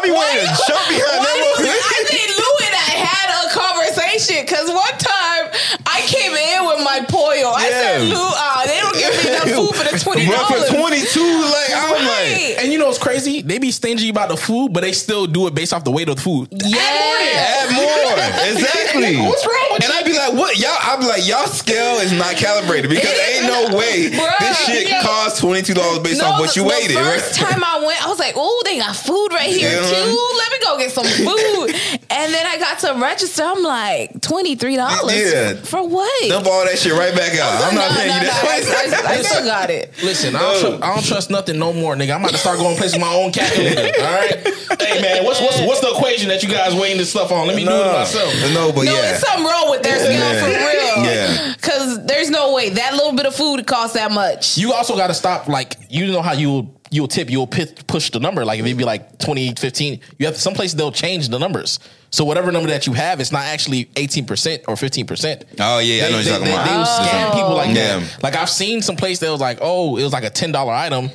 be 0.07 0.14
wanting 0.14 0.47
to 0.47 0.55
jump 0.71 0.83
behind 0.88 1.19
Why 1.19 1.27
that. 1.27 1.66
did- 1.66 1.85
I 1.87 2.01
think 2.07 2.29
Lou 2.38 2.53
and 2.66 2.75
I 2.77 2.90
had 3.03 3.29
a 3.35 3.42
conversation 3.51 4.38
because 4.47 4.69
one 4.71 4.97
time 4.99 5.45
I 5.87 6.01
came 6.07 6.33
in 6.35 6.66
with 6.66 6.81
my 6.85 7.01
pollo. 7.09 7.53
I 7.57 7.69
said, 7.71 8.03
Yeah. 8.09 8.14
Lou, 8.14 8.23
uh, 8.23 8.66
they 8.66 8.79
don't 8.81 8.97
give 8.97 9.12
me 9.25 9.31
enough 9.35 9.51
food 9.51 9.73
for 9.75 9.85
the 9.90 9.99
twenty 9.99 10.27
Bro, 10.31 10.38
for 10.47 10.55
dollars. 10.55 10.71
twenty 10.71 11.03
two, 11.07 11.27
like 11.27 11.73
I'm 11.75 11.92
like. 12.07 12.62
And 12.62 12.73
you 12.73 12.79
know 12.79 12.87
what's 12.87 12.99
crazy? 12.99 13.42
They 13.42 13.59
be 13.59 13.71
stingy 13.71 14.09
about 14.11 14.29
the 14.29 14.37
food, 14.37 14.73
but 14.73 14.81
they 14.83 14.92
still 14.92 15.27
do 15.27 15.47
it 15.47 15.55
based 15.55 15.73
off 15.73 15.85
the 15.85 15.90
weight 15.90 16.09
of 16.09 16.16
the 16.16 16.23
food. 16.23 16.49
Yeah. 16.53 16.79
Add 16.79 17.73
more. 17.75 17.95
Exactly. 18.47 18.86
What's 19.01 19.47
wrong 19.47 19.69
with 19.73 19.85
and 19.85 19.93
you? 19.93 19.99
I'd 19.99 20.05
be 20.05 20.17
like, 20.17 20.33
what? 20.35 20.59
Y'all, 20.59 20.77
I'd 20.81 21.01
be 21.01 21.07
like, 21.07 21.27
y'all 21.27 21.47
scale 21.47 21.99
is 22.01 22.13
not 22.13 22.37
calibrated 22.37 22.89
because 22.91 23.13
ain't 23.19 23.45
no 23.47 23.77
way 23.77 24.11
Bruh, 24.11 24.39
this 24.41 24.59
shit 24.65 24.89
yeah. 24.89 25.03
costs 25.03 25.41
$22 25.41 26.03
based 26.03 26.23
off 26.23 26.41
what 26.41 26.57
you 26.57 26.63
the, 26.65 26.69
you 26.69 26.89
the 26.89 26.95
weighted. 26.95 26.97
First 26.97 27.41
right? 27.43 27.51
time 27.53 27.65
I 27.65 27.85
went, 27.85 28.05
I 28.05 28.09
was 28.09 28.19
like, 28.19 28.35
"Oh, 28.37 28.63
they 28.65 28.79
got 28.79 28.97
food 28.97 29.29
right 29.33 29.51
here 29.55 29.71
Yeah. 29.71 29.81
too. 29.81 30.35
Let 30.39 30.51
me 30.53 30.59
go 30.65 30.79
get 30.79 30.91
some 30.93 31.05
food." 31.07 31.71
and 32.11 32.33
then 32.35 32.47
I 32.47 32.57
got 32.59 32.79
to 32.81 32.95
register. 33.01 33.43
I'm 33.45 33.63
like, 33.63 34.21
twenty 34.23 34.55
three 34.57 34.77
dollars. 34.77 35.15
Yeah. 35.17 35.55
For 35.55 35.87
what? 35.87 36.29
Dump 36.29 36.47
all 36.47 36.65
that 36.65 36.79
shit 36.79 36.93
right 36.93 37.15
back 37.15 37.39
out. 37.39 37.63
I'm 37.65 37.75
not 37.75 37.91
No, 37.91 37.97
paying 37.97 38.09
no, 38.09 38.15
you 38.17 38.21
no, 38.23 38.27
that. 38.29 39.03
I, 39.05 39.13
I- 39.13 39.17
I 39.19 39.23
still 39.23 39.45
got 39.45 39.71
it. 39.71 39.93
Listen, 40.03 40.35
I 40.37 40.41
don't, 40.41 40.63
No. 40.63 40.77
tru- 40.79 40.87
I 40.87 40.95
don't 40.95 41.05
trust 41.05 41.31
nothing 41.31 41.59
no 41.59 41.73
more, 41.73 41.95
nigga. 41.97 42.15
I'm 42.15 42.21
about 42.23 42.33
to 42.33 42.39
start 42.39 42.59
going 42.59 42.77
places 42.77 42.95
with 42.95 43.03
my 43.03 43.13
own 43.15 43.33
calculator. 43.33 43.93
All 44.01 44.15
right. 44.15 44.47
Hey 44.81 45.01
man, 45.01 45.25
what's 45.25 45.41
what's 45.41 45.61
what's 45.63 45.81
the 45.81 45.89
equation 45.91 46.29
that 46.29 46.43
you 46.43 46.49
guys 46.49 46.75
weighing 46.75 46.99
this 46.99 47.11
stuff 47.11 47.33
on? 47.33 47.47
Let 47.47 47.57
me 47.57 47.65
do 47.65 47.71
it 47.71 47.93
myself. 47.93 48.33
No, 48.53 48.73
but 48.73 48.86
No, 48.87 48.94
yeah. 48.94 49.01
there's 49.03 49.20
something 49.20 49.44
wrong 49.44 49.70
with 49.70 49.83
their 49.83 49.99
scale 49.99 50.12
Yeah. 50.12 50.40
for 50.40 50.46
real. 50.46 51.05
Yeah. 51.05 51.53
Because 51.55 52.05
there's 52.07 52.31
no 52.31 52.55
way 52.55 52.70
that 52.70 52.94
little 52.94 53.12
bit 53.12 53.27
of 53.27 53.35
food 53.35 53.66
costs 53.66 53.94
that 53.94 54.11
much. 54.12 54.57
You 54.57 54.72
also 54.72 54.96
got 54.96 55.09
to 55.09 55.14
stop. 55.14 55.49
Like 55.49 55.75
you 55.90 56.07
know 56.12 56.22
how 56.22 56.33
you 56.33 56.72
you'll 56.90 57.09
tip, 57.09 57.29
you'll 57.29 57.49
pi- 57.49 57.66
push 57.88 58.11
the 58.11 58.20
number. 58.20 58.44
Like 58.44 58.61
if 58.61 58.66
it 58.66 58.75
be 58.77 58.85
like 58.85 59.18
20, 59.18 59.55
15, 59.57 60.01
you 60.18 60.27
have 60.27 60.37
some 60.37 60.55
places 60.55 60.77
they'll 60.77 60.92
change 60.92 61.29
the 61.29 61.38
numbers. 61.38 61.81
So 62.12 62.25
whatever 62.25 62.53
number 62.53 62.68
that 62.70 62.87
you 62.87 62.92
have, 62.92 63.20
it's 63.20 63.33
not 63.33 63.42
actually 63.44 63.90
eighteen 63.96 64.25
percent 64.25 64.62
or 64.68 64.77
fifteen 64.77 65.07
percent. 65.07 65.44
Oh, 65.59 65.81
yeah, 65.81 66.07
I 66.07 66.11
know 66.11 66.16
what 66.16 66.25
you're 66.25 66.33
talking 66.35 66.46
they, 66.46 66.53
about. 66.55 66.66
They 66.68 66.77
will 66.77 66.85
scam 66.85 67.33
people 67.35 67.55
like 67.57 67.75
Yeah. 67.77 67.99
that. 67.99 68.22
Like 68.22 68.37
I've 68.37 68.49
seen 68.49 68.81
some 68.81 68.96
place 68.96 69.18
that 69.18 69.31
was 69.31 69.40
like, 69.40 69.59
oh, 69.61 69.96
it 69.96 70.03
was 70.05 70.12
like 70.12 70.25
a 70.25 70.31
ten 70.31 70.53
dollar 70.53 70.72
item. 70.72 71.11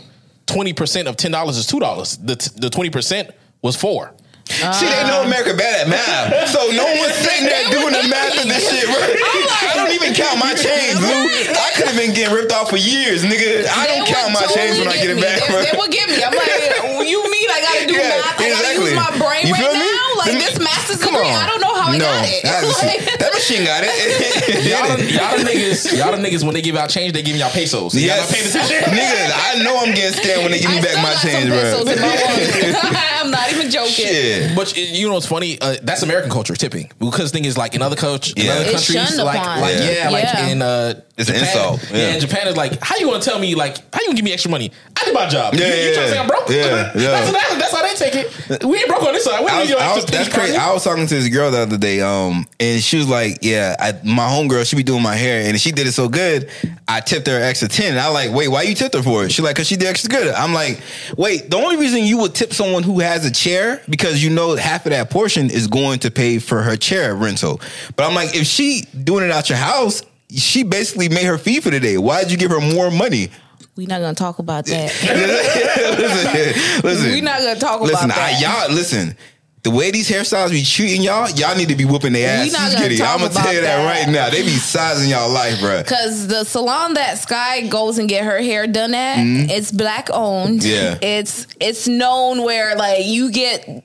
Twenty 0.46 0.74
percent 0.74 1.08
of 1.08 1.16
ten 1.16 1.32
dollars 1.32 1.58
is 1.58 1.66
two 1.66 1.80
dollars. 1.80 2.18
The 2.18 2.36
t- 2.36 2.52
the 2.58 2.70
twenty 2.70 2.90
percent 2.90 3.32
was 3.62 3.76
four. 3.78 4.14
See, 4.52 4.86
they 4.88 5.04
know 5.08 5.24
ah. 5.24 5.28
America 5.28 5.54
bad 5.56 5.86
at 5.86 5.88
math. 5.88 6.50
So 6.50 6.70
no 6.76 6.86
one's 7.02 7.16
sitting 7.16 7.48
there 7.48 7.64
doing 7.72 7.94
the 7.96 8.06
math 8.12 8.38
of 8.42 8.48
this 8.48 8.68
shit, 8.68 8.88
right? 8.88 9.16
Oh 9.18 9.70
I 9.72 9.74
don't 9.76 9.94
even 9.96 10.14
count 10.14 10.38
my 10.40 10.54
change, 10.54 11.00
Lou. 11.00 11.08
I 11.56 11.72
could 11.76 11.88
have 11.88 11.98
been 11.98 12.14
getting 12.14 12.34
ripped 12.36 12.52
off 12.52 12.70
for 12.70 12.78
years, 12.78 13.24
nigga. 13.24 13.66
I 13.68 13.88
don't 13.88 14.06
count 14.08 14.34
my 14.34 14.42
totally 14.46 14.56
change 14.56 14.76
when 14.80 14.88
I 14.90 14.98
get 15.00 15.10
it 15.12 15.20
back. 15.22 15.40
They, 15.40 15.48
bro. 15.48 15.62
they 15.64 15.76
would 15.78 15.92
give 15.92 16.08
me. 16.10 16.20
I'm 16.24 16.34
like, 16.36 17.08
you 17.08 17.20
mean 17.24 17.48
I 17.50 17.60
gotta 17.62 17.86
do 17.88 17.94
Yeah, 18.00 18.10
math? 18.22 18.40
I 18.40 18.50
gotta 18.50 18.72
exactly. 18.72 18.92
use 18.92 19.00
my 19.00 19.12
brain 19.18 19.44
You 19.48 19.56
feel 19.56 19.72
right 19.72 19.80
me? 19.80 19.91
now? 19.91 19.91
Like 20.22 20.38
this 20.40 20.60
master's 20.60 20.98
Come 21.02 21.14
degree, 21.14 21.30
on. 21.30 21.36
I 21.36 21.48
don't 21.48 21.62
know 21.62 21.74
how 21.74 21.90
I 21.92 21.98
no, 21.98 22.06
got 22.06 22.26
it. 22.26 22.44
That, 22.44 22.62
Like- 22.82 23.20
that 23.20 23.34
machine 23.34 23.64
got 23.66 23.82
it. 23.84 23.90
Y'all, 24.72 24.98
the- 24.98 25.12
y'all 25.12 25.40
niggas, 25.44 25.98
y'all 25.98 26.12
the 26.16 26.22
niggas 26.22 26.44
when 26.44 26.54
they 26.54 26.62
give 26.62 26.76
out 26.76 26.90
change, 26.90 27.14
they 27.14 27.22
give 27.22 27.34
me 27.34 27.40
y'all 27.40 27.50
pesos. 27.52 27.94
Y'all 27.96 28.04
Yes, 28.06 28.30
not 28.30 28.30
paying 28.34 28.48
attention. 28.50 28.94
nigga, 28.98 29.32
I 29.34 29.64
know 29.64 29.78
I'm 29.80 29.94
getting 29.94 30.14
scammed 30.20 30.44
when 30.44 30.52
they 30.52 30.60
give 30.60 30.72
me 30.72 30.78
I 30.78 30.82
back 30.82 30.92
still 30.92 31.02
my 31.04 31.12
got 31.12 31.22
some 31.22 31.32
change, 31.32 31.50
pesos 31.50 31.90
in 31.90 32.02
my 32.02 32.82
bro. 32.82 32.92
I'm 33.22 33.32
not 33.32 33.52
even 33.52 33.70
joking. 33.72 33.92
Shit. 33.92 34.56
But 34.56 34.78
you 34.78 35.08
know 35.08 35.14
what's 35.16 35.26
funny? 35.28 35.60
Uh, 35.62 35.76
that's 35.84 36.02
American 36.04 36.30
culture 36.32 36.56
tipping 36.56 36.90
because 37.00 37.32
the 37.32 37.38
thing 37.38 37.46
is 37.46 37.58
like 37.58 37.76
in 37.76 37.82
other 37.82 37.96
coach 37.96 38.34
in 38.34 38.50
other 38.50 38.66
countries 38.72 39.18
like 39.18 39.38
upon. 39.40 39.62
like 39.62 39.76
yeah, 39.76 39.92
Yeah. 39.92 40.10
like 40.10 40.24
Yeah. 40.24 40.48
in 40.48 40.62
uh 40.62 41.02
It's 41.22 41.30
an 41.30 41.36
Japan, 41.36 41.58
insult. 41.58 41.92
Yeah. 41.92 42.14
Yeah. 42.14 42.20
Japan 42.20 42.48
is 42.48 42.58
like 42.58 42.82
how 42.82 42.98
you 42.98 43.06
gonna 43.06 43.22
tell 43.22 43.40
me 43.40 43.56
like 43.56 43.78
how 43.94 44.02
you 44.02 44.08
gonna 44.08 44.16
give 44.16 44.26
me 44.26 44.34
extra 44.34 44.52
money? 44.52 44.72
I 45.00 45.06
did 45.06 45.14
my 45.14 45.28
job. 45.28 45.54
Yeah, 45.54 45.68
you, 45.68 45.74
you 45.74 45.88
yeah, 45.90 45.94
trying 45.94 46.06
to 46.08 46.12
say 46.12 46.20
I'm 46.20 46.28
broke? 46.28 46.50
yeah, 46.50 46.56
yeah. 46.56 46.92
that's, 46.94 47.32
that's, 47.32 47.56
that's 47.56 47.76
how 47.76 47.82
they 47.82 47.96
take 47.96 48.16
it. 48.16 48.64
We 48.66 48.78
ain't 48.78 48.88
broke 48.88 49.04
on 49.04 49.14
this 49.14 49.24
side. 49.24 49.40
We 49.42 49.48
I 49.48 49.56
need 49.56 49.62
was, 49.62 49.70
your 49.70 49.80
I 49.80 49.96
was, 49.96 50.06
that's 50.06 50.34
crazy. 50.34 50.58
I 50.58 50.74
was 50.74 50.84
talking 50.84 51.08
to 51.08 51.16
this 51.16 51.30
girl 51.30 51.52
the 51.52 51.60
other 51.60 51.78
day, 51.78 52.02
um, 52.02 52.46
and 52.60 52.82
she 52.82 52.98
was 52.98 53.08
like, 53.08 53.40
"Yeah, 53.42 53.76
I, 53.80 53.94
my 54.04 54.28
homegirl, 54.28 54.68
she 54.68 54.76
be 54.76 54.84
doing 54.84 55.04
my 55.04 55.16
hair, 55.16 55.48
and 55.48 55.60
she 55.60 55.72
did 55.72 55.88
it 55.88 55.94
so 55.94 56.10
good, 56.10 56.50
I 56.92 57.00
tipped 57.00 57.28
her 57.28 57.42
extra 57.42 57.70
ten. 57.70 57.92
And 57.92 58.00
I 58.00 58.10
like, 58.10 58.32
wait, 58.32 58.50
why 58.50 58.64
you 58.64 58.76
tipped 58.76 58.96
her 58.96 59.02
for 59.02 59.24
it? 59.24 59.32
She 59.32 59.42
like, 59.42 59.56
cause 59.56 59.68
she 59.68 59.78
did 59.78 59.88
extra 59.88 60.10
good. 60.10 60.34
I'm 60.34 60.54
like, 60.54 60.82
wait, 61.18 61.50
the 61.50 61.56
only 61.56 61.78
reason 61.78 62.04
you 62.04 62.18
would 62.20 62.36
tip 62.36 62.54
someone 62.54 62.84
who 62.84 63.00
has 63.00 63.26
a 63.26 63.32
chair 63.32 63.82
because 63.88 64.22
you 64.24 64.30
know 64.30 64.56
half 64.58 64.86
of 64.86 64.92
that 64.92 65.10
portion 65.10 65.50
is 65.50 65.68
going 65.68 66.00
to 66.00 66.12
pay 66.12 66.40
for 66.40 66.62
her 66.62 66.76
chair 66.76 67.16
rental. 67.16 67.62
But 67.96 68.08
I'm 68.08 68.16
like, 68.16 68.36
if 68.36 68.46
she 68.46 68.82
doing 69.04 69.24
it 69.24 69.32
out 69.32 69.50
your 69.50 69.58
house, 69.58 70.04
she 70.36 70.64
basically 70.64 71.10
made 71.10 71.26
her 71.26 71.38
fee 71.38 71.60
for 71.60 71.70
the 71.72 71.80
day. 71.80 71.98
Why 71.98 72.22
did 72.24 72.32
you 72.32 72.38
give 72.38 72.52
her 72.52 72.62
more 72.62 72.90
money? 72.92 73.30
We're 73.76 73.88
not 73.88 74.02
gonna 74.02 74.14
talk 74.16 74.40
about 74.40 74.66
that. 74.66 74.92
listen, 76.00 76.82
listen. 76.84 77.12
We're 77.12 77.22
not 77.24 77.40
gonna 77.40 77.60
talk 77.60 77.82
Listen, 77.82 78.06
about 78.12 78.16
that. 78.18 78.42
Y'all 78.42 78.76
listen. 78.76 79.16
The 79.64 79.70
way 79.70 79.92
these 79.92 80.10
hairstyles 80.10 80.50
be 80.50 80.64
treating 80.64 81.04
y'all, 81.04 81.30
y'all 81.30 81.56
need 81.56 81.70
to 81.70 81.76
be 81.76 81.86
whooping 81.86 82.14
their 82.14 82.28
ass. 82.28 82.52
asses. 82.52 82.54
not 82.54 82.72
gonna 82.74 82.86
Skitty. 82.90 82.98
talk 82.98 83.14
I'm 83.14 83.20
gonna 83.20 83.34
tell 83.34 83.54
you 83.54 83.62
that, 83.62 83.78
that. 83.78 84.06
right 84.06 84.12
now. 84.12 84.30
They 84.32 84.42
be 84.42 84.50
sizing 84.50 85.10
y'all 85.10 85.30
life, 85.30 85.60
bro. 85.60 85.84
Cause 85.84 86.28
the 86.28 86.44
salon 86.46 86.96
that 86.96 87.20
Sky 87.20 87.68
goes 87.68 88.00
and 88.00 88.10
get 88.10 88.26
her 88.26 88.40
hair 88.42 88.66
done 88.66 88.96
at, 88.96 89.20
it's 89.20 89.72
black 89.72 90.10
owned. 90.12 90.62
Mm-hmm. 90.62 91.02
Yeah. 91.04 91.10
It's 91.20 91.46
it's 91.60 91.88
known 91.88 92.42
where 92.44 92.76
like 92.76 93.06
you 93.06 93.32
get 93.32 93.84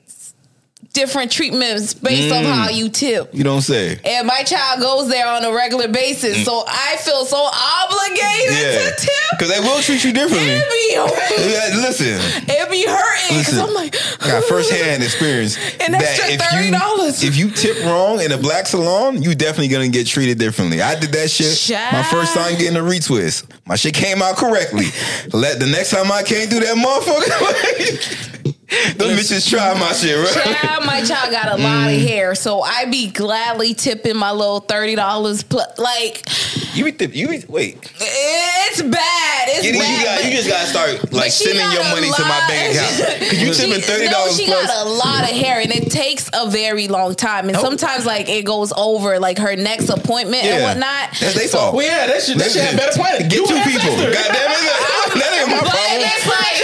different 0.97 1.31
treatments 1.31 1.93
based 1.93 2.33
on 2.33 2.43
Mm. 2.43 2.51
how 2.51 2.69
you 2.69 2.89
tip. 2.89 3.29
You 3.33 3.43
don't 3.43 3.61
say. 3.61 3.99
And 4.03 4.25
my 4.25 4.41
child 4.41 4.79
goes 4.81 5.07
there 5.09 5.27
on 5.27 5.43
a 5.45 5.51
regular 5.53 5.87
basis, 5.87 6.43
so 6.43 6.63
I 6.67 6.97
feel 6.97 7.23
so 7.25 7.37
obligated 7.37 8.49
Mm. 8.49 8.61
Yeah, 8.73 8.89
to 8.89 8.95
tip. 8.97 9.13
because 9.31 9.49
they 9.53 9.59
will 9.59 9.79
treat 9.81 10.03
you 10.03 10.11
differently. 10.13 10.53
It 10.53 10.65
be 10.71 11.77
Listen, 11.87 12.19
it 12.47 12.71
be 12.71 12.85
hurting 12.85 13.37
because 13.37 13.53
Listen, 13.53 13.59
I'm 13.69 13.73
like 13.75 13.95
I 14.21 14.27
got 14.27 14.43
firsthand 14.49 15.03
experience. 15.03 15.57
An 15.79 15.91
that 15.91 16.01
extra 16.01 16.25
if 16.29 16.41
you- 16.65 16.71
$30. 16.73 17.23
If 17.23 17.37
you 17.37 17.51
tip 17.51 17.83
wrong 17.85 18.19
in 18.21 18.31
a 18.31 18.37
black 18.37 18.65
salon, 18.67 19.21
you 19.21 19.35
definitely 19.35 19.67
gonna 19.67 19.89
get 19.89 20.07
treated 20.07 20.39
differently. 20.39 20.81
I 20.81 20.95
did 20.99 21.11
that 21.11 21.29
shit. 21.29 21.69
My 21.93 22.01
first 22.03 22.33
time 22.33 22.57
getting 22.57 22.77
a 22.77 22.81
retwist. 22.81 23.43
My 23.65 23.75
shit 23.75 23.93
came 23.93 24.21
out 24.21 24.37
correctly. 24.37 24.87
Let 25.33 25.59
the 25.59 25.67
next 25.67 25.91
time 25.91 26.11
I 26.11 26.23
can't 26.23 26.49
do 26.49 26.59
that 26.59 26.75
motherfucker. 26.75 28.36
Them 28.69 29.15
bitches 29.15 29.49
try 29.49 29.73
my 29.79 29.93
shit, 29.93 30.17
right? 30.17 30.57
Child, 30.61 30.85
my 30.85 31.01
child 31.01 31.31
got 31.31 31.47
a 31.57 31.61
lot 31.61 31.87
Mm. 31.87 31.95
of 31.95 32.01
hair, 32.09 32.35
so 32.35 32.61
I 32.61 32.83
be 32.85 33.07
gladly 33.07 33.73
tipping 33.73 34.17
my 34.17 34.31
little 34.31 34.59
thirty 34.59 34.93
dollars. 34.95 35.41
Plus, 35.43 35.79
like 35.79 36.27
You 36.73 36.83
be 36.83 36.91
tip, 36.91 37.15
you 37.15 37.29
be, 37.29 37.43
wait. 37.47 37.77
it's 37.99 38.81
bad. 38.81 39.47
It's 39.49 39.65
You, 39.65 39.71
you 39.71 39.79
bad. 39.79 40.03
got, 40.03 40.17
but- 40.17 40.25
you 40.25 40.37
just 40.37 40.49
gotta 40.49 40.67
start 40.67 41.13
like 41.13 41.31
she 41.31 41.45
sending 41.45 41.61
got 41.63 41.73
your 41.75 41.83
a 41.83 41.89
money 41.95 42.11
to 42.11 42.21
my 42.23 42.27
lot- 42.39 42.49
bank 42.49 42.75
account. 42.75 43.19
Cause 43.29 43.33
you 43.39 43.53
She- 43.53 43.65
tipping 43.67 43.81
thirty 43.83 44.05
No, 44.07 44.11
dollars 44.11 44.37
she 44.37 44.45
plus. 44.47 44.67
got 44.67 44.85
a 44.85 44.89
lot 44.89 45.23
of 45.23 45.29
hair, 45.29 45.61
and 45.61 45.71
it 45.71 45.89
takes 45.89 46.29
a 46.33 46.49
very 46.49 46.89
long 46.89 47.15
time. 47.15 47.47
And 47.47 47.55
Oh. 47.57 47.61
sometimes, 47.61 48.05
like 48.05 48.27
it 48.27 48.43
goes 48.43 48.73
over 48.75 49.17
like 49.17 49.37
her 49.37 49.55
next 49.55 49.87
appointment 49.89 50.43
and 50.43 50.63
whatnot. 50.63 51.11
That's 51.21 51.35
their 51.35 51.47
fault. 51.47 51.73
Well, 51.73 51.85
yeah, 51.85 52.07
that 52.07 52.21
should 52.21 52.37
that 52.39 52.51
should 52.51 52.63
have 52.63 52.75
better 52.75 52.91
planning. 52.99 53.29
Get 53.29 53.37
Do 53.39 53.47
two 53.47 53.61
people. 53.63 53.95
faster. 53.95 54.11
God 54.11 54.27
damn 54.33 54.51
it. 54.51 55.23
That 55.47 55.55
ain't 55.55 55.63
my 55.63 55.69
But 55.69 55.71
problem. 55.71 56.03
it's 56.11 56.27
like 56.27 56.57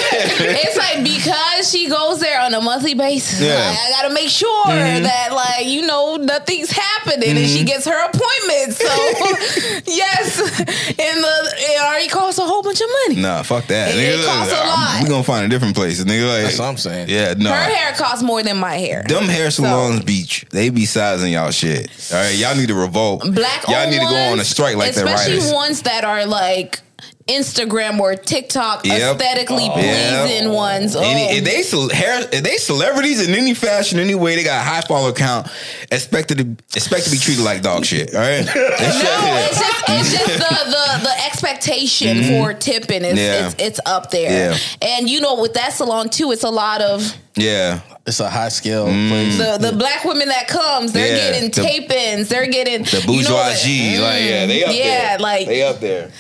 it's 0.66 0.78
like 0.78 1.04
because 1.04 1.72
she 1.72 1.88
goes 1.90 2.20
there 2.20 2.42
on 2.42 2.54
a 2.54 2.62
monthly 2.62 2.94
basis. 2.94 3.40
Yeah. 3.42 3.56
like, 3.56 3.80
I 3.80 3.90
gotta 4.02 4.14
make 4.14 4.30
sure 4.30 4.50
Mm-hmm. 4.66 5.04
that 5.04 5.34
like 5.34 5.66
you 5.68 5.86
know 5.86 6.16
nothing's 6.16 6.72
happening 6.72 7.38
and 7.38 7.48
she 7.48 7.64
gets 7.64 7.86
her 7.86 8.06
appointment. 8.06 8.74
So 8.74 8.88
yes, 9.86 10.40
and 10.40 11.24
the 11.24 11.54
it 11.58 11.82
already 11.82 12.08
costs 12.08 12.40
a 12.40 12.44
whole 12.46 12.62
bunch 12.64 12.82
of 12.82 12.88
money. 13.08 13.22
Nah, 13.22 13.44
fuck 13.44 13.68
that. 13.68 13.90
It- 13.94 13.98
nigga, 13.98 14.24
it 14.24 14.26
costs 14.26 14.54
a 14.54 14.58
I'm- 14.58 14.68
lot. 14.68 15.04
We 15.04 15.10
gonna 15.10 15.24
find 15.24 15.46
a 15.46 15.50
different 15.50 15.76
place, 15.76 16.04
nigga. 16.04 16.28
Like, 16.28 16.44
That's 16.44 16.60
what 16.60 16.66
I'm 16.66 16.78
saying. 16.78 17.10
Yeah, 17.10 17.34
no. 17.38 17.50
Her 17.52 17.56
hair 17.74 17.94
costs 17.96 18.24
more 18.24 18.42
than 18.44 18.58
my 18.58 18.76
hair. 18.76 19.04
Them 19.08 19.26
hair 19.26 19.52
salons 19.52 20.04
beach. 20.04 20.46
They 20.50 20.70
be 20.70 20.86
sizing 20.86 21.34
y'all 21.34 21.52
shit. 21.52 21.90
All 22.12 22.18
right, 22.20 22.36
y'all 22.36 22.56
need 22.56 22.68
to 22.68 22.76
revolt. 22.76 23.22
Black 23.34 23.68
Y'all 23.68 23.76
owned 23.78 23.92
need 23.92 24.00
to 24.00 24.06
go 24.06 24.16
on 24.32 24.40
a 24.40 24.46
strike 24.46 24.76
like 24.76 24.94
the 24.94 25.04
especially 25.06 25.36
writers. 25.38 25.54
ones 25.54 25.82
that 25.84 26.04
are 26.06 26.26
like 26.26 26.80
Instagram 27.28 28.00
or 28.00 28.16
TikTok 28.16 28.86
Yep. 28.86 29.16
aesthetically 29.16 29.68
Oh. 29.70 29.74
pleasing 29.74 30.44
Yep. 30.48 30.52
ones. 30.52 30.96
Oh. 30.96 31.02
Any, 31.02 31.38
if 31.38 31.44
they 31.46 31.96
hair, 31.96 32.20
if 32.32 32.44
they 32.44 32.58
celebrities 32.58 33.26
in 33.26 33.34
any 33.34 33.54
fashion, 33.54 34.00
any 34.00 34.16
way, 34.16 34.36
they 34.36 34.44
got 34.44 34.60
a 34.62 34.64
high 34.70 34.82
follower 34.82 35.14
count. 35.14 35.48
Expected 35.92 36.38
to 36.40 36.78
expect 36.78 37.06
to 37.06 37.12
be 37.12 37.18
treated 37.18 37.44
like 37.44 37.62
dog 37.62 37.86
shit. 37.86 38.14
All 38.14 38.20
right. 38.22 38.46
No, 38.56 39.46
it's 39.50 39.60
just 39.60 39.84
it's 39.88 40.12
just 40.12 40.26
the 40.26 40.70
the, 40.72 41.04
the 41.04 41.26
expectation 41.26 42.24
for 42.24 42.54
tipping 42.54 43.04
is 43.06 43.14
Mm-hmm. 43.14 43.18
Yeah. 43.18 43.46
it's, 43.48 43.56
it's 43.60 43.80
up 43.86 44.12
there. 44.12 44.52
Yeah. 44.52 44.58
And 44.82 45.10
you 45.10 45.22
know, 45.22 45.36
with 45.40 45.54
that 45.54 45.74
salon 45.74 46.10
too, 46.10 46.32
it's 46.32 46.44
a 46.44 46.50
lot 46.50 46.82
of 46.82 47.16
yeah. 47.36 47.80
It's 48.06 48.20
a 48.20 48.30
high 48.30 48.50
scale 48.50 48.86
place. 48.86 49.38
the 49.38 49.58
the 49.60 49.72
black 49.78 50.04
women 50.04 50.28
that 50.28 50.48
comes. 50.50 50.92
They're 50.92 51.08
Mm. 51.08 51.18
Yeah, 51.18 51.32
getting 51.32 51.50
the- 51.52 51.64
tape-ins. 51.64 52.28
They're 52.30 52.48
getting 52.48 52.84
The 52.84 52.98
you 52.98 53.24
know, 53.24 53.30
bourgeoisie, 53.30 53.98
like 54.00 54.24
yeah, 54.24 54.46
they 54.46 54.64
up 54.66 54.76
yeah, 54.76 54.84
there. 54.84 55.20
like- 55.20 55.48
they 55.48 55.64
up 55.64 55.80
there. 55.80 56.12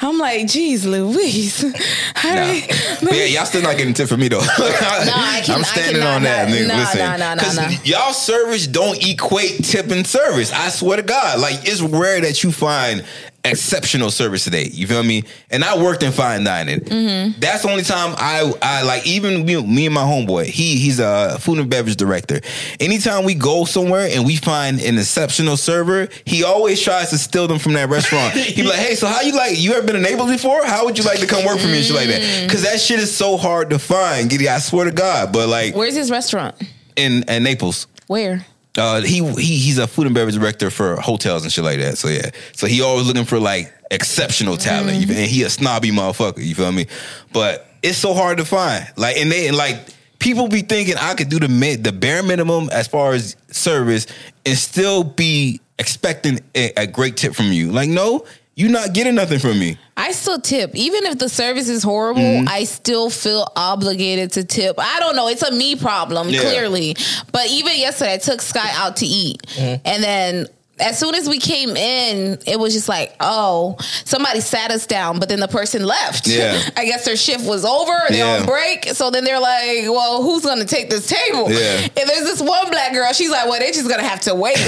I'm 0.00 0.18
like, 0.18 0.46
geez, 0.46 0.84
Louise. 0.86 1.60
How 2.14 2.34
Nah. 2.34 2.52
do- 2.52 2.60
But 3.02 3.14
yeah, 3.14 3.24
y'all 3.24 3.44
still 3.44 3.62
not 3.62 3.76
getting 3.76 3.94
tip 3.94 4.08
for 4.08 4.16
me 4.16 4.28
though. 4.28 4.40
I 4.42 5.42
can- 5.44 5.54
I'm 5.54 5.60
I 5.60 5.64
standing 5.64 6.00
cannot 6.02 6.14
on 6.16 6.22
that, 6.22 6.48
not- 6.48 6.56
nigga. 6.56 6.68
nah, 6.68 6.76
Listen, 6.78 6.98
nah, 7.00 7.16
nah, 7.16 7.34
nah, 7.34 7.42
'cause 7.42 7.56
nah. 7.56 7.70
y'all 7.84 8.12
service 8.12 8.66
don't 8.66 9.02
equate 9.06 9.64
tip 9.64 9.90
and 9.90 10.06
service. 10.06 10.52
I 10.52 10.68
swear 10.68 10.96
to 10.96 11.02
God, 11.02 11.40
like 11.40 11.60
it's 11.64 11.80
rare 11.82 12.20
that 12.22 12.42
you 12.42 12.52
find 12.52 13.04
exceptional 13.50 14.10
service 14.10 14.44
today. 14.44 14.68
You 14.72 14.86
feel 14.86 15.02
me? 15.02 15.24
And 15.50 15.64
I 15.64 15.80
worked 15.82 16.02
in 16.02 16.12
fine 16.12 16.44
dining. 16.44 16.80
Mm-hmm. 16.80 17.40
That's 17.40 17.62
the 17.62 17.70
only 17.70 17.82
time 17.84 18.14
I 18.18 18.52
I 18.62 18.82
like 18.82 19.06
even 19.06 19.44
me, 19.46 19.62
me 19.62 19.86
and 19.86 19.94
my 19.94 20.02
homeboy. 20.02 20.46
He 20.46 20.76
he's 20.78 20.98
a 21.00 21.38
food 21.40 21.58
and 21.58 21.70
beverage 21.70 21.96
director. 21.96 22.40
Anytime 22.80 23.24
we 23.24 23.34
go 23.34 23.64
somewhere 23.64 24.08
and 24.12 24.24
we 24.26 24.36
find 24.36 24.80
an 24.80 24.98
exceptional 24.98 25.56
server, 25.56 26.08
he 26.24 26.44
always 26.44 26.80
tries 26.82 27.10
to 27.10 27.18
steal 27.18 27.46
them 27.48 27.58
from 27.58 27.72
that 27.74 27.88
restaurant. 27.88 28.34
he 28.36 28.62
be 28.62 28.68
like, 28.68 28.78
"Hey, 28.78 28.94
so 28.94 29.06
how 29.06 29.20
you 29.22 29.32
like? 29.34 29.58
You 29.58 29.74
ever 29.74 29.86
been 29.86 29.96
in 29.96 30.02
Naples 30.02 30.30
before? 30.30 30.64
How 30.64 30.84
would 30.84 30.98
you 30.98 31.04
like 31.04 31.20
to 31.20 31.26
come 31.26 31.44
work 31.44 31.58
for 31.58 31.66
me?" 31.68 31.76
And 31.78 31.84
shit 31.84 31.94
like 31.96 32.06
Mm. 32.08 32.20
that. 32.20 32.46
Because 32.46 32.62
that 32.62 32.80
shit 32.80 32.98
is 33.00 33.14
so 33.16 33.36
hard 33.36 33.70
to 33.70 33.78
find. 33.78 34.28
Giddy, 34.30 34.48
I 34.48 34.58
swear 34.58 34.84
to 34.84 34.92
God. 34.92 35.32
But 35.32 35.48
like 35.48 35.74
Where's 35.74 35.94
his 35.96 36.10
restaurant? 36.10 36.54
in, 36.96 37.24
in 37.28 37.42
Naples. 37.42 37.86
Where? 38.06 38.46
Uh, 38.78 39.00
he 39.00 39.24
he 39.34 39.58
he's 39.58 39.78
a 39.78 39.86
food 39.86 40.06
and 40.06 40.14
beverage 40.14 40.34
director 40.36 40.70
for 40.70 40.96
hotels 40.96 41.42
and 41.44 41.52
shit 41.52 41.64
like 41.64 41.78
that. 41.78 41.98
So 41.98 42.08
yeah, 42.08 42.30
so 42.52 42.66
he 42.66 42.82
always 42.82 43.06
looking 43.06 43.24
for 43.24 43.38
like 43.38 43.72
exceptional 43.90 44.56
talent, 44.56 45.04
feel- 45.06 45.16
and 45.16 45.26
he 45.26 45.42
a 45.44 45.50
snobby 45.50 45.90
motherfucker. 45.90 46.44
You 46.44 46.54
feel 46.54 46.72
me? 46.72 46.86
But 47.32 47.66
it's 47.82 47.98
so 47.98 48.14
hard 48.14 48.38
to 48.38 48.44
find. 48.44 48.86
Like 48.96 49.16
and 49.16 49.30
they 49.30 49.48
and 49.48 49.56
like 49.56 49.78
people 50.18 50.48
be 50.48 50.62
thinking 50.62 50.96
I 50.98 51.14
could 51.14 51.28
do 51.28 51.38
the 51.38 51.76
the 51.76 51.92
bare 51.92 52.22
minimum 52.22 52.68
as 52.70 52.86
far 52.88 53.12
as 53.12 53.36
service 53.50 54.06
and 54.44 54.56
still 54.56 55.04
be 55.04 55.60
expecting 55.78 56.40
a, 56.54 56.72
a 56.76 56.86
great 56.86 57.16
tip 57.16 57.34
from 57.34 57.52
you. 57.52 57.70
Like 57.70 57.88
no, 57.88 58.24
you 58.56 58.68
not 58.68 58.92
getting 58.94 59.14
nothing 59.14 59.38
from 59.38 59.58
me. 59.58 59.78
I 59.98 60.12
still 60.12 60.40
tip. 60.40 60.74
Even 60.74 61.04
if 61.04 61.18
the 61.18 61.28
service 61.28 61.68
is 61.68 61.82
horrible, 61.82 62.22
Mm-hmm. 62.22 62.48
I 62.48 62.64
still 62.64 63.10
feel 63.10 63.46
obligated 63.54 64.32
to 64.32 64.44
tip. 64.44 64.76
I 64.78 64.98
don't 64.98 65.14
know. 65.14 65.28
It's 65.28 65.42
a 65.42 65.52
me 65.52 65.76
problem, 65.76 66.28
Yeah. 66.30 66.40
clearly. 66.40 66.96
But 67.32 67.48
even 67.50 67.76
yesterday, 67.76 68.14
I 68.14 68.18
took 68.18 68.40
Sky 68.40 68.68
out 68.74 68.96
to 68.96 69.06
eat. 69.06 69.42
Mm-hmm. 69.42 69.82
And 69.86 70.02
then 70.02 70.46
as 70.78 70.98
soon 70.98 71.14
as 71.14 71.28
we 71.28 71.38
came 71.38 71.70
in, 71.76 72.38
it 72.46 72.58
was 72.58 72.74
just 72.74 72.88
like, 72.88 73.14
oh, 73.20 73.76
somebody 74.04 74.40
sat 74.40 74.70
us 74.70 74.86
down, 74.86 75.18
but 75.18 75.28
then 75.28 75.40
the 75.40 75.48
person 75.48 75.84
left. 75.84 76.26
Yeah. 76.26 76.60
I 76.76 76.84
guess 76.84 77.04
their 77.06 77.16
shift 77.16 77.46
was 77.48 77.64
over. 77.64 77.92
They're 78.10 78.18
Yeah. 78.18 78.40
on 78.40 78.46
break. 78.46 78.84
So 78.88 79.10
then 79.10 79.24
they're 79.24 79.40
like, 79.40 79.84
well, 79.90 80.22
who's 80.22 80.42
going 80.42 80.58
to 80.58 80.66
take 80.66 80.90
this 80.90 81.06
table? 81.06 81.50
Yeah. 81.50 81.80
And 81.96 82.08
there's 82.08 82.24
this 82.24 82.42
one 82.42 82.70
black 82.70 82.92
girl. 82.92 83.10
She's 83.14 83.30
like, 83.30 83.46
well, 83.48 83.58
they're 83.58 83.72
just 83.72 83.88
going 83.88 84.00
to 84.00 84.06
have 84.06 84.20
to 84.22 84.34
wait. 84.34 84.56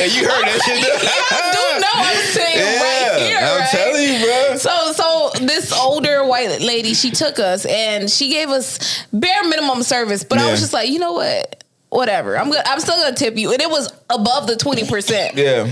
And 0.00 0.12
you 0.14 0.22
heard 0.24 0.44
that 0.44 0.60
shit. 0.64 0.84
I 0.84 1.52
do 1.52 1.80
know 1.80 1.88
I'm 1.94 2.24
saying 2.32 2.80
right 2.80 3.20
here. 3.22 3.38
I'm 3.38 3.60
right? 3.60 3.68
telling 3.70 4.02
you, 4.02 4.24
bro. 4.24 4.56
So, 4.56 4.92
so 4.92 5.44
this 5.46 5.72
older 5.72 6.24
white 6.24 6.60
lady, 6.60 6.94
she 6.94 7.10
took 7.10 7.38
us 7.38 7.64
and 7.66 8.10
she 8.10 8.28
gave 8.30 8.48
us 8.50 9.04
bare 9.12 9.44
minimum 9.44 9.82
service. 9.82 10.24
But 10.24 10.38
I 10.38 10.50
was 10.50 10.60
just 10.60 10.72
like, 10.72 10.88
you 10.88 10.98
know 10.98 11.12
what? 11.12 11.63
Whatever. 11.94 12.36
I'm 12.36 12.50
gonna, 12.50 12.62
I'm 12.66 12.80
still 12.80 12.96
gonna 12.96 13.14
tip 13.14 13.36
you, 13.36 13.52
and 13.52 13.62
it 13.62 13.70
was 13.70 13.92
above 14.10 14.46
the 14.48 14.56
twenty 14.56 14.84
percent. 14.86 15.36
Yeah. 15.36 15.70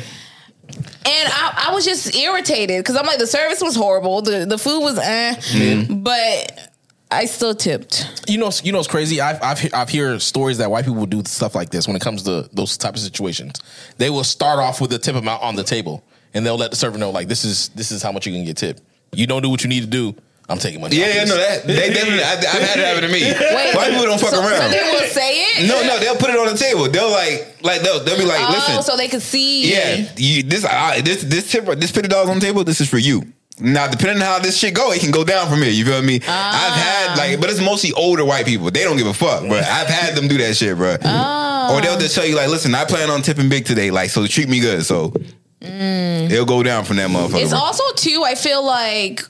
And 1.04 1.28
I, 1.32 1.66
I 1.68 1.74
was 1.74 1.84
just 1.84 2.14
irritated 2.14 2.78
because 2.78 2.96
I'm 2.96 3.06
like, 3.06 3.18
the 3.18 3.26
service 3.26 3.60
was 3.60 3.74
horrible, 3.74 4.22
the 4.22 4.46
the 4.46 4.56
food 4.56 4.80
was 4.80 4.98
eh, 4.98 5.34
Mm-hmm. 5.34 6.02
but 6.02 6.68
I 7.10 7.24
still 7.26 7.54
tipped. 7.54 8.22
You 8.28 8.38
know, 8.38 8.50
you 8.62 8.70
know, 8.72 8.78
it's 8.78 8.86
crazy. 8.88 9.20
I've 9.20 9.42
I've 9.42 9.74
I've 9.74 9.90
heard 9.90 10.22
stories 10.22 10.58
that 10.58 10.70
white 10.70 10.84
people 10.84 11.04
do 11.06 11.22
stuff 11.26 11.54
like 11.56 11.70
this 11.70 11.86
when 11.88 11.96
it 11.96 12.02
comes 12.02 12.22
to 12.22 12.48
those 12.52 12.76
type 12.78 12.94
of 12.94 13.00
situations. 13.00 13.60
They 13.98 14.08
will 14.08 14.24
start 14.24 14.60
off 14.60 14.80
with 14.80 14.90
the 14.90 14.98
tip 14.98 15.16
amount 15.16 15.42
on 15.42 15.56
the 15.56 15.64
table, 15.64 16.04
and 16.34 16.46
they'll 16.46 16.56
let 16.56 16.70
the 16.70 16.76
server 16.76 16.98
know 16.98 17.10
like 17.10 17.26
this 17.26 17.44
is 17.44 17.68
this 17.70 17.90
is 17.90 18.00
how 18.00 18.12
much 18.12 18.26
you 18.28 18.32
can 18.32 18.44
get 18.44 18.56
tipped. 18.56 18.80
You 19.12 19.26
don't 19.26 19.42
do 19.42 19.50
what 19.50 19.62
you 19.64 19.68
need 19.68 19.80
to 19.82 19.86
do. 19.90 20.14
I'm 20.52 20.58
taking 20.58 20.80
money. 20.80 20.96
Yeah, 20.96 21.08
yeah, 21.14 21.24
no, 21.24 21.36
that 21.36 21.66
they 21.66 21.88
definitely. 21.90 22.22
I, 22.22 22.32
I've 22.32 22.62
had 22.62 22.78
it 22.78 22.84
happen 22.84 23.02
to 23.02 23.08
me. 23.08 23.22
Wait, 23.24 23.74
White 23.74 23.90
people 23.90 24.04
don't 24.04 24.20
fuck 24.20 24.30
so, 24.30 24.40
around. 24.40 24.60
So 24.60 24.68
they 24.68 24.82
will 24.82 25.08
say 25.08 25.40
it. 25.40 25.66
no, 25.66 25.82
no, 25.82 25.98
they'll 25.98 26.16
put 26.16 26.30
it 26.30 26.38
on 26.38 26.46
the 26.52 26.58
table. 26.58 26.88
They'll 26.88 27.10
like, 27.10 27.56
like 27.62 27.82
they'll, 27.82 28.04
they'll 28.04 28.18
be 28.18 28.24
like, 28.26 28.40
Oh, 28.40 28.52
listen, 28.52 28.82
so 28.82 28.96
they 28.96 29.08
could 29.08 29.22
see. 29.22 29.72
yeah, 29.72 30.08
you, 30.16 30.42
this, 30.42 30.64
I, 30.64 31.00
this, 31.00 31.22
this 31.22 31.50
tip, 31.50 31.64
this 31.78 31.90
fifty 31.90 32.08
dollars 32.08 32.28
on 32.28 32.38
the 32.38 32.46
table. 32.46 32.64
This 32.64 32.80
is 32.80 32.88
for 32.88 32.98
you. 32.98 33.22
Now, 33.60 33.86
depending 33.86 34.16
on 34.16 34.22
how 34.22 34.38
this 34.38 34.56
shit 34.56 34.74
go, 34.74 34.92
it 34.92 35.00
can 35.00 35.10
go 35.10 35.24
down 35.24 35.48
from 35.48 35.60
here. 35.62 35.70
You 35.70 35.84
feel 35.84 36.02
me? 36.02 36.20
Ah. 36.26 36.66
I've 36.66 37.16
had 37.16 37.18
like, 37.18 37.40
but 37.40 37.50
it's 37.50 37.60
mostly 37.60 37.92
older 37.92 38.24
white 38.24 38.46
people. 38.46 38.70
They 38.70 38.82
don't 38.82 38.96
give 38.96 39.06
a 39.06 39.14
fuck, 39.14 39.46
bro. 39.46 39.58
I've 39.58 39.88
had 39.88 40.14
them 40.16 40.26
do 40.26 40.38
that 40.38 40.56
shit, 40.56 40.76
bro. 40.76 40.94
Or 40.94 41.80
they'll 41.80 41.98
just 41.98 42.14
tell 42.14 42.26
you 42.26 42.34
like, 42.34 42.48
listen, 42.48 42.74
I 42.74 42.84
plan 42.84 43.10
on 43.10 43.22
tipping 43.22 43.48
big 43.48 43.64
today, 43.64 43.90
like, 43.90 44.10
so 44.10 44.26
treat 44.26 44.48
me 44.48 44.60
good. 44.60 44.84
So 44.84 45.12
they'll 45.60 46.46
go 46.46 46.62
down 46.62 46.84
from 46.84 46.96
that 46.96 47.10
motherfucker. 47.10 47.42
It's 47.42 47.52
also 47.52 47.84
too. 47.94 48.22
I 48.24 48.34
feel 48.34 48.64
like 48.64 49.22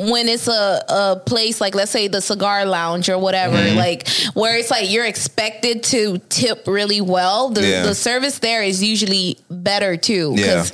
when 0.00 0.28
it's 0.28 0.48
a, 0.48 0.82
a 0.88 1.22
place 1.26 1.60
like 1.60 1.74
let's 1.74 1.90
say 1.90 2.08
the 2.08 2.20
cigar 2.22 2.64
lounge 2.64 3.08
or 3.10 3.18
whatever 3.18 3.56
Mm-hmm. 3.56 3.76
like 3.76 4.08
where 4.34 4.56
it's 4.56 4.70
like 4.70 4.90
you're 4.90 5.04
expected 5.04 5.82
to 5.84 6.18
tip 6.30 6.66
really 6.66 7.00
well 7.02 7.50
the, 7.50 7.60
Yeah. 7.66 7.82
the 7.82 7.94
service 7.94 8.38
there 8.38 8.62
is 8.62 8.82
usually 8.82 9.36
better 9.50 9.96
too 9.98 10.32
Yeah. 10.36 10.64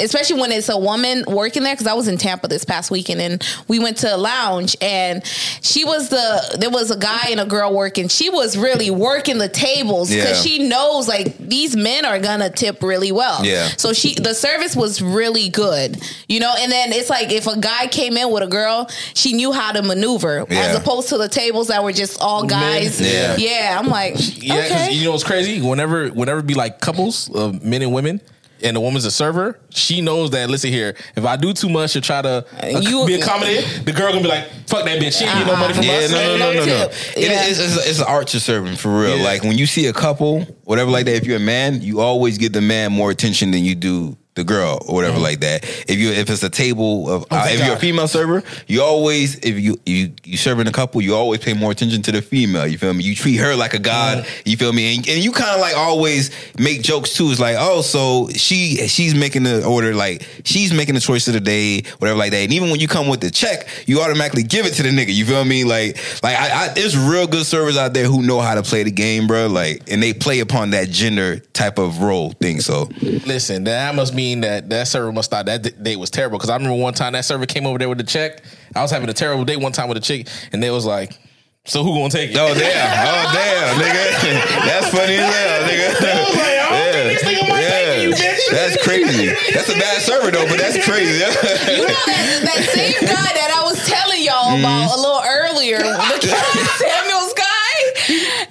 Especially 0.00 0.40
when 0.40 0.50
it's 0.52 0.68
a 0.68 0.78
woman 0.78 1.24
working 1.28 1.62
there 1.62 1.74
because 1.74 1.86
i 1.86 1.92
was 1.94 2.08
in 2.08 2.16
tampa 2.18 2.48
this 2.48 2.64
past 2.64 2.90
weekend 2.90 3.20
and 3.20 3.46
we 3.68 3.78
went 3.78 3.96
to 3.96 4.14
a 4.14 4.16
lounge 4.16 4.76
and 4.80 5.24
she 5.62 5.84
was 5.84 6.08
the 6.08 6.56
there 6.58 6.70
was 6.70 6.90
a 6.90 6.96
guy 6.98 7.28
and 7.30 7.40
a 7.40 7.44
girl 7.44 7.72
working 7.74 8.08
she 8.08 8.28
was 8.30 8.56
really 8.56 8.90
working 8.90 9.38
the 9.38 9.48
tables 9.48 10.10
because 10.10 10.44
Yeah. 10.44 10.50
she 10.56 10.68
knows 10.68 11.06
like 11.08 11.36
these 11.38 11.76
men 11.76 12.04
are 12.04 12.18
gonna 12.18 12.50
tip 12.50 12.82
really 12.82 13.12
well 13.12 13.44
Yeah. 13.44 13.68
so 13.76 13.92
she 13.92 14.14
the 14.14 14.34
service 14.34 14.74
was 14.76 15.00
really 15.02 15.48
good, 15.48 16.00
you 16.28 16.40
know. 16.40 16.54
And 16.58 16.70
then 16.70 16.92
it's 16.92 17.08
like 17.10 17.30
if 17.32 17.46
a 17.46 17.58
guy 17.58 17.86
came 17.86 18.16
in 18.16 18.30
with 18.30 18.42
a 18.42 18.46
girl, 18.46 18.88
she 19.14 19.32
knew 19.32 19.52
how 19.52 19.72
to 19.72 19.82
maneuver 19.82 20.44
Yeah. 20.48 20.60
as 20.60 20.76
opposed 20.76 21.08
to 21.10 21.18
the 21.18 21.28
tables 21.28 21.68
that 21.68 21.82
were 21.82 21.92
just 21.92 22.20
all 22.20 22.44
guys. 22.44 23.00
Yeah. 23.00 23.36
yeah. 23.36 23.76
I'm 23.78 23.88
like, 23.88 24.14
Yeah, 24.42 24.62
'cause 24.68 24.70
okay. 24.72 24.92
you 24.92 25.04
know 25.04 25.12
what's 25.12 25.24
crazy? 25.24 25.60
Whenever 25.60 26.08
whenever 26.08 26.40
it 26.40 26.46
be 26.46 26.54
like 26.54 26.80
couples 26.80 27.30
of 27.34 27.62
men 27.64 27.82
and 27.82 27.92
women, 27.92 28.20
and 28.62 28.76
the 28.76 28.80
woman's 28.80 29.04
a 29.04 29.10
server, 29.10 29.58
she 29.70 30.00
knows 30.00 30.30
that. 30.30 30.50
Listen 30.50 30.70
here, 30.70 30.96
if 31.16 31.24
I 31.24 31.36
do 31.36 31.52
too 31.52 31.68
much 31.68 31.92
to 31.94 32.00
try 32.00 32.22
to 32.22 32.28
uh, 32.28 32.42
ac- 32.62 32.88
You- 32.88 33.06
be 33.06 33.14
accommodated, 33.14 33.86
the 33.86 33.92
girl 33.92 34.10
gonna 34.12 34.22
be 34.22 34.28
like, 34.28 34.46
"Fuck 34.66 34.84
that 34.84 35.00
bitch, 35.00 35.18
she 35.18 35.24
ain't 35.24 35.38
get 35.38 35.46
no 35.46 35.56
money 35.56 35.74
from 35.74 35.84
uh-huh. 35.84 35.92
Yeah, 35.92 36.04
us." 36.04 36.10
no, 36.12 36.36
no, 36.36 36.52
no, 36.52 36.52
no, 36.60 36.64
no. 36.66 36.84
It 37.16 37.30
Yeah. 37.30 37.44
is 37.46 37.58
it's, 37.58 37.86
it's 37.86 37.98
an 38.00 38.06
art 38.08 38.28
to 38.28 38.40
serving 38.40 38.76
for 38.76 38.88
real. 39.00 39.18
Yeah. 39.18 39.24
Like 39.24 39.42
when 39.42 39.58
you 39.58 39.66
see 39.66 39.86
a 39.86 39.92
couple, 39.92 40.42
whatever 40.64 40.90
like 40.90 41.06
that. 41.06 41.14
If 41.16 41.26
you're 41.26 41.36
a 41.36 41.40
man, 41.40 41.82
you 41.82 42.00
always 42.00 42.38
give 42.38 42.52
the 42.52 42.60
man 42.60 42.92
more 42.92 43.10
attention 43.10 43.50
than 43.50 43.64
you 43.64 43.74
do 43.74 44.16
the 44.40 44.44
girl 44.44 44.82
or 44.86 44.94
whatever 44.94 45.18
like 45.18 45.40
that. 45.40 45.64
If 45.88 45.98
you 45.98 46.10
if 46.10 46.30
it's 46.30 46.42
a 46.42 46.50
table 46.50 47.08
of 47.10 47.24
uh, 47.30 47.44
thank 47.44 47.60
if 47.60 47.66
you're 47.66 47.76
a 47.76 47.78
female 47.78 48.08
server, 48.08 48.42
you 48.66 48.82
always 48.82 49.36
if 49.40 49.58
you 49.58 49.78
you 49.84 50.12
you 50.24 50.36
serving 50.36 50.66
a 50.66 50.72
couple, 50.72 51.02
you 51.02 51.14
always 51.14 51.40
pay 51.40 51.52
more 51.52 51.70
attention 51.70 52.02
to 52.02 52.12
the 52.12 52.22
female. 52.22 52.66
You 52.66 52.78
feel 52.78 52.92
me? 52.94 53.04
You 53.04 53.14
treat 53.14 53.36
her 53.36 53.54
like 53.54 53.74
a 53.74 53.78
god. 53.78 54.26
You 54.44 54.56
feel 54.56 54.72
me? 54.72 54.96
And, 54.96 55.08
and 55.08 55.22
you 55.22 55.32
kind 55.32 55.50
of 55.50 55.60
like 55.60 55.76
always 55.76 56.30
make 56.58 56.82
jokes 56.82 57.14
too. 57.14 57.30
It's 57.30 57.40
like 57.40 57.56
oh, 57.58 57.82
so 57.82 58.28
she 58.30 58.88
she's 58.88 59.14
making 59.14 59.44
the 59.44 59.64
order 59.64 59.94
like 59.94 60.26
she's 60.44 60.72
making 60.72 60.94
the 60.94 61.00
choice 61.00 61.28
of 61.28 61.34
the 61.34 61.40
day, 61.40 61.82
whatever 61.98 62.18
like 62.18 62.30
that. 62.32 62.38
And 62.38 62.52
even 62.52 62.70
when 62.70 62.80
you 62.80 62.88
come 62.88 63.08
with 63.08 63.20
the 63.20 63.30
check, 63.30 63.68
you 63.86 64.00
automatically 64.00 64.42
give 64.42 64.66
it 64.66 64.74
to 64.74 64.82
the 64.82 64.90
nigga. 64.90 65.14
You 65.14 65.26
feel 65.26 65.44
me? 65.44 65.64
Like 65.64 65.98
like 66.22 66.36
I, 66.36 66.64
I 66.64 66.68
there's 66.68 66.96
real 66.96 67.26
good 67.26 67.44
servers 67.44 67.76
out 67.76 67.92
there 67.92 68.06
who 68.06 68.22
know 68.22 68.40
how 68.40 68.54
to 68.54 68.62
play 68.62 68.82
the 68.84 68.90
game, 68.90 69.26
bro. 69.26 69.48
Like 69.48 69.82
and 69.90 70.02
they 70.02 70.14
play 70.14 70.40
upon 70.40 70.70
that 70.70 70.88
gender 70.88 71.38
type 71.52 71.78
of 71.78 72.00
role 72.00 72.32
thing. 72.32 72.60
So 72.60 72.88
Listen, 73.02 73.64
that 73.64 73.94
must 73.94 74.14
mean 74.30 74.40
that 74.42 74.68
that 74.70 74.88
server 74.88 75.12
must 75.12 75.30
thought 75.30 75.46
that 75.46 75.62
d- 75.62 75.70
date 75.82 75.96
was 75.96 76.10
terrible. 76.10 76.38
Because 76.38 76.50
I 76.50 76.56
remember 76.56 76.76
one 76.76 76.94
time 76.94 77.12
that 77.14 77.24
server 77.24 77.46
came 77.46 77.66
over 77.66 77.78
there 77.78 77.88
with 77.88 77.98
the 77.98 78.04
check. 78.04 78.42
I 78.74 78.82
was 78.82 78.90
having 78.90 79.08
a 79.08 79.12
terrible 79.12 79.44
date 79.44 79.56
one 79.60 79.72
time 79.72 79.88
with 79.88 79.98
a 79.98 80.00
chick, 80.00 80.28
and 80.52 80.62
they 80.62 80.70
was 80.70 80.86
like, 80.86 81.18
"So 81.66 81.82
who 81.82 81.92
gonna 81.94 82.10
take 82.10 82.30
it?" 82.30 82.36
Oh 82.38 82.54
damn! 82.54 83.08
Oh 83.08 83.32
damn, 83.34 83.80
nigga! 83.80 84.64
That's 84.66 84.88
funny 84.90 85.14
as 85.14 85.34
hell, 85.34 85.62
nigga. 85.68 85.88
was 86.28 86.36
like, 86.36 86.58
I 86.60 86.68
don't 86.70 86.92
think 86.92 87.20
this 87.20 87.22
nigga 87.26 87.48
might 87.48 87.62
take 87.68 88.02
you, 88.02 88.10
bitch. 88.14 88.50
That's 88.50 88.76
crazy. 88.84 89.26
That's 89.52 89.68
a 89.68 89.74
bad 89.78 90.02
server 90.02 90.30
though, 90.30 90.46
but 90.48 90.58
that's 90.58 90.84
crazy. 90.88 91.14
you 91.14 91.20
know 91.20 91.86
that, 91.86 92.40
that 92.44 92.68
same 92.72 92.92
guy 93.00 93.30
that 93.34 93.50
I 93.58 93.64
was 93.64 93.78
telling 93.86 94.22
y'all 94.22 94.50
Mm-hmm. 94.50 94.60
about 94.60 94.96
a 94.96 95.00
little 95.00 95.22
earlier, 95.24 95.78
the 95.78 96.18
Kevin 96.22 96.66
Samuels 96.78 97.32
guy. 97.34 97.46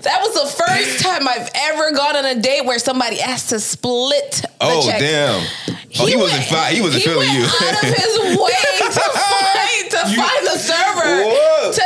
That 0.03 0.21
was 0.21 0.33
the 0.33 0.63
first 0.63 0.99
time 1.03 1.27
I've 1.27 1.49
ever 1.55 1.91
gone 1.91 2.15
on 2.15 2.25
a 2.25 2.39
date 2.39 2.63
where 2.65 2.79
somebody 2.79 3.19
asked 3.19 3.49
to 3.49 3.59
split 3.59 4.31
the 4.31 4.49
oh 4.61 4.87
check. 4.87 4.99
damn! 4.99 5.45
Oh, 5.97 6.05
he, 6.05 6.15
wasn't 6.15 6.39
went- 6.45 6.51
fine. 6.51 6.75
He 6.75 6.81
wasn't 6.81 7.03
feeling 7.03 7.25
went 7.27 7.39
you. 7.39 7.45
out 7.45 7.83
of 7.83 7.89
his 7.89 8.13
way 8.37 8.53
to 8.77 8.85
find 8.93 9.89
to 9.89 10.01
find 10.13 10.41
the 10.45 10.57
server 10.59 11.25
What? 11.25 11.73
to 11.73 11.83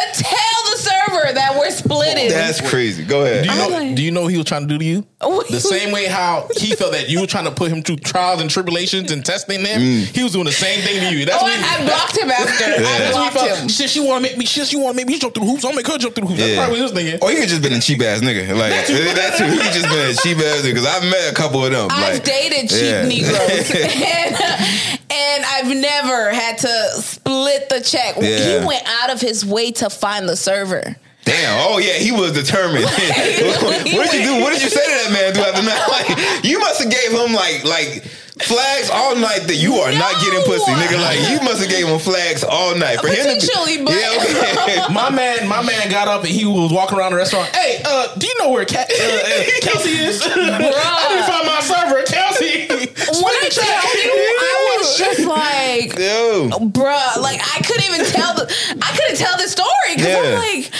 splitting. 1.94 2.30
That's 2.30 2.62
crazy. 2.70 3.04
Go 3.06 3.24
ahead. 3.24 3.46
Do 3.46 3.52
you 3.52 3.58
know? 3.58 3.68
like- 3.70 3.96
do 3.96 4.02
you 4.04 4.12
know 4.12 4.22
what 4.24 4.32
he 4.32 4.38
was 4.38 4.46
trying 4.46 4.64
to 4.64 4.68
do 4.68 4.78
to 4.78 4.86
you? 4.86 5.06
Oh. 5.22 5.44
The 5.50 5.60
same 5.60 5.92
way 5.94 6.06
how 6.06 6.48
he 6.58 6.76
felt 6.76 6.92
that 6.94 7.10
you 7.10 7.22
were 7.22 7.28
trying 7.28 7.46
to 7.46 7.52
put 7.52 7.72
him 7.72 7.82
through 7.82 7.98
trials 7.98 8.42
and 8.42 8.50
tribulations 8.50 9.12
and 9.12 9.26
testing 9.26 9.62
him. 9.62 9.82
Mm. 9.82 10.16
He 10.16 10.24
was 10.24 10.34
doing 10.34 10.46
the 10.46 10.52
same 10.52 10.82
thing 10.82 11.00
to 11.00 11.16
you. 11.16 11.26
That's 11.26 11.42
oh, 11.42 11.46
what 11.46 11.54
I, 11.54 11.62
he, 11.62 11.84
I 11.84 11.88
blocked 11.88 12.18
him 12.18 12.32
after. 12.32 12.66
I 12.66 12.78
that's 12.80 13.12
blocked 13.16 13.34
felt. 13.34 13.60
him. 13.60 13.68
Shit, 13.70 13.90
she 13.90 14.00
want 14.00 14.24
to 14.24 14.30
make 14.30 14.38
me. 14.38 14.46
Shit, 14.46 14.68
she 14.68 14.76
want 14.78 14.94
to 14.94 14.98
make 14.98 15.08
me 15.08 15.18
jump 15.20 15.34
through 15.34 15.46
hoops. 15.46 15.64
I'll 15.66 15.74
make 15.74 15.88
her 15.88 15.98
jump 15.98 16.16
through 16.16 16.28
the 16.28 16.34
hoops. 16.34 16.40
That's 16.40 16.52
Yeah. 16.52 16.58
probably 16.58 16.72
what 16.72 16.78
he 16.78 16.84
was 16.84 16.92
thinking. 16.92 17.20
Or 17.22 17.30
he 17.30 17.36
could 17.38 17.50
just 17.50 17.62
been 17.62 17.74
a 17.74 17.80
cheap 17.80 18.02
ass 18.02 18.20
nigga. 18.22 18.50
Like 18.58 18.72
that's 18.72 18.90
who 19.40 19.46
he 19.46 19.58
just 19.72 19.88
been 19.88 20.12
a 20.12 20.16
cheap 20.16 20.38
ass 20.38 20.62
nigga. 20.62 20.74
Because 20.74 20.86
I've 20.86 21.04
met 21.04 21.32
a 21.32 21.36
couple 21.36 21.64
of 21.64 21.72
them. 21.72 21.88
I've 21.92 22.16
like, 22.16 22.24
dated 22.24 22.70
cheap 22.70 22.84
yeah. 22.84 23.08
Negroes, 23.08 23.72
and, 23.72 24.36
and 25.12 25.46
I've 25.46 25.72
never 25.76 26.32
had 26.32 26.58
to 26.60 26.90
split 27.02 27.70
the 27.70 27.82
check. 27.82 28.16
Yeah. 28.20 28.60
He 28.60 28.66
went 28.66 28.84
out 28.86 29.12
of 29.12 29.22
his 29.22 29.46
way 29.46 29.72
to 29.74 29.90
find 29.90 30.28
the 30.28 30.36
server. 30.36 30.96
Damn. 31.26 31.56
Oh 31.70 31.78
yeah, 31.80 31.94
he 31.94 32.12
was 32.12 32.32
determined. 32.34 32.84
what, 32.86 33.84
did 33.84 34.14
you 34.14 34.26
do? 34.28 34.42
What 34.42 34.54
did 34.54 34.62
you 34.62 34.70
say 34.70 34.84
to 34.86 34.92
that 35.04 35.12
man 35.14 35.34
throughout 35.34 35.56
the 35.56 35.64
night? 35.64 35.82
Like 35.94 36.44
you 36.44 36.60
must 36.60 36.82
have 36.84 36.92
gave 36.92 37.12
him 37.12 37.34
like 37.34 37.64
like 37.64 38.04
flags 38.42 38.90
all 38.90 39.16
night 39.16 39.46
that 39.46 39.56
you 39.56 39.76
are 39.76 39.92
not 39.94 40.20
getting 40.22 40.42
pussy, 40.44 40.72
nigga. 40.74 40.98
Like 41.00 41.20
you 41.30 41.40
must 41.46 41.62
have 41.62 41.70
gave 41.70 41.86
him 41.88 42.00
flags 42.00 42.44
all 42.44 42.76
night 42.76 43.00
for 43.00 43.08
him 43.08 43.16
to. 43.16 43.24
Potentially, 43.40 43.84
but- 43.86 43.94
yeah, 43.94 44.18
okay. 44.66 44.94
My 44.94 45.10
man, 45.12 45.48
my 45.48 45.62
man 45.62 45.90
got 45.92 46.08
up 46.08 46.22
and 46.26 46.30
he 46.34 46.46
was 46.46 46.72
walking 46.74 46.98
around 46.98 47.12
the 47.12 47.18
restaurant. 47.18 47.48
Hey, 47.56 47.82
uh, 47.86 48.14
do 48.18 48.26
you 48.28 48.34
know 48.40 48.50
where 48.50 48.66
Ca- 48.66 48.90
uh, 48.90 49.04
uh, 49.06 49.44
Kelsey 49.62 49.92
is? 50.02 50.22
I 50.26 50.34
didn't 50.34 51.28
find 51.30 51.46
my 51.46 51.62
server, 51.62 52.02
Kelsey. 52.10 52.68
When 53.22 53.36
I 53.38 53.50
tell 53.54 53.86
you, 54.02 54.12
I 54.42 54.78
was 54.78 54.98
just 54.98 55.20
like, 55.30 55.94
Yo. 56.00 56.50
bruh, 56.74 57.22
like 57.22 57.40
I 57.40 57.62
couldn't 57.62 57.86
even 57.86 58.06
tell 58.08 58.34
the, 58.34 58.50
I 58.82 58.90
couldn't 58.98 59.18
tell 59.18 59.38
the 59.38 59.48
story 59.48 59.94
because 59.96 60.10
I'm 60.10 60.34
like, 60.42 60.74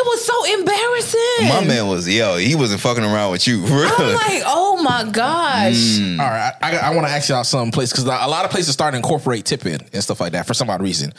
it 0.00 0.06
was 0.06 0.24
so 0.24 0.44
embarrassing. 0.58 1.48
My 1.48 1.64
man 1.64 1.88
was 1.88 2.08
yo. 2.08 2.36
He 2.36 2.54
wasn't 2.54 2.80
fucking 2.80 3.04
around 3.04 3.32
with 3.32 3.46
you. 3.46 3.66
for 3.66 3.74
real. 3.74 3.90
I'm 3.98 4.14
like, 4.14 4.42
oh 4.46 4.82
my 4.82 5.04
gosh. 5.10 5.74
Mm. 5.98 6.18
All 6.20 6.28
right, 6.30 6.52
I, 6.62 6.76
I, 6.76 6.90
I 6.90 6.94
want 6.94 7.06
to 7.06 7.12
ask 7.12 7.28
y'all 7.28 7.44
some 7.44 7.70
place 7.70 7.90
because 7.92 8.04
a 8.04 8.08
lot 8.08 8.44
of 8.44 8.50
places 8.50 8.72
start 8.72 8.92
to 8.92 8.96
incorporate 8.96 9.44
tipping 9.44 9.80
and 9.92 10.02
stuff 10.02 10.20
like 10.20 10.32
that 10.32 10.46
for 10.46 10.54
some 10.54 10.70
odd 10.70 10.82
reason. 10.82 11.12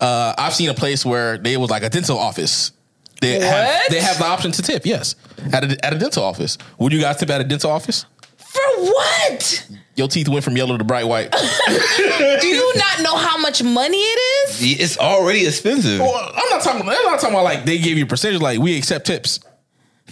Uh, 0.00 0.34
I've 0.36 0.54
seen 0.54 0.68
a 0.68 0.74
place 0.74 1.04
where 1.06 1.38
they 1.38 1.56
was 1.56 1.70
like 1.70 1.82
a 1.82 1.88
dental 1.90 2.18
office. 2.18 2.72
They 3.20 3.38
have 3.38 3.66
What? 3.68 3.90
they 3.90 4.00
have 4.00 4.18
the 4.18 4.26
option 4.26 4.50
to 4.52 4.62
tip. 4.62 4.84
Yes, 4.84 5.14
at 5.52 5.62
a, 5.64 5.84
at 5.86 5.92
a 5.94 5.98
dental 5.98 6.24
office. 6.24 6.58
Would 6.78 6.92
you 6.92 7.00
guys 7.00 7.18
tip 7.18 7.30
at 7.30 7.40
a 7.40 7.44
dental 7.44 7.70
office? 7.70 8.04
For 8.52 8.84
what? 8.84 9.66
Your 9.94 10.08
teeth 10.08 10.28
went 10.28 10.44
from 10.44 10.56
yellow 10.56 10.76
to 10.76 10.84
bright 10.84 11.06
white. 11.06 11.30
Do 11.96 12.46
you 12.46 12.72
not 12.76 13.02
know 13.02 13.16
how 13.16 13.38
much 13.38 13.62
money 13.62 13.96
it 13.98 14.20
is? 14.50 14.80
It's 14.80 14.98
already 14.98 15.46
expensive. 15.46 16.00
well, 16.00 16.30
I'm 16.34 16.50
not 16.50 16.62
talking. 16.62 16.80
I'm 16.82 16.86
not 16.86 17.18
talking 17.20 17.34
about 17.34 17.44
like 17.44 17.64
they 17.64 17.78
gave 17.78 17.96
you 17.98 18.04
a 18.04 18.06
percentage. 18.06 18.40
Like 18.40 18.58
we 18.58 18.76
accept 18.76 19.06
tips. 19.06 19.40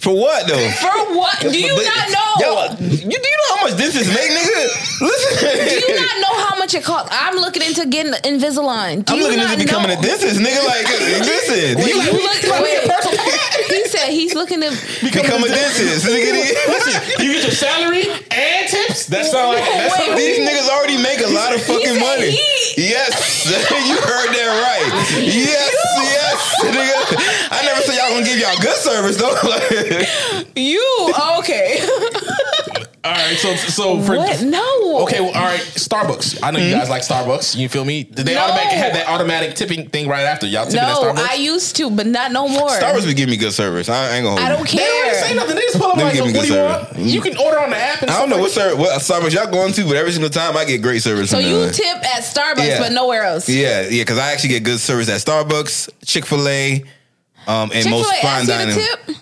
For 0.01 0.13
what 0.17 0.47
though? 0.47 0.57
For 0.81 1.15
what? 1.15 1.39
Do 1.41 1.53
you 1.53 1.75
But- 1.75 1.85
not 1.85 2.09
know? 2.09 2.29
Yo, 2.41 2.49
you, 2.89 2.97
do 2.97 3.05
you 3.05 3.37
know 3.37 3.55
how 3.55 3.67
much 3.69 3.77
dentists 3.77 4.09
make, 4.09 4.31
nigga? 4.33 4.65
Listen. 5.01 5.37
Do 5.37 5.45
Listen. 5.61 5.89
you 5.89 5.95
not 6.01 6.15
know 6.25 6.35
how 6.41 6.57
much 6.57 6.73
it 6.73 6.83
costs? 6.83 7.09
I'm 7.13 7.35
looking 7.37 7.61
into 7.61 7.85
getting 7.85 8.13
Invisalign. 8.25 9.05
Do 9.05 9.13
I'm 9.13 9.19
you 9.19 9.25
looking 9.29 9.37
not 9.45 9.53
into 9.53 9.65
becoming 9.65 9.93
know? 9.93 9.99
a 9.99 10.01
dentist, 10.01 10.41
nigga. 10.41 10.61
Like, 10.65 10.85
listen, 11.29 11.77
Wait, 11.77 11.85
you 11.93 12.01
you 12.01 12.17
look, 12.17 12.41
wait. 12.65 12.81
he 13.69 13.85
said 13.93 14.09
he's 14.09 14.33
looking 14.33 14.61
to. 14.61 14.69
become 15.05 15.43
a 15.43 15.47
dentist. 15.49 16.05
Nigga, 16.09 16.33
listen, 16.65 16.97
You 17.21 17.33
get 17.37 17.43
your 17.45 17.51
salary 17.53 18.05
and 18.33 18.61
tips. 18.69 19.05
That 19.13 19.25
sound 19.29 19.53
like 19.53 19.65
that 19.69 19.91
Wait, 19.93 20.01
sound- 20.07 20.17
These 20.17 20.37
niggas 20.41 20.69
already 20.69 20.97
make 20.97 21.21
a 21.21 21.29
lot 21.29 21.53
of 21.53 21.61
fucking 21.61 21.97
said 21.97 22.01
money. 22.01 22.31
he- 22.33 22.89
Yes, 22.89 23.45
you 23.45 23.97
heard 24.01 24.29
that 24.33 24.49
right. 24.65 24.87
Yes, 25.21 25.45
yes, 25.45 26.20
nigga. 26.63 26.95
I 27.51 27.61
never 27.63 27.81
said 27.81 27.95
y'all 27.97 28.09
gonna 28.11 28.25
give 28.25 28.39
y'all 28.39 28.57
good 28.61 28.77
service 28.77 29.17
though. 29.17 29.35
You 30.55 31.13
okay? 31.39 31.79
All 33.03 33.11
right, 33.11 33.35
so 33.35 33.55
so 33.55 33.99
for 34.03 34.15
what? 34.15 34.43
No. 34.43 34.99
Okay, 35.03 35.19
well, 35.21 35.29
all 35.33 35.41
right. 35.41 35.59
Starbucks. 35.59 36.37
I 36.43 36.51
know 36.51 36.59
Hmm? 36.59 36.65
you 36.65 36.71
guys 36.75 36.87
like 36.87 37.01
Starbucks. 37.01 37.55
You 37.55 37.67
feel 37.67 37.83
me? 37.83 38.03
Did 38.03 38.27
they 38.27 38.35
No. 38.35 38.41
automatic 38.41 38.73
have 38.73 38.93
that 38.93 39.07
automatic 39.07 39.55
tipping 39.55 39.89
thing 39.89 40.07
right 40.07 40.23
after 40.23 40.45
y'all 40.45 40.65
tipping 40.65 40.81
No, 40.85 41.09
at 41.09 41.15
Starbucks? 41.15 41.29
I 41.31 41.33
used 41.33 41.75
to, 41.77 41.89
but 41.89 42.05
not 42.05 42.31
no 42.31 42.47
more. 42.47 42.69
Starbucks 42.69 43.05
be 43.07 43.15
giving 43.15 43.31
me 43.31 43.37
good 43.37 43.53
service. 43.53 43.89
I 43.89 44.17
ain't 44.17 44.23
gonna. 44.23 44.39
Hold 44.39 44.51
I 44.51 44.55
don't 44.55 44.67
care. 44.67 44.81
they 44.81 44.87
don't 44.87 45.07
even 45.07 45.19
say 45.19 45.27
care. 45.29 45.35
nothing. 45.35 45.55
They 45.55 45.61
just 45.61 45.77
pull 45.79 45.87
up 45.91 45.97
Let 45.97 46.03
me 46.03 46.03
like, 46.03 46.13
give 46.13 46.21
what 46.25 46.27
me 46.27 46.33
do 46.33 46.39
good 46.41 46.47
you 46.49 46.53
service. 46.53 46.93
want? 46.97 47.07
You 47.09 47.21
can 47.21 47.37
order 47.37 47.59
on 47.59 47.69
the 47.71 47.77
app. 47.77 48.01
And 48.03 48.11
I 48.11 48.19
don't 48.19 48.29
know 48.29 48.37
what 48.37 48.51
stuff 48.51 48.73
service, 48.73 48.79
what 48.79 49.01
Starbucks 49.01 49.33
y'all 49.33 49.51
going 49.51 49.73
to, 49.73 49.83
but 49.85 49.95
every 49.97 50.11
single 50.11 50.29
time 50.29 50.55
I 50.55 50.65
get 50.65 50.83
great 50.83 51.01
service. 51.01 51.31
So 51.31 51.37
from 51.37 51.47
you 51.49 51.59
them. 51.65 51.73
tip 51.73 51.97
at 52.05 52.21
Starbucks, 52.21 52.67
Yeah. 52.67 52.79
but 52.79 52.91
nowhere 52.91 53.23
else. 53.23 53.49
Yeah, 53.49 53.81
yeah, 53.81 54.03
because 54.03 54.19
I 54.19 54.31
actually 54.31 54.49
get 54.49 54.63
good 54.63 54.79
service 54.79 55.09
at 55.09 55.19
Starbucks, 55.21 55.89
Chick 56.05 56.27
Fil 56.27 56.47
A, 56.47 56.83
um, 57.47 57.71
and 57.71 57.71
Chick 57.71 57.83
Fil 57.85 57.91
most 57.93 58.11
A 58.13 58.21
fine 58.21 58.29
asks 58.31 58.47
you 58.47 58.53
dining. 58.53 58.75
to 58.75 58.81
tip. 59.07 59.15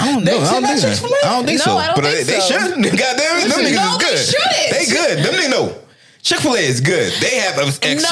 I 0.00 0.12
don't 0.12 0.24
know. 0.24 0.30
They 0.30 0.46
I 0.46 0.52
don't 0.60 0.64
think 0.66 0.78
so. 0.96 1.06
I 1.06 1.30
don't 1.34 1.46
think 1.46 1.58
No, 1.58 1.64
so. 1.64 1.76
I 1.78 1.86
don't 1.86 1.96
but 1.96 2.04
think 2.04 2.26
they, 2.26 2.38
so. 2.40 2.58
they 2.58 2.90
should. 2.90 2.98
Goddamn 2.98 3.36
it, 3.38 3.48
them 3.50 3.60
niggas 3.60 3.74
No, 3.74 3.88
is 3.90 3.98
they 3.98 4.04
good. 4.06 4.18
shouldn't. 4.18 4.70
They 4.70 4.84
good. 4.86 5.18
Them 5.24 5.34
niggas 5.34 5.50
know. 5.50 5.74
Chick 6.20 6.40
Fil 6.40 6.54
A 6.54 6.58
is 6.58 6.80
good. 6.80 7.12
They 7.22 7.36
have 7.38 7.58
ex- 7.58 7.78
No. 8.02 8.10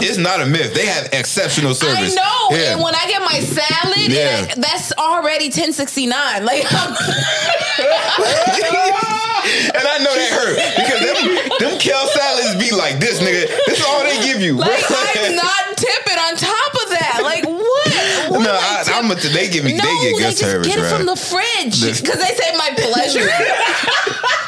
it's 0.00 0.16
not 0.16 0.40
a 0.40 0.46
myth. 0.46 0.74
They 0.74 0.86
have 0.86 1.08
exceptional 1.12 1.74
service. 1.74 2.16
I 2.16 2.20
know, 2.20 2.56
Yeah. 2.56 2.72
and 2.72 2.82
when 2.82 2.94
I 2.96 3.06
get 3.06 3.20
my 3.20 3.38
salad, 3.40 4.08
Yeah. 4.10 4.46
I- 4.50 4.54
that's 4.58 4.92
already 4.92 5.50
ten 5.50 5.72
sixty 5.72 6.06
nine. 6.06 6.44
Like, 6.44 6.64
I'm, 6.72 6.96
and 8.64 9.84
I 9.86 9.98
know 10.00 10.14
that 10.14 10.30
hurt 10.32 10.56
because 10.76 11.00
them 11.04 11.18
them 11.60 11.78
kale 11.78 12.06
salads 12.08 12.56
be 12.56 12.72
like 12.74 12.98
this, 12.98 13.20
nigga. 13.20 13.46
This 13.66 13.78
is 13.78 13.84
all 13.86 14.02
they 14.02 14.16
give 14.24 14.40
you. 14.40 14.56
like 14.56 14.82
I'm 14.90 15.36
not 15.36 15.76
tipping 15.76 16.18
on 16.18 16.36
top 16.36 16.72
of 16.82 16.88
that. 16.96 17.20
Like, 17.22 17.44
what? 17.44 18.30
what 18.30 18.40
no, 19.08 19.12
am 19.12 19.16
I, 19.16 19.20
tip- 19.20 19.30
I'm 19.30 19.36
they 19.36 19.48
give 19.48 19.64
me 19.64 19.74
no, 19.74 19.84
they 19.84 20.00
get 20.02 20.12
good 20.14 20.22
just 20.22 20.38
service, 20.38 20.66
get 20.66 20.78
it 20.78 20.82
right? 20.82 20.96
from 20.96 21.06
the 21.06 21.16
fridge 21.16 21.80
because 22.00 22.18
they 22.20 22.34
say 22.34 22.56
my 22.56 22.70
pleasure. 22.76 23.28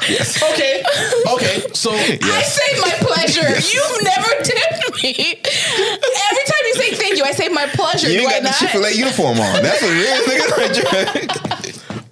Yes. 0.08 0.40
Okay, 0.40 0.84
okay. 1.34 1.66
So 1.74 1.90
I 1.92 2.42
say 2.42 2.80
my 2.80 2.94
pleasure. 3.00 3.42
You've 3.42 4.02
never 4.04 4.28
tipped 4.40 5.02
me. 5.02 5.34
Every 5.34 6.44
time 6.46 6.62
you 6.62 6.74
say 6.74 6.94
thank 6.94 7.16
you, 7.16 7.24
I 7.24 7.32
say 7.32 7.48
my 7.48 7.66
pleasure. 7.66 8.08
you 8.08 8.20
Do 8.20 8.20
ain't 8.20 8.28
I 8.28 8.32
got 8.34 8.42
the 8.42 8.48
not? 8.50 8.54
Chick 8.58 8.70
Fil 8.70 8.84
A 8.84 8.90
uniform 8.92 9.40
on. 9.40 9.62
That's 9.64 9.82
what 9.82 9.90
it 9.90 9.98
is, 9.98 11.32
nigga. 11.34 11.45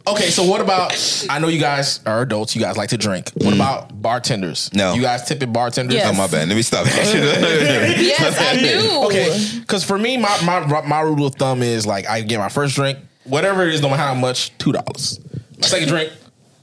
Okay, 0.07 0.31
so 0.31 0.45
what 0.45 0.61
about? 0.61 0.93
I 1.31 1.39
know 1.39 1.49
you 1.49 1.59
guys 1.61 2.01
are 2.07 2.23
adults. 2.23 2.55
You 2.55 2.63
guys 2.63 2.77
like 2.77 2.91
to 2.91 2.97
drink. 2.97 3.31
What 3.37 3.55
about 3.55 4.01
bartenders? 4.01 4.71
Mm. 4.71 4.77
No. 4.77 4.95
you 4.95 5.03
guys 5.03 5.27
tipping 5.27 5.53
bartenders. 5.53 5.95
Yes. 5.95 6.07
oh 6.13 6.17
my 6.17 6.27
bad. 6.27 6.49
Let 6.49 6.55
me 6.57 6.63
stop. 6.63 6.87
Yes, 6.95 8.39
I 8.39 8.57
do. 8.59 9.05
Okay, 9.07 9.59
because 9.61 9.85
for 9.85 9.99
me, 9.99 10.17
my, 10.17 10.37
my 10.45 10.83
my 10.83 11.01
rule 11.01 11.27
of 11.27 11.35
thumb 11.37 11.63
is 11.63 11.87
like 11.87 12.07
I 12.09 12.21
get 12.23 12.39
my 12.39 12.49
first 12.49 12.75
drink, 12.75 12.99
whatever 13.25 13.67
it 13.67 13.75
is, 13.75 13.81
no 13.83 13.89
matter 13.91 14.03
how 14.03 14.15
much, 14.15 14.57
two 14.59 14.73
dollars. 14.73 15.21
My 15.61 15.67
second 15.67 15.89
drink, 15.89 16.13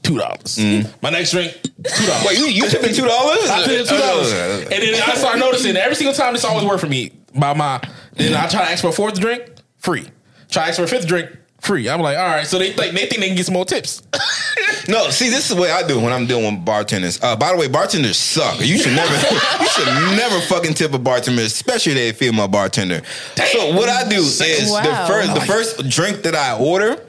two 0.02 0.18
dollars. 0.18 0.58
My 1.02 1.10
next 1.10 1.32
drink, 1.32 1.52
two 1.62 1.70
dollars. 2.06 2.22
Mm. 2.22 2.26
Wait, 2.26 2.38
you 2.38 2.46
you 2.46 2.68
tipping 2.68 2.94
two 2.94 3.06
dollars? 3.06 3.48
I 3.50 3.64
paid 3.66 3.86
two 3.86 3.96
dollars, 3.98 4.32
and 4.32 4.70
then 4.70 5.02
I 5.02 5.14
start 5.14 5.38
noticing 5.38 5.76
every 5.76 5.94
single 5.96 6.14
time 6.14 6.32
this 6.34 6.44
always 6.44 6.64
worked 6.66 6.80
for 6.80 6.88
me. 6.88 7.12
By 7.34 7.54
my, 7.54 7.80
then 8.14 8.34
I 8.34 8.46
try 8.46 8.64
to 8.64 8.70
ask 8.70 8.82
for 8.82 8.88
a 8.88 8.92
fourth 8.92 9.18
drink, 9.18 9.42
free. 9.78 10.06
Try 10.50 10.64
to 10.64 10.68
ask 10.68 10.76
for 10.76 10.84
a 10.84 10.88
fifth 10.88 11.06
drink, 11.06 11.30
free. 11.62 11.88
I'm 11.88 12.00
like, 12.00 12.18
all 12.18 12.26
right, 12.26 12.46
so 12.46 12.58
they 12.58 12.72
think 12.72 12.94
they 12.94 13.06
think 13.06 13.20
they 13.20 13.28
can 13.28 13.36
get 13.36 13.46
some 13.46 13.54
more 13.54 13.64
tips. 13.64 14.02
No, 14.88 15.10
see, 15.10 15.28
this 15.28 15.48
is 15.48 15.54
the 15.54 15.62
way 15.62 15.70
I 15.70 15.86
do 15.86 16.00
when 16.00 16.12
I'm 16.12 16.26
dealing 16.26 16.56
with 16.56 16.64
bartenders. 16.64 17.22
Uh, 17.22 17.36
by 17.36 17.52
the 17.52 17.56
way, 17.56 17.68
bartenders 17.68 18.16
suck. 18.16 18.58
You 18.58 18.78
should 18.78 18.94
never, 18.94 19.14
you 19.60 19.66
should 19.68 19.86
never 20.16 20.40
fucking 20.40 20.74
tip 20.74 20.92
a 20.92 20.98
bartender, 20.98 21.42
especially 21.42 21.92
if 21.92 22.18
they 22.18 22.26
female 22.26 22.48
bartender. 22.48 23.02
So 23.52 23.74
what 23.76 23.88
I 23.88 24.08
do 24.08 24.16
is 24.16 24.38
the 24.38 25.04
first, 25.06 25.34
the 25.34 25.40
first 25.40 25.88
drink 25.88 26.22
that 26.22 26.34
I 26.34 26.58
order. 26.58 27.00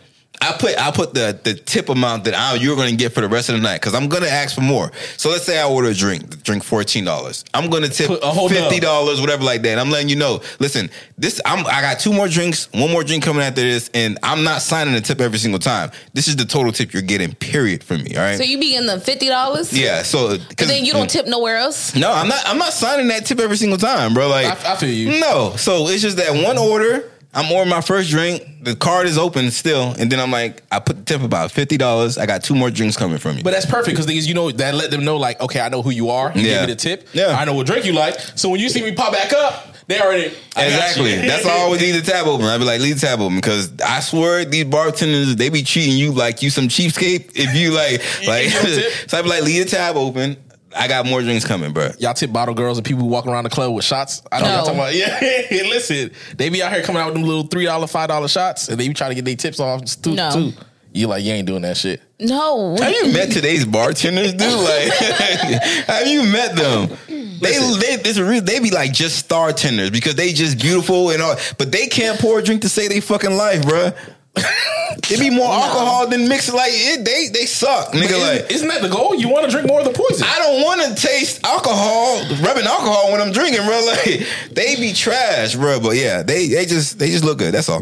I 0.44 0.58
put 0.58 0.78
I 0.78 0.92
put 0.92 1.14
the 1.14 1.40
the 1.44 1.54
tip 1.54 1.90
amount 1.90 2.26
that 2.26 2.34
I, 2.34 2.56
you're 2.56 2.76
going 2.76 2.90
to 2.90 2.96
get 2.96 3.14
for 3.14 3.22
the 3.22 3.30
rest 3.30 3.50
of 3.50 3.56
the 3.56 3.62
night 3.62 3.80
because 3.80 3.96
I'm 3.96 4.10
going 4.10 4.24
to 4.24 4.30
ask 4.30 4.54
for 4.54 4.62
more. 4.62 4.92
So 5.18 5.30
let's 5.30 5.46
say 5.46 5.60
I 5.60 5.68
order 5.68 5.90
a 5.90 5.94
drink, 5.94 6.44
drink 6.44 6.64
fourteen 6.64 7.06
dollars. 7.06 7.46
I'm 7.54 7.70
going 7.70 7.84
to 7.84 7.90
tip 7.90 8.10
a 8.10 8.30
whole 8.30 8.50
fifty 8.50 8.80
dollars, 8.80 9.22
whatever 9.22 9.44
like 9.44 9.62
that. 9.62 9.80
I'm 9.80 9.90
letting 9.90 10.10
you 10.10 10.18
know. 10.18 10.42
Listen, 10.60 10.90
this 11.18 11.40
I'm 11.46 11.66
I 11.66 11.82
got 11.82 12.00
two 12.00 12.12
more 12.12 12.28
drinks, 12.28 12.70
one 12.74 12.92
more 12.92 13.04
drink 13.04 13.24
coming 13.24 13.42
after 13.42 13.62
this, 13.62 13.90
and 13.94 14.20
I'm 14.22 14.44
not 14.44 14.62
signing 14.62 14.94
a 14.96 15.02
tip 15.02 15.22
every 15.22 15.40
single 15.40 15.60
time. 15.60 15.92
This 16.14 16.28
is 16.28 16.36
the 16.36 16.46
total 16.46 16.72
tip 16.72 16.92
you're 16.94 17.02
getting, 17.02 17.34
period, 17.36 17.84
from 17.84 18.04
me. 18.04 18.16
All 18.18 18.24
right. 18.24 18.38
So 18.38 18.44
you 18.44 18.60
be 18.60 18.72
getting 18.72 18.88
the 18.88 19.00
fifty 19.00 19.30
dollars? 19.30 19.72
yeah. 19.72 20.04
So 20.04 20.38
But 20.38 20.58
then 20.68 20.84
you 20.84 20.92
don't 20.92 21.08
mm. 21.08 21.12
tip 21.12 21.28
nowhere 21.28 21.58
else. 21.58 21.96
No, 21.96 22.12
I'm 22.12 22.28
not. 22.28 22.44
I'm 22.46 22.58
not 22.58 22.74
signing 22.74 23.08
that 23.08 23.26
tip 23.26 23.40
every 23.40 23.58
single 23.58 23.78
time, 23.78 24.14
bro. 24.14 24.28
Like 24.28 24.48
I- 24.48 24.74
I 24.74 24.76
feel 24.76 24.90
you. 24.90 25.20
No. 25.20 25.54
So 25.58 25.88
it's 25.88 26.02
just 26.02 26.18
that 26.18 26.34
one 26.44 26.58
order. 26.58 27.10
I'm 27.36 27.52
ordering 27.52 27.70
my 27.70 27.82
first 27.82 28.10
drink. 28.10 28.44
The 28.62 28.76
card 28.76 29.08
is 29.08 29.18
open 29.18 29.50
still, 29.52 29.94
and 29.98 30.12
then 30.12 30.20
I'm 30.20 30.32
like, 30.32 30.62
I 30.72 30.80
put 30.80 30.98
the 30.98 31.04
tip 31.04 31.22
about 31.24 31.52
fifty 31.52 31.78
dollars. 31.78 32.18
I 32.18 32.26
got 32.26 32.44
two 32.44 32.56
more 32.56 32.70
drinks 32.70 32.96
coming 32.96 33.18
from 33.18 33.38
you. 33.38 33.44
But 33.44 33.52
that's 33.54 33.66
perfect 33.66 33.98
because 33.98 34.28
you 34.28 34.34
know 34.34 34.52
that 34.52 34.76
let 34.76 34.92
them 34.92 35.04
know 35.04 35.18
like, 35.18 35.42
okay, 35.42 35.60
I 35.60 35.70
know 35.70 35.82
who 35.82 35.90
you 35.90 36.10
are. 36.12 36.32
You 36.36 36.42
Yeah. 36.42 36.60
give 36.60 36.62
me 36.70 36.74
the 36.74 36.80
tip. 36.80 37.08
Yeah. 37.14 37.36
I 37.38 37.46
know 37.46 37.54
what 37.56 37.66
drink 37.68 37.86
you 37.86 37.94
like. 37.94 38.20
So 38.36 38.50
when 38.50 38.60
you 38.60 38.70
see 38.70 38.82
me 38.84 38.94
pop 38.94 39.12
back 39.14 39.34
up, 39.34 39.68
they 39.88 40.00
already 40.00 40.32
Exactly. 40.56 41.16
That's 41.16 41.44
why 41.44 41.52
I 41.58 41.60
always 41.62 41.82
leave 41.82 41.96
the 42.06 42.10
tab 42.12 42.28
open. 42.28 42.46
I'd 42.46 42.60
be 42.60 42.64
like, 42.66 42.80
leave 42.80 43.00
the 43.02 43.08
tab 43.08 43.20
open 43.20 43.36
because 43.38 43.72
I 43.84 44.00
swear 44.00 44.46
these 44.46 44.66
bartenders 44.66 45.36
they 45.36 45.50
be 45.50 45.64
treating 45.64 45.98
you 45.98 46.12
like 46.12 46.42
you 46.42 46.50
some 46.50 46.68
cheapskate. 46.68 47.32
If 47.36 47.56
you 47.56 47.72
like, 47.72 48.02
like, 48.28 48.52
give 48.52 48.62
them 48.62 48.72
a 48.72 48.76
tip. 48.76 48.92
so 49.10 49.18
I'd 49.18 49.24
be 49.24 49.30
like, 49.30 49.44
leave 49.44 49.66
the 49.66 49.72
tab 49.76 49.96
open. 49.98 50.38
I 50.76 50.88
got 50.88 51.06
more 51.06 51.22
drinks 51.22 51.46
coming, 51.46 51.72
bro. 51.74 51.90
Y'all 52.00 52.14
tip 52.14 52.32
bottle 52.32 52.56
girls 52.56 52.78
and 52.78 52.86
people 52.86 53.04
who 53.04 53.08
walk 53.10 53.26
around 53.28 53.44
the 53.44 53.50
club 53.50 53.74
with 53.74 53.86
shots. 53.86 54.22
I 54.32 54.40
know 54.40 54.46
No. 54.48 54.52
y'all 54.56 54.66
talking 54.66 54.80
about. 54.80 54.94
Yeah, 55.54 55.64
listen, 55.70 56.12
they 56.38 56.50
be 56.50 56.62
out 56.64 56.72
here 56.74 56.82
coming 56.84 57.02
out 57.02 57.06
with 57.08 57.16
them 57.16 57.24
little 57.24 57.44
three 57.44 57.66
dollar, 57.66 57.88
five 57.88 58.08
dollar 58.10 58.28
shots, 58.28 58.68
and 58.70 58.80
they 58.80 58.88
be 58.88 58.94
trying 58.94 59.12
to 59.12 59.16
get 59.16 59.26
their 59.26 59.36
tips 59.36 59.60
off 59.60 59.84
too. 60.02 60.16
No. 60.16 60.32
too. 60.32 60.54
You 60.96 61.08
like 61.08 61.24
you 61.24 61.32
ain't 61.34 61.48
doing 61.48 61.64
that 61.64 61.76
shit. 61.78 62.02
No. 62.20 62.76
Have 62.78 62.92
you 62.92 63.12
met 63.14 63.32
today's 63.32 63.66
bartenders, 63.66 64.34
dude? 64.34 64.42
Like, 64.54 64.94
have 65.88 66.08
you 66.08 66.24
met 66.24 66.56
them? 66.56 66.90
They, 67.08 67.52
they, 67.58 68.10
it's 68.10 68.18
a 68.18 68.24
real, 68.24 68.42
they 68.42 68.60
be 68.60 68.70
like 68.72 68.94
just 68.94 69.18
star 69.18 69.52
tenders 69.52 69.90
because 69.90 70.16
they 70.16 70.32
just 70.34 70.60
beautiful 70.60 71.10
and 71.10 71.22
all, 71.22 71.36
but 71.58 71.72
they 71.72 71.88
can't 71.88 72.18
pour 72.20 72.40
a 72.40 72.44
drink 72.44 72.62
to 72.62 72.70
save 72.70 72.90
their 72.92 73.02
fucking 73.02 73.36
life, 73.36 73.64
bruh. 73.64 73.98
it 74.36 75.20
be 75.20 75.30
more 75.30 75.52
alcohol 75.52 76.08
than 76.08 76.28
mixed. 76.28 76.54
Like 76.54 76.72
it, 76.74 77.06
they 77.06 77.28
they 77.28 77.46
suck, 77.46 77.94
nigga. 77.94 78.04
isn't, 78.12 78.20
Like 78.22 78.52
isn't 78.52 78.68
that 78.68 78.82
the 78.82 78.90
goal? 78.90 79.14
You 79.16 79.30
want 79.30 79.46
to 79.46 79.52
drink 79.52 79.68
more 79.68 79.80
of 79.80 79.86
the 79.86 79.94
poison. 79.94 80.26
I 80.28 80.40
don't 80.40 80.64
want 80.64 80.82
to 80.82 81.08
taste 81.08 81.44
alcohol, 81.46 82.18
rubbing 82.42 82.66
alcohol 82.66 83.12
when 83.12 83.22
I'm 83.22 83.32
drinking, 83.32 83.66
bro. 83.66 83.74
Like 83.86 84.26
they 84.52 84.76
be 84.76 84.94
trash, 84.94 85.56
bro. 85.56 85.80
But 85.80 85.98
yeah, 85.98 86.24
they 86.24 86.48
they 86.48 86.66
just 86.66 86.98
they 87.00 87.10
just 87.10 87.24
look 87.24 87.38
good. 87.38 87.54
That's 87.54 87.70
all, 87.70 87.80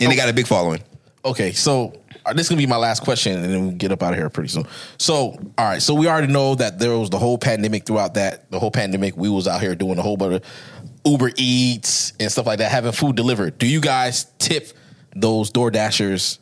and 0.00 0.10
they 0.12 0.16
got 0.16 0.28
a 0.28 0.32
big 0.32 0.46
following. 0.46 0.82
okay, 1.24 1.52
so 1.52 1.92
uh, 2.24 2.32
this 2.32 2.46
is 2.46 2.48
gonna 2.48 2.58
be 2.58 2.66
my 2.66 2.76
last 2.76 3.02
question, 3.04 3.34
and 3.34 3.44
then 3.44 3.66
we'll 3.66 3.76
get 3.76 3.92
up 3.92 4.02
out 4.02 4.12
of 4.12 4.18
here 4.18 4.28
pretty 4.28 4.48
soon. 4.48 4.66
So, 4.98 5.38
all 5.58 5.64
right, 5.64 5.80
so 5.80 5.94
we 5.94 6.08
already 6.08 6.32
know 6.32 6.56
that 6.56 6.78
there 6.80 6.98
was 6.98 7.10
the 7.10 7.18
whole 7.18 7.38
pandemic 7.38 7.84
throughout 7.86 8.14
that 8.14 8.50
the 8.50 8.58
whole 8.58 8.72
pandemic. 8.72 9.16
We 9.16 9.28
was 9.28 9.46
out 9.46 9.60
here 9.60 9.74
doing 9.76 9.98
a 9.98 10.02
whole 10.02 10.16
bunch 10.16 10.42
of 10.42 10.44
Uber 11.04 11.30
Eats 11.36 12.12
and 12.18 12.32
stuff 12.32 12.46
like 12.46 12.58
that, 12.58 12.72
having 12.72 12.90
food 12.92 13.14
delivered. 13.14 13.58
Do 13.58 13.66
you 13.68 13.80
guys 13.80 14.26
tip 14.38 14.72
those 15.20 15.50
Door 15.50 15.72
Dashers? 15.72 16.38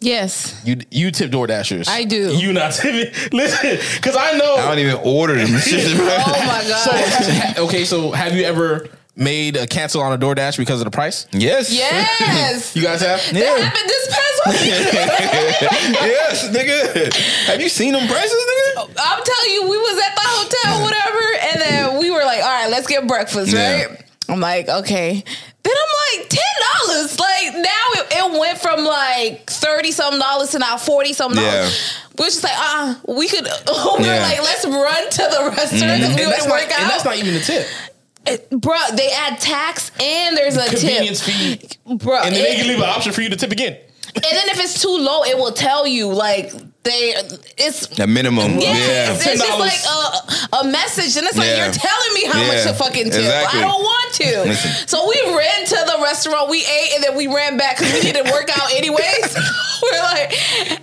Yes. 0.00 0.60
You 0.64 0.76
you 0.90 1.10
tip 1.10 1.30
Door 1.32 1.48
Dashers? 1.48 1.88
I 1.88 2.04
do. 2.04 2.32
You 2.36 2.52
not 2.52 2.72
tipping? 2.72 3.12
Listen, 3.32 3.78
because 3.96 4.16
I 4.16 4.38
know. 4.38 4.54
I 4.56 4.68
don't 4.68 4.78
even 4.78 5.00
order 5.04 5.34
them. 5.34 5.48
Oh 5.50 6.44
my 6.46 6.62
god. 6.68 6.88
ha- 6.88 7.54
okay, 7.58 7.84
so 7.84 8.12
have 8.12 8.34
you 8.34 8.44
ever 8.44 8.88
made 9.16 9.56
a 9.56 9.66
cancel 9.66 10.00
on 10.00 10.12
a 10.12 10.18
DoorDash 10.18 10.56
because 10.56 10.80
of 10.80 10.84
the 10.84 10.92
price? 10.92 11.26
yes. 11.32 11.72
yes. 11.72 12.76
You 12.76 12.82
guys 12.82 13.00
have? 13.00 13.18
That 13.32 13.58
happened 13.58 13.88
this 13.88 14.06
past 14.06 14.62
week. 14.62 15.70
yes, 16.06 16.48
nigga. 16.50 17.46
Have 17.46 17.60
you 17.60 17.68
seen 17.68 17.92
them 17.94 18.06
prices, 18.06 18.32
nigga? 18.32 18.94
I'm 19.00 19.22
telling 19.24 19.50
you, 19.52 19.62
we 19.68 19.78
was 19.78 19.98
at 19.98 20.14
the 20.14 20.20
hotel, 20.24 20.82
whatever, 20.84 21.24
and 21.50 21.60
then 21.60 21.98
we 22.00 22.10
were 22.12 22.24
like, 22.24 22.38
all 22.40 22.48
right, 22.48 22.70
let's 22.70 22.86
get 22.86 23.06
breakfast, 23.08 23.52
Yeah. 23.52 23.84
right? 23.86 24.04
I'm 24.28 24.40
like, 24.40 24.68
okay. 24.68 25.24
Then 25.62 25.74
I'm 25.76 26.18
like, 26.20 26.28
ten 26.28 26.40
dollars. 26.88 27.18
Like 27.18 27.52
now 27.54 27.84
it, 27.94 28.06
it 28.12 28.38
went 28.40 28.58
from 28.58 28.84
like 28.84 29.48
thirty 29.50 29.90
something 29.92 30.20
dollars 30.20 30.50
to 30.50 30.58
now 30.58 30.76
forty 30.76 31.12
something 31.12 31.42
Yeah. 31.42 31.52
dollars. 31.52 31.98
We 32.18 32.24
was 32.24 32.34
just 32.34 32.44
like, 32.44 32.52
ah, 32.56 33.00
we 33.08 33.28
could. 33.28 33.44
we 33.66 33.72
were 33.72 34.04
Yeah. 34.04 34.22
like, 34.22 34.42
let's 34.42 34.66
run 34.66 35.10
to 35.10 35.16
the 35.18 35.52
restaurant 35.56 36.00
because 36.00 36.16
we 36.16 36.22
And 36.22 36.32
that's, 36.32 36.44
wouldn't 36.44 36.48
not, 36.48 36.50
work 36.50 36.78
and 36.80 36.90
that's 36.90 37.04
not 37.04 37.16
even 37.16 37.34
the 37.34 37.40
tip. 37.40 37.66
It- 38.26 38.50
bruh, 38.50 38.96
they 38.96 39.10
add 39.12 39.40
tax 39.40 39.90
and 40.00 40.36
there's 40.36 40.56
a 40.56 40.66
Convenience 40.68 41.24
tip. 41.24 41.60
fee. 41.62 41.94
bro, 41.96 42.18
And 42.22 42.34
then 42.34 42.44
it- 42.44 42.48
they 42.48 42.56
can 42.56 42.66
leave 42.68 42.78
an 42.78 42.84
option 42.88 43.12
for 43.12 43.22
you 43.22 43.30
to 43.30 43.36
tip 43.36 43.52
again. 43.52 43.78
and 44.14 44.24
then 44.24 44.48
if 44.50 44.58
it's 44.60 44.82
too 44.82 44.96
low, 44.96 45.22
it 45.24 45.36
will 45.38 45.52
tell 45.52 45.86
you 45.86 46.08
like 46.12 46.52
they 46.84 47.12
it's 47.58 47.98
A 47.98 48.06
minimum. 48.06 48.58
yeah, 48.58 48.72
Yeah. 48.72 49.12
it's, 49.12 49.26
it's 49.26 49.42
just 49.42 49.58
like 49.58 49.82
a, 49.84 50.56
a 50.66 50.70
message, 50.70 51.16
and 51.16 51.26
it's 51.26 51.36
like 51.36 51.48
Yeah. 51.48 51.64
you're 51.64 51.74
telling 51.74 52.14
me 52.14 52.24
how 52.26 52.40
Yeah, 52.40 52.48
much 52.48 52.62
to 52.64 52.72
fucking 52.74 53.10
tip. 53.10 53.20
exactly. 53.20 53.60
I 53.60 53.62
don't 53.62 53.82
want 53.82 54.14
to. 54.14 54.42
Listen. 54.44 54.88
So 54.88 55.06
we 55.08 55.36
ran 55.36 55.66
to 55.66 55.74
the 55.74 55.98
restaurant, 56.02 56.48
we 56.48 56.58
ate, 56.64 56.92
and 56.94 57.04
then 57.04 57.16
we 57.16 57.26
ran 57.26 57.56
back 57.58 57.76
because 57.78 57.92
we 57.92 58.00
needed 58.00 58.24
to 58.24 58.32
work 58.32 58.48
out 58.58 58.72
anyways. 58.74 59.36
We're 59.82 60.02
like, 60.02 60.30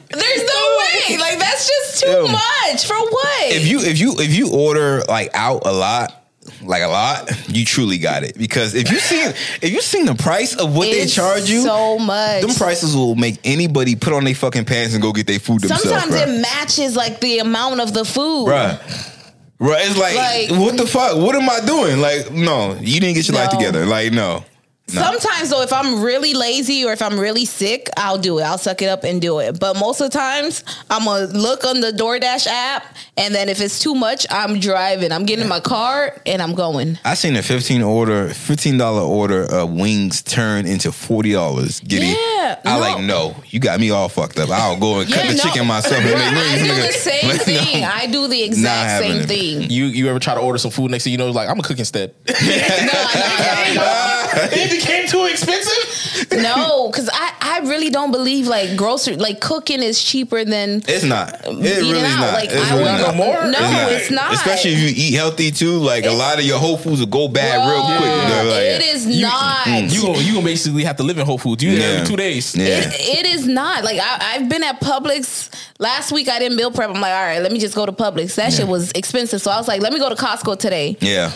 there's 0.10 0.44
no 0.46 0.78
way. 0.80 1.18
Like 1.18 1.40
that's 1.40 1.68
just 1.68 2.04
too 2.04 2.10
Yo. 2.10 2.28
much 2.28 2.86
for 2.86 2.96
what? 3.00 3.44
If 3.52 3.66
you 3.68 3.80
if 3.80 4.00
you 4.00 4.16
if 4.20 4.36
you 4.36 4.52
order 4.52 5.02
like 5.08 5.32
out 5.34 5.64
a 5.66 5.72
lot, 5.72 6.25
like 6.62 6.84
a 6.84 6.88
lot, 6.88 7.30
you 7.50 7.66
truly 7.66 7.98
got 7.98 8.24
it. 8.24 8.38
Because 8.38 8.76
if 8.76 8.92
you 8.92 9.00
seen 9.00 9.30
if 9.62 9.72
you 9.72 9.82
seen 9.82 10.06
the 10.06 10.16
price 10.16 10.56
of 10.56 10.76
what 10.76 10.86
they 10.86 11.06
charge 11.06 11.50
you, 11.50 11.62
so 11.62 11.98
much. 11.98 12.42
them 12.42 12.52
prices 12.56 12.96
will 12.96 13.16
make 13.16 13.40
anybody 13.44 13.96
put 13.96 14.14
on 14.14 14.24
their 14.24 14.36
fucking 14.36 14.66
pants 14.66 14.94
and 14.94 15.02
go 15.02 15.12
get 15.12 15.28
their 15.28 15.40
food 15.40 15.62
themselves. 15.62 15.84
Sometimes 15.84 16.14
bruh. 16.14 16.28
it 16.28 16.42
matches 16.42 16.96
like 16.96 17.20
the 17.22 17.40
amount 17.40 17.82
of 17.82 17.94
the 17.94 18.06
food. 18.06 18.48
Bruh. 18.48 19.12
Right, 19.58 19.86
it's 19.86 19.98
like, 19.98 20.16
Like- 20.16 20.60
what 20.60 20.76
the 20.78 20.86
fuck? 20.86 21.18
What 21.18 21.34
am 21.34 21.50
I 21.50 21.62
doing? 21.66 22.02
Like, 22.02 22.30
no, 22.32 22.76
you 22.82 23.00
didn't 23.00 23.16
get 23.16 23.28
your 23.28 23.38
life 23.38 23.52
together. 23.52 23.86
Like, 23.86 24.12
no. 24.12 24.44
No. 24.94 25.02
Sometimes 25.02 25.50
though, 25.50 25.64
if 25.64 25.74
I'm 25.74 26.04
really 26.04 26.36
lazy 26.36 26.86
or 26.86 26.94
if 26.94 27.02
I'm 27.02 27.20
really 27.20 27.46
sick, 27.46 27.90
I'll 27.98 28.20
do 28.20 28.38
it. 28.38 28.44
I'll 28.44 28.60
suck 28.60 28.84
it 28.84 28.86
up 28.88 29.04
and 29.04 29.20
do 29.20 29.40
it. 29.40 29.60
But 29.60 29.78
most 29.80 30.00
of 30.00 30.12
the 30.12 30.16
times, 30.18 30.64
I'm 30.92 31.06
gonna 31.06 31.26
look 31.26 31.64
on 31.66 31.80
the 31.82 31.92
DoorDash 31.92 32.46
app, 32.46 32.96
and 33.18 33.34
then 33.34 33.50
if 33.50 33.60
it's 33.62 33.80
too 33.80 33.96
much, 33.96 34.28
I'm 34.30 34.60
driving. 34.60 35.12
I'm 35.12 35.26
getting 35.26 35.42
in 35.42 35.50
my 35.50 35.60
car 35.60 36.16
and 36.28 36.40
I'm 36.40 36.54
going. 36.54 37.00
I 37.04 37.16
seen 37.16 37.36
a 37.36 37.42
fifteen 37.42 37.82
order, 37.82 38.30
fifteen 38.30 38.78
dollar 38.78 39.02
order 39.02 39.52
of 39.52 39.72
wings 39.72 40.22
turn 40.22 40.68
into 40.68 40.92
forty 40.92 41.32
dollars. 41.34 41.80
Giddy. 41.80 42.06
Yeah, 42.06 42.60
I 42.64 42.76
no. 42.76 42.80
like 42.80 43.04
no. 43.04 43.36
You 43.48 43.60
got 43.60 43.80
me 43.80 43.90
all 43.90 44.08
fucked 44.08 44.38
up. 44.38 44.52
I'll 44.52 44.78
go 44.80 45.00
and 45.00 45.10
cut 45.12 45.26
Yeah, 45.26 45.32
the 45.32 45.38
no. 45.38 45.44
chicken 45.46 45.66
myself 45.66 45.96
and 45.98 46.06
Bruh, 46.06 46.14
make 46.14 46.34
I 46.44 46.52
wings. 46.52 46.62
do 46.62 46.70
nigga. 46.70 46.88
the 46.88 46.94
same 46.94 47.28
Like, 47.30 47.38
no. 47.40 47.44
thing. 47.44 47.84
I 47.86 48.06
do 48.06 48.28
the 48.28 48.44
exact 48.44 48.88
having 48.88 49.12
same 49.14 49.22
it. 49.22 49.28
thing. 49.28 49.72
You 49.72 49.86
you 49.86 50.08
ever 50.10 50.20
try 50.20 50.36
to 50.36 50.42
order 50.42 50.60
some 50.60 50.70
food 50.70 50.92
next 50.92 51.06
thing 51.06 51.12
you 51.12 51.18
know, 51.18 51.32
like 51.32 51.50
I'm 51.50 51.56
gonna 51.56 51.68
cook 51.68 51.80
instead. 51.80 52.14
No, 52.28 52.36
no, 52.36 53.74
no, 53.76 54.50
it 54.52 54.70
became 54.78 55.08
too 55.08 55.26
expensive. 55.26 56.32
no, 56.32 56.90
because 56.92 57.10
I, 57.12 57.34
I 57.42 57.60
really 57.60 57.90
don't 57.90 58.12
believe 58.12 58.48
like 58.48 58.76
grocery 58.78 59.16
like 59.16 59.40
cooking 59.42 59.82
is 59.84 60.02
cheaper 60.04 60.44
than 60.46 60.82
It's 60.88 61.04
not. 61.04 61.42
It 61.46 61.82
really 61.82 62.04
out. 62.04 62.20
not. 62.20 62.34
Like 62.34 62.50
it's 62.52 62.72
I 62.72 62.78
really 62.78 62.84
would 62.84 63.02
not. 63.02 63.16
no 63.16 63.24
more? 63.26 63.46
No, 63.48 63.88
it's 63.90 64.12
not. 64.12 64.34
Especially 64.34 64.72
if 64.74 64.80
you 64.80 64.90
eat 64.96 65.14
healthy 65.16 65.52
too. 65.52 65.78
Like 65.80 66.06
a 66.06 66.12
lot 66.12 66.40
of 66.40 66.46
your 66.46 66.60
whole 66.60 66.78
foods 66.78 67.00
will 67.00 67.08
go 67.08 67.28
bad 67.28 67.68
real 67.70 67.84
quick. 67.86 68.00
you 68.02 68.50
like- 68.52 68.82
it 68.82 68.96
is 68.96 69.06
You- 69.08 69.22
not. 69.24 69.66
Mm. 69.66 69.94
You 69.94 70.02
gonna 70.02 70.18
you 70.20 70.34
gonna 70.34 70.46
basically 70.46 70.84
have 70.84 70.98
to 70.98 71.04
live 71.04 71.18
in 71.18 71.26
Whole 71.26 71.38
Foods. 71.38 71.64
You 71.64 71.72
Yeah. 71.72 71.84
every 71.86 72.08
two 72.08 72.16
days. 72.16 72.56
Yeah. 72.56 72.66
It, 72.66 73.20
it 73.20 73.26
is 73.26 73.48
not 73.48 73.84
like 73.84 74.00
I, 74.00 74.36
I've 74.36 74.50
been 74.50 74.64
at 74.64 74.80
Publix 74.82 75.50
last 75.80 76.12
week. 76.12 76.30
I 76.30 76.40
didn't 76.40 76.58
meal 76.58 76.72
prep. 76.72 76.90
I'm 76.90 77.02
like, 77.02 77.14
all 77.14 77.24
right, 77.24 77.40
let 77.42 77.52
me 77.52 77.60
just 77.60 77.76
go 77.76 77.86
to 77.86 77.92
Publix. 77.92 78.36
That 78.36 78.54
shit 78.54 78.68
was 78.68 78.92
expensive, 78.92 79.42
so 79.42 79.52
I 79.52 79.58
was 79.58 79.68
like, 79.68 79.82
let 79.82 79.94
me 79.94 80.00
go 80.00 80.10
to 80.10 80.16
Costco 80.16 80.58
today. 80.60 80.98
Yeah. 81.00 81.32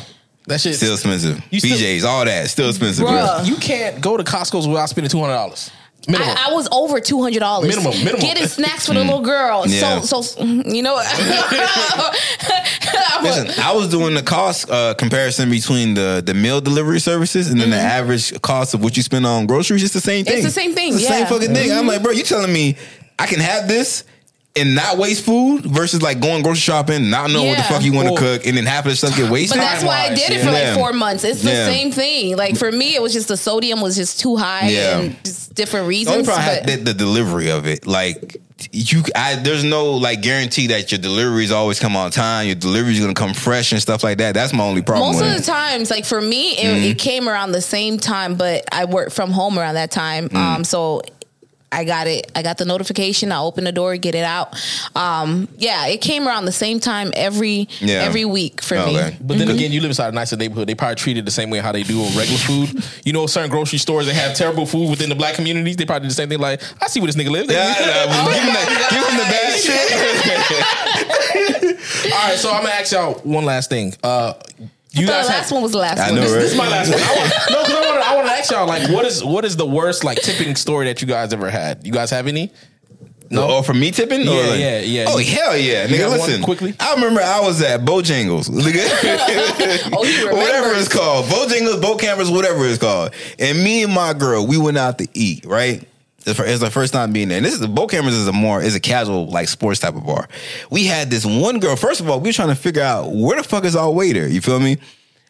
That 0.49 0.59
shit. 0.59 0.75
Still 0.75 0.95
expensive. 0.95 1.41
You 1.51 1.59
still- 1.59 1.77
BJ's, 1.77 2.03
all 2.03 2.25
that, 2.25 2.49
still 2.49 2.69
expensive, 2.69 3.05
bro. 3.05 3.13
Bruh. 3.13 3.47
you 3.47 3.55
can't 3.55 4.01
go 4.01 4.17
to 4.17 4.23
Costco's 4.23 4.67
without 4.67 4.89
spending 4.89 5.09
two 5.09 5.19
hundred 5.19 5.35
dollars. 5.35 5.71
Minimum. 6.07 6.29
I, 6.37 6.49
I 6.49 6.53
was 6.53 6.67
over 6.71 6.99
two 6.99 7.21
hundred 7.21 7.39
dollars. 7.39 7.67
Minimum, 7.67 7.97
minimum. 7.99 8.21
Getting 8.21 8.47
snacks 8.47 8.87
for 8.87 8.93
the 8.93 9.03
little 9.03 9.21
girl. 9.21 9.63
Mm. 9.65 9.81
Yeah. 9.81 10.01
So, 10.01 10.21
so 10.21 10.43
you 10.43 10.81
know. 10.81 10.97
I'm 10.97 12.13
Listen, 13.23 13.49
I 13.63 13.73
was 13.75 13.89
doing 13.89 14.15
the 14.15 14.23
cost 14.23 14.69
uh, 14.69 14.93
comparison 14.95 15.49
between 15.49 15.93
the 15.93 16.23
the 16.25 16.33
meal 16.33 16.61
delivery 16.61 16.99
services 16.99 17.51
and 17.51 17.59
then 17.59 17.69
the 17.69 17.77
average 17.77 18.39
cost 18.41 18.73
of 18.73 18.83
what 18.83 18.97
you 18.97 19.03
spend 19.03 19.25
on 19.25 19.45
groceries. 19.45 19.83
It's 19.83 19.93
the 19.93 20.01
same 20.01 20.25
thing. 20.25 20.37
Mm-hmm. 20.37 20.45
the 20.45 20.51
same 20.51 20.73
thing, 20.73 20.93
It's 20.93 21.03
the 21.03 21.09
same 21.09 21.19
yeah. 21.19 21.25
Mm-hmm. 21.25 21.33
fucking 21.33 21.55
thing. 21.55 21.71
I'm 21.71 21.87
like, 21.87 22.01
bro, 22.01 22.11
you 22.11 22.23
telling 22.23 22.51
me 22.51 22.77
I 23.17 23.27
can 23.27 23.39
have 23.39 23.67
this 23.67 24.03
and 24.55 24.73
not 24.75 24.97
waste 24.97 25.23
food 25.23 25.63
versus 25.65 26.01
like 26.01 26.19
going 26.19 26.41
grocery 26.41 26.59
shopping, 26.59 27.09
not 27.09 27.29
knowing 27.29 27.49
what 27.49 27.57
the 27.57 27.63
fuck 27.63 27.83
you 27.83 27.93
want 27.93 28.09
to 28.09 28.15
cook, 28.15 28.45
and 28.47 28.57
then 28.57 28.65
half 28.65 28.83
of 28.85 28.91
the 28.91 28.95
stuff 28.97 29.15
get 29.15 29.29
wasted. 29.31 29.57
But 29.57 29.63
that's 29.63 29.83
why 29.83 30.07
I 30.07 30.09
did 30.15 30.31
it 30.31 30.39
for 30.39 30.47
Yeah. 30.51 30.51
like 30.71 30.73
four 30.77 30.91
months. 30.91 31.23
It's 31.23 31.41
the 31.43 31.51
Yeah. 31.51 31.65
same 31.67 31.91
thing. 31.91 32.35
Like 32.35 32.57
for 32.57 32.71
me, 32.71 32.95
it 32.95 33.01
was 33.01 33.13
just 33.13 33.27
the 33.27 33.37
sodium 33.37 33.79
was 33.79 33.95
just 33.95 34.19
too 34.19 34.35
high 34.37 34.69
Yeah. 34.69 34.97
and 34.99 35.23
just 35.23 35.53
different 35.53 35.85
The 35.85 35.89
reasons. 35.89 36.15
only 36.15 36.25
problem 36.25 36.45
but- 36.45 36.69
had 36.69 36.79
the, 36.85 36.91
the 36.91 36.97
delivery 36.97 37.49
of 37.51 37.67
it, 37.67 37.85
like 37.87 38.37
you, 38.73 39.03
I 39.15 39.35
there's 39.35 39.63
no 39.63 39.91
like 39.91 40.21
guarantee 40.21 40.67
that 40.67 40.91
your 40.91 40.99
deliveries 40.99 41.51
always 41.51 41.79
come 41.79 41.95
on 41.95 42.11
time. 42.11 42.47
Your 42.47 42.55
delivery's 42.55 42.99
gonna 42.99 43.13
come 43.13 43.33
fresh 43.33 43.71
and 43.71 43.79
stuff 43.81 44.03
like 44.03 44.17
that. 44.17 44.33
That's 44.33 44.51
my 44.51 44.63
only 44.65 44.81
problem. 44.81 45.11
Most 45.13 45.21
with 45.21 45.29
of 45.31 45.35
it. 45.37 45.39
the 45.45 45.45
times, 45.51 45.89
like 45.91 46.05
for 46.05 46.19
me, 46.19 46.57
it, 46.57 46.65
Mm-hmm. 46.65 46.83
it 46.85 46.97
came 46.97 47.29
around 47.29 47.51
the 47.53 47.61
same 47.61 47.97
time, 47.99 48.35
but 48.35 48.65
I 48.71 48.85
worked 48.85 49.13
from 49.13 49.31
home 49.31 49.57
around 49.57 49.75
that 49.75 49.91
time. 49.91 50.27
Mm. 50.29 50.35
Um, 50.35 50.63
so 50.65 51.01
I 51.71 51.83
got 51.83 52.07
it. 52.07 52.31
I 52.35 52.41
got 52.41 52.57
the 52.57 52.65
notification. 52.65 53.31
I 53.31 53.41
open 53.41 53.63
the 53.63 53.71
door, 53.71 53.95
get 53.97 54.15
it 54.15 54.23
out. 54.23 54.55
Um, 54.95 55.47
yeah, 55.57 55.85
it 55.85 56.01
came 56.01 56.27
around 56.27 56.45
the 56.45 56.51
same 56.51 56.79
time 56.79 57.11
every 57.15 57.69
Yeah. 57.79 58.01
every 58.03 58.25
week 58.25 58.59
for 58.61 58.75
Okay. 58.75 59.11
me. 59.11 59.17
But 59.21 59.37
then 59.37 59.49
again, 59.49 59.71
you 59.71 59.79
live 59.79 59.91
inside 59.91 60.07
a 60.07 60.11
nicer 60.15 60.35
neighborhood. 60.35 60.67
They 60.67 60.73
probably 60.73 60.95
treat 60.95 61.17
it 61.17 61.25
the 61.25 61.31
same 61.31 61.51
way 61.51 61.59
how 61.59 61.71
they 61.71 61.83
do 61.83 62.01
on 62.03 62.17
regular 62.17 62.39
food. 62.39 62.83
You 63.05 63.13
know, 63.13 63.27
certain 63.27 63.51
grocery 63.51 63.77
stores 63.77 64.07
they 64.07 64.15
have 64.15 64.35
terrible 64.35 64.65
food 64.65 64.89
within 64.89 65.09
the 65.09 65.15
black 65.15 65.35
communities. 65.35 65.75
They 65.77 65.85
probably 65.85 66.05
do 66.05 66.09
the 66.09 66.15
same 66.15 66.29
thing. 66.29 66.39
Like, 66.39 66.59
I 66.81 66.87
see 66.87 66.99
where 67.01 67.07
this 67.11 67.15
nigga 67.15 67.29
lives. 67.29 67.51
Yeah, 67.51 67.75
uh, 67.77 68.25
give, 68.33 68.43
him 68.43 68.53
the, 68.53 68.59
give 68.89 69.07
him 69.07 69.17
the 69.17 69.25
bad 69.29 69.59
shit. 69.63 69.91
All 72.13 72.29
right, 72.29 72.37
so 72.39 72.51
I'm 72.51 72.63
gonna 72.63 72.73
ask 72.75 72.91
y'all 72.91 73.13
one 73.23 73.45
last 73.45 73.69
thing. 73.69 73.93
Uh, 74.03 74.33
you 74.91 75.05
The 75.05 75.11
guys 75.11 75.27
last 75.27 75.43
have, 75.43 75.51
one 75.51 75.61
was 75.63 75.71
the 75.73 75.77
last 75.77 75.99
I 75.99 76.07
one. 76.07 76.15
know, 76.15 76.21
This- 76.21 76.31
right? 76.31 76.41
This 76.41 76.51
is 76.53 76.57
my 76.57 76.67
last 76.67 76.89
one. 76.89 76.99
I 76.99 77.15
want, 77.15 77.31
no, 77.51 77.63
ask 78.39 78.51
y'all 78.51 78.67
like, 78.67 78.89
what 78.89 79.05
is 79.05 79.23
what 79.23 79.45
is 79.45 79.55
the 79.57 79.65
worst 79.65 80.03
like 80.03 80.19
tipping 80.21 80.55
story 80.55 80.85
that 80.85 81.01
you 81.01 81.07
guys 81.07 81.33
ever 81.33 81.49
had? 81.49 81.85
You 81.85 81.91
guys 81.91 82.09
have 82.11 82.27
any? 82.27 82.51
No, 83.31 83.57
or 83.57 83.63
for 83.63 83.75
me 83.75 83.91
tipping? 83.91 84.21
Yeah, 84.21 84.31
like- 84.31 84.59
yeah, 84.59 84.79
yeah. 84.79 85.05
Oh 85.07 85.17
hell 85.19 85.55
yeah, 85.55 85.85
You 85.85 85.97
nigga! 85.97 86.09
Listen, 86.09 86.41
quickly? 86.41 86.73
I 86.79 86.95
remember 86.95 87.21
I 87.21 87.41
was 87.41 87.61
at 87.61 87.81
Bojangles, 87.81 88.49
nigga. 88.49 89.91
Oh, 89.93 90.01
whatever 90.35 90.73
it's 90.73 90.87
called, 90.87 91.25
Bojangles, 91.25 91.79
Bo 91.81 91.95
Cameras, 91.95 92.31
whatever 92.31 92.65
it's 92.65 92.79
called. 92.79 93.13
And 93.37 93.63
me 93.63 93.83
and 93.83 93.93
my 93.93 94.13
girl, 94.13 94.47
we 94.47 94.57
went 94.57 94.77
out 94.79 94.97
to 94.97 95.07
eat. 95.13 95.45
Right, 95.45 95.87
it's 96.25 96.37
the 96.37 96.51
it's 96.51 96.59
the 96.59 96.71
first 96.71 96.91
time 96.91 97.13
being 97.13 97.27
there. 97.27 97.37
And 97.37 97.45
this 97.45 97.53
is 97.59 97.67
Bo 97.67 97.85
Cameras 97.85 98.15
is 98.15 98.27
a 98.27 98.33
more 98.33 98.63
is 98.63 98.73
a 98.75 98.79
casual 98.79 99.27
like 99.27 99.47
sports 99.47 99.79
type 99.79 99.95
of 99.95 100.05
bar. 100.07 100.27
We 100.71 100.85
had 100.85 101.11
this 101.11 101.23
one 101.23 101.59
girl. 101.59 101.75
First 101.75 102.01
of 102.01 102.09
all, 102.09 102.19
we 102.19 102.29
were 102.29 102.33
trying 102.33 102.49
to 102.49 102.55
figure 102.55 102.81
out 102.81 103.11
where 103.11 103.37
the 103.37 103.43
fuck 103.47 103.63
is 103.63 103.75
our 103.75 103.91
waiter. 103.91 104.27
You 104.27 104.41
feel 104.41 104.59
me? 104.59 104.77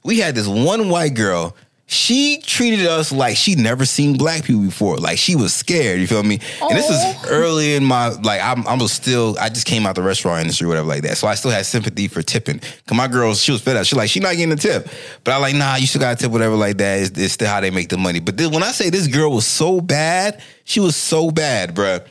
We 0.05 0.19
had 0.19 0.35
this 0.35 0.47
one 0.47 0.87
white 0.87 1.15
girl. 1.15 1.53
She 1.91 2.37
treated 2.37 2.85
us 2.85 3.11
like 3.11 3.35
she 3.35 3.55
never 3.55 3.83
seen 3.83 4.15
black 4.15 4.43
people 4.43 4.61
before. 4.61 4.97
Like 4.97 5.17
she 5.17 5.35
was 5.35 5.55
scared. 5.55 5.99
You 5.99 6.05
feel 6.05 6.21
me? 6.21 6.39
And 6.61 6.77
this 6.77 6.87
is 6.87 6.99
oh. 7.01 7.23
early 7.29 7.73
in 7.73 7.83
my 7.83 8.09
like 8.09 8.41
I'm 8.43 8.67
I 8.67 8.75
was 8.75 8.91
still 8.91 9.35
I 9.41 9.49
just 9.49 9.65
came 9.65 9.87
out 9.87 9.95
the 9.95 10.03
restaurant 10.03 10.41
industry 10.41 10.67
whatever 10.67 10.87
like 10.87 11.01
that. 11.01 11.17
So 11.17 11.27
I 11.27 11.33
still 11.33 11.49
had 11.49 11.65
sympathy 11.65 12.07
for 12.07 12.21
tipping. 12.21 12.59
Cause 12.59 12.95
my 12.95 13.07
girl 13.07 13.33
she 13.33 13.51
was 13.51 13.63
fed 13.63 13.75
up. 13.75 13.87
She 13.87 13.95
like 13.95 14.07
she 14.11 14.19
not 14.19 14.35
getting 14.35 14.51
a 14.51 14.55
tip, 14.55 14.87
but 15.23 15.33
I 15.33 15.37
like 15.37 15.55
nah 15.55 15.77
you 15.77 15.87
still 15.87 15.99
got 15.99 16.15
to 16.15 16.23
tip 16.23 16.31
whatever 16.31 16.55
like 16.55 16.77
that. 16.77 16.99
It's, 16.99 17.17
it's 17.17 17.33
still 17.33 17.47
how 17.47 17.59
they 17.59 17.71
make 17.71 17.89
the 17.89 17.97
money. 17.97 18.19
But 18.19 18.37
then 18.37 18.51
when 18.51 18.61
I 18.61 18.69
say 18.69 18.91
this 18.91 19.07
girl 19.07 19.31
was 19.31 19.47
so 19.47 19.81
bad, 19.81 20.43
she 20.65 20.79
was 20.79 20.95
so 20.95 21.31
bad, 21.31 21.73
bruh. 21.73 22.05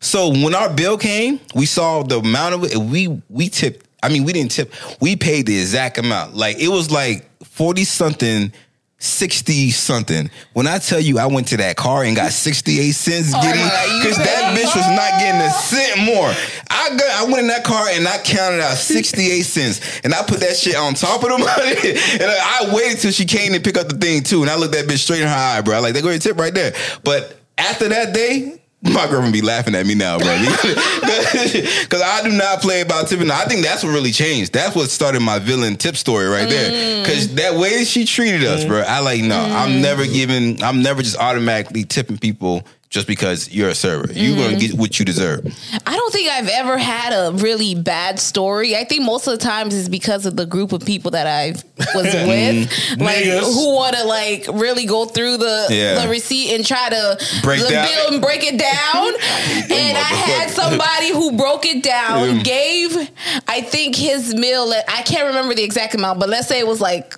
So 0.00 0.30
when 0.30 0.54
our 0.54 0.72
bill 0.72 0.96
came, 0.96 1.38
we 1.54 1.66
saw 1.66 2.02
the 2.02 2.20
amount 2.20 2.54
of 2.54 2.64
it. 2.64 2.78
We 2.78 3.20
we 3.28 3.50
tipped. 3.50 3.84
I 4.02 4.08
mean, 4.08 4.24
we 4.24 4.32
didn't 4.32 4.52
tip. 4.52 4.72
We 5.02 5.16
paid 5.16 5.44
the 5.44 5.60
exact 5.60 5.98
amount. 5.98 6.34
Like 6.34 6.58
it 6.58 6.68
was 6.68 6.90
like 6.90 7.28
forty 7.44 7.84
something 7.84 8.54
60 9.00 9.70
something. 9.70 10.28
When 10.54 10.66
I 10.66 10.78
tell 10.78 10.98
you 10.98 11.18
I 11.18 11.26
went 11.26 11.48
to 11.48 11.56
that 11.58 11.76
car 11.76 12.02
and 12.02 12.16
got 12.16 12.32
68 12.32 12.90
cents, 12.90 13.32
Oh 13.34 13.40
giddy, 13.40 13.58
you 13.58 14.02
because 14.02 14.16
that 14.18 14.56
bitch 14.58 14.74
was 14.74 14.88
not 14.90 15.20
getting 15.20 15.40
a 15.40 15.50
cent 15.50 16.04
more. 16.04 16.28
I 16.68 16.96
got, 16.96 17.22
I 17.22 17.24
went 17.24 17.38
in 17.38 17.46
that 17.48 17.62
car 17.62 17.86
and 17.90 18.08
I 18.08 18.18
counted 18.18 18.60
out 18.60 18.76
68 18.76 19.42
cents 19.42 20.00
and 20.02 20.12
I 20.12 20.22
put 20.22 20.40
that 20.40 20.56
shit 20.56 20.74
on 20.74 20.94
top 20.94 21.22
of 21.22 21.30
the 21.30 21.38
money. 21.38 21.98
And 22.20 22.30
I, 22.30 22.74
waited 22.74 22.98
till 22.98 23.12
she 23.12 23.24
came 23.24 23.52
to 23.52 23.60
pick 23.60 23.78
up 23.78 23.88
the 23.88 23.96
thing 23.96 24.22
too. 24.22 24.42
And 24.42 24.50
I 24.50 24.56
looked 24.56 24.74
that 24.74 24.86
bitch 24.86 24.98
straight 24.98 25.22
in 25.22 25.28
her 25.28 25.34
eye, 25.34 25.60
bro. 25.62 25.76
I 25.76 25.78
like, 25.78 25.94
they 25.94 26.02
go 26.02 26.08
ahead 26.08 26.20
tip 26.20 26.36
right 26.36 26.52
there. 26.52 26.74
But 27.04 27.38
after 27.56 27.88
that 27.88 28.12
day, 28.12 28.57
my 28.82 29.08
girlfriend 29.08 29.32
be 29.32 29.42
laughing 29.42 29.74
at 29.74 29.86
me 29.86 29.94
now, 29.94 30.18
bro. 30.18 30.28
Because 31.82 32.02
I 32.02 32.22
do 32.22 32.30
not 32.30 32.60
play 32.60 32.80
about 32.80 33.08
tipping. 33.08 33.30
I 33.30 33.44
think 33.44 33.64
that's 33.64 33.82
what 33.82 33.92
really 33.92 34.12
changed. 34.12 34.52
That's 34.52 34.76
what 34.76 34.90
started 34.90 35.20
my 35.20 35.38
villain 35.38 35.76
tip 35.76 35.96
story 35.96 36.26
right 36.26 36.48
there. 36.48 36.70
Mm. 36.70 37.02
Because 37.02 37.34
that 37.34 37.54
way 37.54 37.84
she 37.84 38.04
treated 38.04 38.44
us, 38.44 38.64
mm. 38.64 38.68
bro. 38.68 38.80
I 38.80 39.00
like, 39.00 39.22
no, 39.22 39.38
I'm 39.38 39.70
mm. 39.70 39.80
never 39.82 40.06
giving, 40.06 40.62
I'm 40.62 40.82
never 40.82 41.02
just 41.02 41.16
automatically 41.16 41.84
tipping 41.84 42.18
people 42.18 42.62
just 42.90 43.06
because 43.06 43.50
you're 43.50 43.68
a 43.68 43.74
server. 43.74 44.10
You're 44.12 44.34
going 44.36 44.58
to 44.58 44.66
get 44.66 44.74
what 44.78 44.98
you 44.98 45.04
deserve. 45.04 45.44
I 45.86 45.94
don't 45.94 46.10
think 46.10 46.30
I've 46.30 46.48
ever 46.48 46.78
had 46.78 47.12
a 47.12 47.32
really 47.32 47.74
bad 47.74 48.18
story. 48.18 48.74
I 48.76 48.84
think 48.84 49.04
most 49.04 49.26
of 49.26 49.32
the 49.38 49.44
times 49.44 49.74
is 49.74 49.90
because 49.90 50.24
of 50.24 50.36
the 50.36 50.46
group 50.46 50.72
of 50.72 50.86
people 50.86 51.10
that 51.10 51.26
I 51.26 51.50
was 51.94 52.04
with, 52.14 52.98
like 52.98 53.24
Niggas. 53.24 53.40
who 53.54 53.74
want 53.74 53.94
to 53.94 54.04
like 54.04 54.46
really 54.54 54.86
go 54.86 55.04
through 55.04 55.36
the 55.36 55.66
Yeah. 55.68 56.02
the 56.02 56.08
receipt 56.08 56.54
and 56.54 56.64
try 56.66 56.88
to 56.88 57.18
Break 57.42 57.60
the 57.60 57.68
bill 57.68 58.12
and 58.14 58.22
break 58.22 58.42
it 58.42 58.58
down. 58.58 59.06
and 59.70 59.98
I 59.98 60.00
had 60.00 60.50
somebody 60.62 61.12
who 61.12 61.36
broke 61.36 61.66
it 61.66 61.82
down, 61.82 62.36
Yeah. 62.36 62.42
gave 62.42 63.10
I 63.46 63.60
think 63.60 63.96
his 63.96 64.34
meal. 64.34 64.72
I 64.88 65.02
can't 65.02 65.26
remember 65.28 65.54
the 65.54 65.62
exact 65.62 65.94
amount, 65.94 66.20
but 66.20 66.30
let's 66.30 66.48
say 66.48 66.58
it 66.58 66.66
was 66.66 66.80
like 66.80 67.16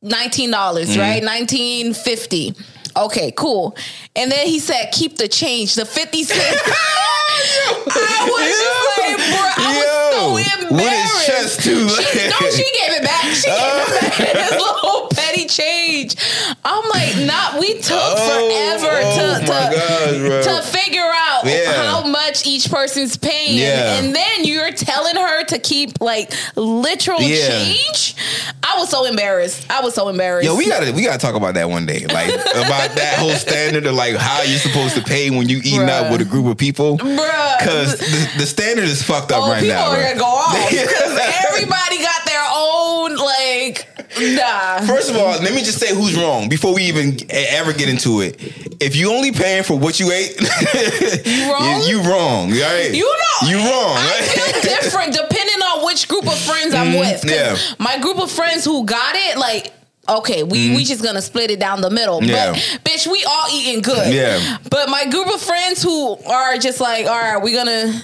nineteen 0.00 0.50
dollars, 0.50 0.88
Mm-hmm. 0.90 1.00
right? 1.00 1.22
Nineteen 1.22 1.92
fifty. 1.92 2.54
Okay, 2.96 3.32
cool. 3.32 3.76
And 4.14 4.30
then 4.30 4.46
he 4.46 4.58
said, 4.58 4.90
"Keep 4.92 5.16
the 5.16 5.28
change, 5.28 5.74
the 5.74 5.84
fifty 5.84 6.24
cents." 6.24 6.62
I 7.26 8.28
was 8.30 8.48
just 8.58 8.98
like, 8.98 9.16
bro, 9.16 9.42
I 9.56 9.72
Yo, 9.72 9.78
was 9.78 10.12
so 10.12 10.34
with 10.34 10.70
embarrassed. 10.70 11.26
his 11.26 11.26
chest, 11.26 11.62
too, 11.62 11.88
She, 11.88 12.28
no, 12.28 12.50
she 12.50 12.62
gave 12.78 12.92
it 12.96 13.02
back. 13.02 13.24
She 13.32 13.46
gave 13.46 13.56
it 13.56 14.00
back. 14.00 14.12
His 14.42 14.50
little 14.52 15.08
petty 15.14 15.46
change. 15.46 16.16
I'm 16.64 16.88
like, 16.90 17.16
not. 17.26 17.58
We 17.60 17.74
took 17.80 17.98
oh, 18.00 18.78
forever 18.80 19.00
oh 19.02 19.38
to 19.38 19.40
to, 19.40 19.46
gosh, 19.46 20.44
to 20.46 20.78
figure 20.78 21.02
out 21.02 21.44
Yeah. 21.44 21.72
how 21.72 22.06
much 22.06 22.46
each 22.46 22.70
person's 22.70 23.16
paying, 23.16 23.58
Yeah. 23.58 23.98
and 23.98 24.14
then 24.14 24.44
you're 24.44 24.70
telling 24.72 25.16
her 25.16 25.44
to 25.44 25.58
keep 25.58 26.00
like 26.00 26.32
literal 26.56 27.20
Yeah. 27.20 27.48
change. 27.48 28.14
I 28.62 28.78
was 28.78 28.88
so 28.88 29.04
embarrassed. 29.04 29.66
I 29.70 29.80
was 29.80 29.94
so 29.94 30.08
embarrassed. 30.08 30.46
Yo, 30.46 30.56
we 30.56 30.66
gotta 30.68 30.92
we 30.92 31.02
gotta 31.04 31.18
talk 31.18 31.34
about 31.34 31.54
that 31.54 31.68
one 31.68 31.84
day. 31.86 32.06
Like 32.06 32.32
about 32.34 32.94
that 32.96 33.16
whole 33.18 33.30
standard 33.32 33.86
of 33.86 33.94
like 33.94 34.14
how 34.16 34.42
you're 34.42 34.58
supposed 34.58 34.94
to 34.94 35.02
pay 35.02 35.30
when 35.30 35.48
you 35.48 35.58
eating 35.58 35.80
Bruh. 35.80 35.88
out 35.90 36.12
with 36.12 36.20
a 36.20 36.24
group 36.24 36.46
of 36.46 36.56
people. 36.56 36.98
Bruh. 36.98 37.16
Cause 37.62 37.98
the, 37.98 38.32
the 38.38 38.46
standard 38.46 38.84
is 38.84 39.02
fucked 39.02 39.30
up 39.32 39.42
Oh, 39.44 39.50
right 39.50 39.60
people 39.62 39.76
now. 39.76 39.90
are 39.90 39.94
bro. 39.94 40.02
gonna 40.04 40.18
go 40.18 40.24
off 40.26 40.70
because 40.70 41.18
everybody 41.46 41.98
got 42.02 42.24
their 42.26 42.44
own 42.52 43.16
like 43.16 43.88
nah. 44.36 44.80
First 44.86 45.10
of 45.10 45.16
all, 45.16 45.40
let 45.40 45.54
me 45.54 45.62
just 45.62 45.78
say 45.78 45.94
who's 45.94 46.16
wrong 46.16 46.48
before 46.48 46.74
we 46.74 46.82
even 46.84 47.16
ever 47.30 47.72
get 47.72 47.88
into 47.88 48.20
it. 48.20 48.36
If 48.82 48.96
you 48.96 49.12
only 49.12 49.32
paying 49.32 49.62
for 49.62 49.78
what 49.78 50.00
you 50.00 50.10
ate, 50.10 50.36
You 51.24 51.52
wrong? 51.52 51.82
You, 51.86 52.02
wrong, 52.02 52.50
right? 52.50 52.90
You 52.92 53.04
know, 53.04 53.48
you 53.48 53.56
wrong. 53.58 53.96
I 53.96 54.18
right? 54.18 54.54
feel 54.54 54.62
different 54.74 55.12
depending 55.22 55.62
on 55.62 55.84
which 55.86 56.08
group 56.08 56.26
of 56.26 56.36
friends 56.38 56.74
I'm 56.74 56.92
mm, 56.92 57.00
with. 57.00 57.24
yeah. 57.24 57.56
my 57.78 57.98
group 57.98 58.18
of 58.18 58.30
friends 58.30 58.64
who 58.64 58.84
got 58.84 59.14
it, 59.14 59.38
like. 59.38 59.72
Okay, 60.18 60.42
we 60.42 60.74
we 60.76 60.84
just 60.84 61.02
gonna 61.02 61.22
split 61.22 61.50
it 61.50 61.58
down 61.60 61.80
the 61.80 61.90
middle. 61.90 62.20
Mm-hmm. 62.20 62.30
Yeah. 62.30 62.52
But 62.52 62.84
bitch, 62.84 63.06
we 63.10 63.24
all 63.28 63.46
eating 63.52 63.82
good. 63.82 64.12
Yeah. 64.12 64.58
But 64.70 64.88
my 64.88 65.06
group 65.06 65.32
of 65.32 65.40
friends 65.40 65.82
who 65.82 66.16
are 66.24 66.58
just 66.58 66.80
like, 66.80 67.06
all 67.06 67.12
right, 67.12 67.42
we're 67.42 67.56
gonna 67.56 68.02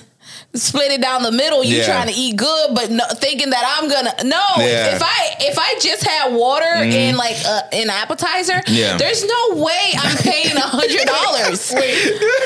split 0.54 0.90
it 0.90 1.00
down 1.00 1.22
the 1.22 1.30
middle. 1.30 1.62
You 1.62 1.76
Yeah. 1.78 1.84
trying 1.86 2.08
to 2.08 2.14
eat 2.14 2.36
good, 2.36 2.74
but 2.74 2.90
no, 2.90 3.04
thinking 3.16 3.50
that 3.50 3.76
I'm 3.78 3.88
gonna 3.88 4.12
no. 4.24 4.40
Yeah. 4.58 4.96
If 4.96 5.02
I 5.02 5.36
if 5.40 5.58
I 5.58 5.74
just 5.80 6.02
had 6.04 6.32
water 6.32 6.64
and 6.64 7.16
like 7.16 7.36
uh, 7.46 7.62
an 7.72 7.90
appetizer, 7.90 8.60
Yeah. 8.66 8.96
there's 8.96 9.24
no 9.24 9.54
way 9.56 9.92
I'm 9.98 10.16
paying 10.18 10.56
a 10.56 10.60
hundred 10.60 11.06
dollars. 11.06 11.74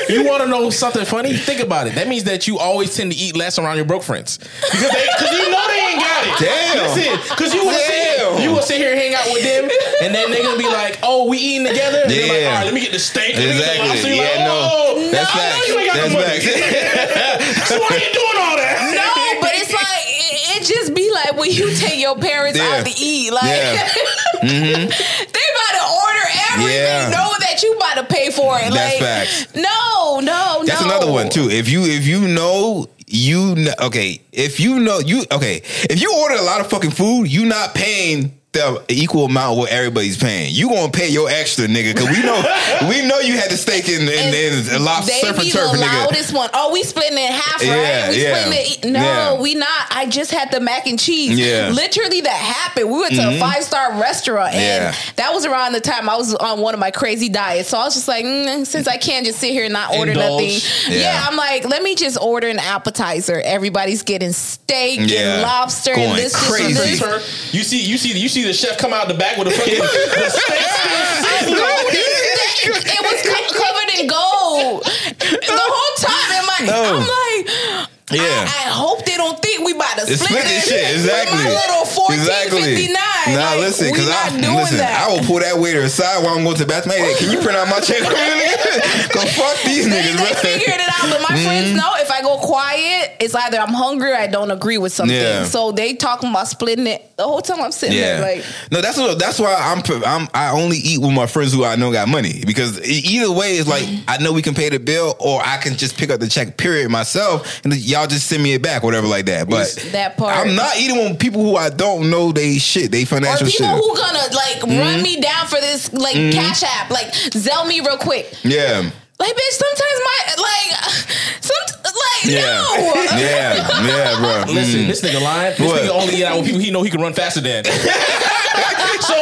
You 0.09 0.25
want 0.25 0.43
to 0.43 0.49
know 0.49 0.69
something 0.69 1.05
funny? 1.05 1.33
Think 1.33 1.61
about 1.61 1.87
it. 1.87 1.95
That 1.95 2.07
means 2.07 2.25
that 2.25 2.45
you 2.45 2.59
always 2.59 2.93
tend 2.95 3.11
to 3.13 3.17
eat 3.17 3.35
less 3.37 3.57
around 3.57 3.77
your 3.77 3.85
broke 3.85 4.03
friends 4.03 4.37
because 4.37 4.81
they, 4.91 5.07
cause 5.17 5.31
you 5.31 5.49
know 5.49 5.63
they 5.67 5.79
ain't 5.79 5.99
got 5.99 6.27
it. 6.27 6.39
Damn. 6.45 6.83
Listen, 6.93 7.29
because 7.29 7.53
you 7.53 7.63
will 7.65 7.71
sit 7.73 7.93
here, 8.03 8.39
you 8.43 8.51
will 8.51 8.61
sit 8.61 8.77
here 8.77 8.91
and 8.91 8.99
hang 8.99 9.15
out 9.15 9.25
with 9.31 9.43
them, 9.43 9.69
and 10.03 10.13
then 10.13 10.29
they're 10.29 10.43
gonna 10.43 10.57
be 10.59 10.67
like, 10.67 10.99
"Oh, 11.03 11.27
we 11.29 11.37
eating 11.37 11.65
together." 11.67 12.01
And 12.03 12.11
they're 12.11 12.27
like, 12.27 12.41
Yeah. 12.41 12.47
"All 12.49 12.53
right, 12.55 12.65
let 12.65 12.73
me 12.73 12.81
get 12.81 12.91
the 12.91 12.99
steak." 12.99 13.35
let 13.35 13.39
me 13.39 13.45
get 13.45 13.53
the 13.53 13.59
Exactly. 13.63 13.87
lobster." 13.89 14.09
Like, 14.09 14.17
Yeah, 14.19 14.45
no. 14.45 14.69
"Oh, 14.71 15.09
That's 15.11 15.29
I 15.31 15.33
know 15.33 15.41
facts. 15.41 15.67
you 15.67 15.79
ain't 15.79 15.87
got 15.87 15.95
That's 15.95 16.13
the 16.13 16.19
money. 16.19 16.39
facts. 16.39 17.71
why 17.93 18.05
you 18.05 18.13
doing 18.13 18.37
all 18.41 18.55
that? 18.57 18.93
No, 18.95 19.41
but 19.41 19.51
it's 19.55 19.71
like 19.73 20.03
it, 20.07 20.61
it 20.61 20.67
just 20.67 20.93
be 20.93 21.09
like 21.11 21.37
when 21.37 21.51
you 21.51 21.73
take 21.75 21.99
your 21.99 22.17
parents 22.17 22.57
Yeah. 22.57 22.79
out 22.79 22.85
to 22.85 22.91
eat, 23.01 23.31
like 23.31 23.43
Yeah. 23.45 23.89
Mm-hmm. 24.43 24.73
they 24.75 25.45
about 25.53 25.73
to 25.79 25.85
order 26.03 26.25
everything, 26.51 26.75
Yeah. 26.75 27.09
know 27.09 27.31
that 27.39 27.63
you 27.63 27.73
about 27.77 27.95
to 27.95 28.03
pay 28.13 28.29
for 28.29 28.57
it. 28.59 28.73
That's 28.73 28.99
like, 28.99 28.99
facts. 28.99 29.55
No, 29.55 30.19
no, 30.19 30.63
That's 30.65 30.81
no. 30.81 30.87
another 30.87 31.11
one 31.11 31.29
too. 31.29 31.49
If 31.49 31.69
you 31.69 31.83
if 31.85 32.05
you 32.05 32.27
know 32.27 32.87
you 33.07 33.55
kn- 33.55 33.73
okay, 33.79 34.21
if 34.33 34.59
you 34.59 34.79
know 34.79 34.99
you 34.99 35.23
okay, 35.31 35.61
if 35.89 36.01
you 36.01 36.13
order 36.13 36.35
a 36.35 36.41
lot 36.41 36.59
of 36.61 36.69
fucking 36.69 36.91
food, 36.91 37.31
you 37.31 37.45
not 37.45 37.73
paying 37.73 38.37
the 38.53 38.83
equal 38.89 39.25
amount 39.25 39.57
what 39.57 39.69
everybody's 39.71 40.17
paying. 40.17 40.53
You 40.53 40.69
gonna 40.69 40.91
pay 40.91 41.09
your 41.09 41.27
extra, 41.29 41.65
nigga, 41.67 41.93
because 41.95 42.09
we 42.09 42.21
know 42.23 42.41
we 42.89 43.05
know 43.07 43.19
you 43.19 43.33
had 43.33 43.49
the 43.51 43.57
steak 43.57 43.89
and, 43.89 44.07
and, 44.07 44.35
and, 44.35 44.69
a 44.69 44.79
lobster 44.79 45.11
They 45.11 45.21
surf 45.21 45.35
be 45.37 45.43
and 45.43 45.51
turf, 45.51 45.71
the 45.71 45.77
nigga. 45.79 46.05
loudest 46.05 46.33
one. 46.33 46.49
Oh, 46.53 46.71
we 46.71 46.83
splitting 46.83 47.17
it 47.17 47.21
in 47.21 47.31
half, 47.31 47.61
right? 47.61 47.65
Yeah, 47.67 48.09
we 48.11 48.21
yeah, 48.23 48.43
splitting 48.43 48.89
it. 48.89 48.93
No, 48.93 48.99
yeah. 49.01 49.41
we 49.41 49.55
not. 49.55 49.87
I 49.89 50.05
just 50.07 50.31
had 50.31 50.51
the 50.51 50.59
mac 50.59 50.85
and 50.87 50.99
cheese. 50.99 51.37
Yeah. 51.37 51.65
Mm-hmm. 51.67 51.75
literally 51.75 52.21
that 52.21 52.29
happened. 52.35 52.91
We 52.91 52.99
went 52.99 53.15
to 53.15 53.35
a 53.35 53.39
five 53.39 53.63
star 53.63 53.99
restaurant, 53.99 54.53
and 54.53 54.93
Yeah. 54.95 55.13
that 55.15 55.33
was 55.33 55.45
around 55.45 55.73
the 55.73 55.81
time 55.81 56.07
I 56.07 56.15
was 56.15 56.35
on 56.35 56.59
one 56.59 56.73
of 56.75 56.79
my 56.79 56.91
crazy 56.91 57.29
diets. 57.29 57.69
So 57.69 57.79
I 57.79 57.85
was 57.85 57.95
just 57.95 58.07
like, 58.07 58.23
mm, 58.23 58.65
since 58.67 58.87
I 58.87 58.97
can't 58.97 59.25
just 59.25 59.39
sit 59.39 59.51
here 59.51 59.63
and 59.65 59.73
not 59.73 59.95
order 59.95 60.11
Indulge. 60.11 60.63
nothing, 60.63 60.93
Yeah. 60.93 60.99
yeah. 61.01 61.25
I'm 61.27 61.35
like, 61.35 61.65
let 61.67 61.81
me 61.81 61.95
just 61.95 62.19
order 62.21 62.47
an 62.49 62.59
appetizer. 62.59 63.41
Everybody's 63.43 64.03
getting 64.03 64.31
steak 64.31 64.99
Yeah. 65.09 65.33
and 65.33 65.41
lobster 65.41 65.95
Going 65.95 66.09
and 66.09 66.17
this, 66.19 66.33
this, 66.33 66.43
and 66.43 66.51
crazy. 66.53 66.73
this. 66.73 66.99
Sir, 66.99 67.21
you 67.57 67.63
see, 67.63 67.81
you 67.83 67.97
see, 67.97 68.15
you 68.17 68.29
see 68.29 68.42
the 68.45 68.53
chef 68.53 68.77
come 68.77 68.93
out 68.93 69.07
the 69.07 69.13
back 69.13 69.37
with 69.37 69.47
a 69.47 69.51
fucking 69.51 69.79
the 69.79 70.29
steak 70.29 70.61
still. 70.69 71.53
No, 71.53 71.67
this 71.91 72.65
it 72.65 73.01
was 73.03 73.21
co- 73.23 73.53
covered 73.57 73.99
in 73.99 74.07
gold 74.07 74.83
the 74.83 75.59
whole 75.61 75.95
time. 75.99 76.31
In 76.39 76.45
my, 76.45 76.57
No. 76.71 76.83
I'm 76.95 77.07
like, 77.07 77.89
Yeah. 78.11 78.19
I, 78.19 78.67
I 78.67 78.69
hope 78.69 79.05
they 79.05 79.15
don't 79.15 79.39
think 79.39 79.63
we 79.65 79.73
about 79.73 79.95
to 79.95 80.05
split, 80.05 80.19
split 80.19 80.43
this 80.43 80.67
shit 80.67 80.91
exactly. 80.91 81.39
My 81.39 81.49
little 81.49 81.85
fourteen 81.85 82.19
fifty 82.51 82.91
nine. 82.91 83.39
Nah, 83.39 83.55
like, 83.55 83.71
listen, 83.71 83.91
because 83.91 84.09
not 84.09 84.27
I 84.27 84.41
doing 84.41 84.57
listen. 84.59 84.77
that. 84.77 85.07
I 85.07 85.13
will 85.13 85.23
pull 85.23 85.39
that 85.39 85.55
waiter 85.55 85.81
aside 85.81 86.23
while 86.23 86.35
I'm 86.35 86.43
going 86.43 86.57
to 86.57 86.63
the 86.63 86.69
bathroom. 86.69 86.95
Hey, 86.97 87.15
can 87.17 87.31
you 87.31 87.39
print 87.39 87.55
out 87.55 87.69
my 87.69 87.79
check? 87.79 88.03
Cause 89.13 89.31
fuck 89.37 89.55
these 89.63 89.87
they, 89.87 90.01
niggas, 90.01 90.17
they 90.17 90.33
bro. 90.33 90.41
figured 90.43 90.79
it 90.79 90.89
out, 90.89 91.07
but 91.09 91.21
my 91.21 91.35
friends 91.43 91.69
mm-hmm. 91.69 91.77
know 91.77 91.91
if 91.95 92.11
I 92.11 92.21
go 92.21 92.37
quiet, 92.37 93.15
it's 93.19 93.35
either 93.35 93.57
I'm 93.59 93.73
hungry 93.73 94.11
or 94.11 94.15
I 94.15 94.27
don't 94.27 94.51
agree 94.51 94.77
with 94.77 94.91
something. 94.91 95.15
Yeah. 95.15 95.45
So 95.45 95.71
they 95.71 95.95
talking 95.95 96.29
about 96.29 96.47
splitting 96.47 96.87
it 96.87 97.15
the 97.15 97.23
whole 97.23 97.41
time 97.41 97.61
I'm 97.61 97.71
sitting 97.71 97.97
Yeah, 97.97 98.19
there 98.19 98.35
like. 98.37 98.45
no, 98.71 98.81
that's 98.81 98.97
what. 98.97 99.19
That's 99.19 99.39
why 99.39 99.53
I'm. 99.55 99.83
I'm. 100.05 100.27
I 100.33 100.51
only 100.51 100.77
eat 100.77 100.99
with 100.99 101.11
my 101.11 101.27
friends 101.27 101.53
who 101.53 101.63
I 101.63 101.75
know 101.75 101.91
got 101.91 102.07
money 102.09 102.43
because 102.45 102.81
either 102.85 103.31
way 103.31 103.55
is 103.55 103.67
like 103.67 103.87
I 104.07 104.17
know 104.17 104.33
we 104.33 104.41
can 104.41 104.53
pay 104.55 104.69
the 104.69 104.79
bill 104.79 105.15
or 105.19 105.41
I 105.41 105.57
can 105.57 105.77
just 105.77 105.97
pick 105.97 106.09
up 106.09 106.19
the 106.19 106.27
check. 106.27 106.57
Period 106.57 106.89
myself, 106.89 107.61
and 107.63 107.71
then 107.71 107.79
y'all 107.93 108.07
just 108.07 108.27
send 108.27 108.43
me 108.43 108.53
it 108.53 108.61
back, 108.61 108.83
whatever 108.83 109.07
like 109.07 109.25
that. 109.27 109.49
But 109.49 109.67
That 109.93 110.17
part. 110.17 110.35
I'm 110.35 110.55
not 110.55 110.77
eating 110.77 110.97
with 110.97 111.19
people 111.19 111.41
who 111.43 111.55
I 111.55 111.69
don't 111.69 112.09
know 112.09 112.31
they 112.31 112.57
shit. 112.57 112.91
They 112.91 113.05
financial 113.05 113.47
Or 113.47 113.49
financial 113.51 113.67
people 113.77 113.95
shit. 113.95 113.97
who 113.97 114.13
gonna 114.13 114.35
like 114.35 114.59
Mm-hmm. 114.63 114.79
run 114.79 115.01
me 115.01 115.19
down 115.21 115.47
for 115.47 115.59
this 115.61 115.91
like 115.93 116.15
cash 116.33 116.63
app, 116.63 116.89
like 116.89 117.07
Zelle 117.31 117.67
me 117.67 117.79
real 117.79 117.97
quick. 117.97 118.33
yeah. 118.43 118.89
Like, 119.19 119.35
bitch, 119.35 119.51
sometimes 119.51 119.99
my 120.03 120.19
like, 120.41 120.91
some 121.39 121.55
like 121.85 122.25
Yeah. 122.25 122.41
no. 122.41 122.93
Yeah. 123.17 123.85
Yeah, 123.85 124.19
bro. 124.19 124.53
Listen, 124.53 124.81
Mm. 124.81 124.87
this 124.87 125.01
nigga 125.01 125.21
lying. 125.21 125.55
This 125.57 125.67
What? 125.69 125.81
nigga 125.83 125.89
only 125.89 126.15
eat 126.17 126.25
out 126.25 126.37
with 126.37 126.45
people 126.47 126.59
he 126.61 126.71
know 126.71 126.81
he 126.81 126.89
can 126.89 126.99
run 127.01 127.13
faster 127.13 127.39
than. 127.39 127.63
so 127.63 127.71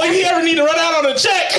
if 0.05 0.13
he 0.15 0.23
ever 0.23 0.41
need 0.43 0.55
to 0.55 0.63
run 0.63 0.77
out 0.79 1.03
on 1.05 1.11
a 1.11 1.17
check, 1.17 1.51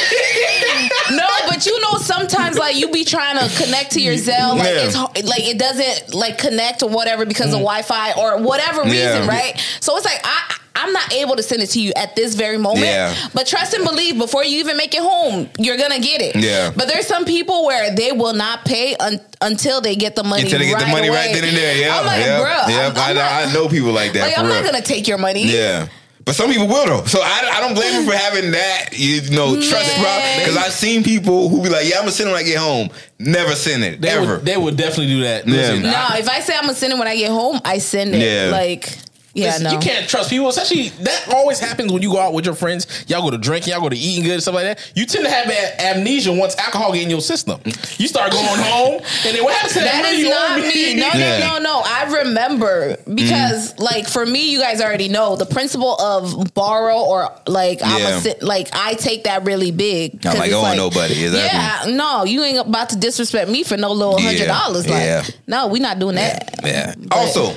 No, 1.10 1.26
but 1.46 1.66
you 1.66 1.78
know, 1.82 1.98
sometimes 1.98 2.58
like 2.72 2.80
you 2.80 2.88
be 2.90 3.04
trying 3.04 3.36
to 3.38 3.62
connect 3.62 3.92
to 3.92 4.00
your 4.00 4.14
Zelle, 4.14 4.56
like 4.56 4.68
Yeah. 4.68 5.06
it's 5.14 5.28
like 5.28 5.44
it 5.44 5.58
doesn't 5.58 6.14
like 6.14 6.38
connect 6.38 6.82
or 6.82 6.88
whatever 6.90 7.24
because 7.26 7.48
of 7.54 7.60
Wi-Fi 7.60 8.12
or 8.12 8.38
whatever 8.42 8.82
reason, 8.82 9.22
Mm. 9.22 9.26
Yeah. 9.26 9.28
right? 9.28 9.60
So 9.80 9.96
it's 9.96 10.04
like 10.06 10.20
I. 10.24 10.54
I'm 10.74 10.90
not 10.94 11.12
able 11.12 11.36
to 11.36 11.42
send 11.42 11.62
it 11.62 11.66
to 11.72 11.80
you 11.80 11.92
at 11.96 12.16
this 12.16 12.34
very 12.34 12.56
moment. 12.56 12.86
Yeah. 12.86 13.14
But 13.34 13.46
trust 13.46 13.74
and 13.74 13.84
believe 13.84 14.16
before 14.16 14.42
you 14.42 14.58
even 14.60 14.78
make 14.78 14.94
it 14.94 15.02
home, 15.02 15.48
you're 15.58 15.76
gonna 15.76 16.00
get 16.00 16.22
it. 16.22 16.34
Yeah. 16.34 16.72
But 16.74 16.88
there's 16.88 17.06
some 17.06 17.26
people 17.26 17.66
where 17.66 17.94
they 17.94 18.10
will 18.10 18.32
not 18.32 18.64
pay 18.64 18.96
un- 18.96 19.20
until 19.42 19.82
they 19.82 19.96
get 19.96 20.16
the 20.16 20.24
money. 20.24 20.42
Until 20.44 20.58
they 20.60 20.64
get 20.64 20.74
right 20.76 20.86
the 20.86 20.90
money 20.90 21.08
away. 21.08 21.16
right 21.26 21.34
then 21.34 21.44
and 21.44 21.56
there. 21.56 21.76
Yeah. 21.76 21.98
I'm 21.98 22.06
like, 22.06 22.20
yeah. 22.24 22.40
bruh, 22.40 22.68
yeah. 22.70 22.86
I'm, 22.88 22.96
I, 22.96 23.10
I'm 23.10 23.14
not, 23.16 23.32
I 23.48 23.52
know 23.52 23.68
people 23.68 23.92
like 23.92 24.14
that. 24.14 24.22
like, 24.28 24.38
I'm 24.38 24.46
real. 24.46 24.54
not 24.54 24.64
gonna 24.64 24.82
take 24.82 25.06
your 25.06 25.18
money. 25.18 25.44
Yeah. 25.44 25.88
But 26.24 26.34
some 26.34 26.50
people 26.50 26.68
will 26.68 26.86
though, 26.86 27.04
so 27.04 27.20
I, 27.20 27.50
I 27.54 27.60
don't 27.60 27.74
blame 27.74 27.92
him 28.00 28.06
for 28.08 28.14
having 28.14 28.52
that 28.52 28.90
you 28.92 29.22
know 29.30 29.54
trust 29.56 29.96
Yeah. 29.98 30.38
because 30.38 30.56
I've 30.56 30.72
seen 30.72 31.02
people 31.02 31.48
who 31.48 31.62
be 31.62 31.68
like, 31.68 31.86
yeah, 31.88 31.96
I'm 31.96 32.02
gonna 32.02 32.12
send 32.12 32.28
it 32.30 32.32
when 32.32 32.40
I 32.40 32.44
get 32.46 32.58
home. 32.58 32.90
Never 33.18 33.54
send 33.54 33.82
it 33.84 34.00
They 34.00 34.08
ever. 34.10 34.36
would, 34.36 34.44
they 34.44 34.56
would 34.56 34.76
definitely 34.76 35.06
do 35.08 35.22
that. 35.22 35.46
Yeah. 35.46 35.54
Listen, 35.54 35.82
No, 35.82 35.94
I- 35.94 36.18
if 36.18 36.28
I 36.28 36.40
say 36.40 36.54
I'm 36.54 36.62
gonna 36.62 36.74
send 36.74 36.92
it 36.92 36.98
when 36.98 37.08
I 37.08 37.16
get 37.16 37.30
home, 37.30 37.60
I 37.64 37.78
send 37.78 38.14
it. 38.14 38.20
Yeah. 38.22 38.50
Like, 38.52 38.96
yeah, 39.34 39.46
listen, 39.46 39.64
no. 39.64 39.70
you 39.72 39.78
can't 39.78 40.08
trust 40.08 40.30
people. 40.30 40.48
Especially 40.48 40.88
that 41.04 41.28
always 41.34 41.58
happens 41.58 41.92
when 41.92 42.02
you 42.02 42.10
go 42.10 42.18
out 42.20 42.32
with 42.34 42.44
your 42.44 42.54
friends. 42.54 43.04
Y'all 43.08 43.22
go 43.22 43.30
to 43.30 43.38
drinking, 43.38 43.72
y'all 43.72 43.80
go 43.80 43.88
to 43.88 43.96
eating 43.96 44.24
good, 44.24 44.40
stuff 44.42 44.54
like 44.54 44.64
that. 44.64 44.92
You 44.94 45.06
tend 45.06 45.24
to 45.24 45.30
have 45.30 45.48
a- 45.48 45.80
amnesia 45.96 46.32
once 46.32 46.56
alcohol 46.58 46.92
get 46.92 47.02
in 47.02 47.10
your 47.10 47.20
system. 47.20 47.60
You 47.98 48.08
start 48.08 48.32
going 48.32 48.44
home, 48.60 48.94
and 49.26 49.36
then 49.36 49.42
what 49.44 49.54
happens 49.54 49.72
to 49.74 49.80
that, 49.80 49.92
That 49.92 50.02
money 50.02 50.18
you 50.18 50.28
not 50.28 50.50
owe 50.52 50.56
me. 50.62 50.94
No, 50.94 51.08
Yeah. 51.14 51.38
no, 51.38 51.58
no, 51.58 51.62
no. 51.62 51.82
I 51.84 52.20
remember 52.24 52.96
because, 53.12 53.74
mm. 53.74 53.80
like, 53.80 54.08
for 54.08 54.24
me, 54.26 54.50
you 54.50 54.58
guys 54.58 54.80
already 54.80 55.08
know 55.08 55.36
the 55.36 55.46
principle 55.46 56.00
of 56.00 56.52
borrow 56.54 56.98
or 56.98 57.28
like 57.46 57.80
I'm 57.82 58.02
a 58.06 58.20
sit, 58.20 58.42
like 58.42 58.68
I 58.72 58.94
take 58.94 59.24
that 59.24 59.44
really 59.44 59.70
big. 59.70 60.20
'Cause 60.22 60.34
I'm 60.34 60.38
like, 60.40 60.50
it's 60.50 60.56
oh, 60.56 60.74
nobody. 60.74 61.14
Is 61.24 61.32
that 61.32 61.84
yeah, 61.86 61.94
no, 61.94 62.24
you 62.24 62.42
ain't 62.44 62.58
about 62.66 62.90
to 62.90 62.96
disrespect 62.96 63.50
me 63.50 63.62
for 63.64 63.76
no 63.76 63.92
little 63.92 64.20
hundred 64.20 64.46
dollars. 64.46 64.86
Like, 64.88 65.02
yeah. 65.02 65.24
no, 65.46 65.68
we 65.68 65.78
not 65.80 65.98
doing 65.98 66.16
that. 66.16 66.50
Yeah. 66.64 66.94
Also, 67.10 67.54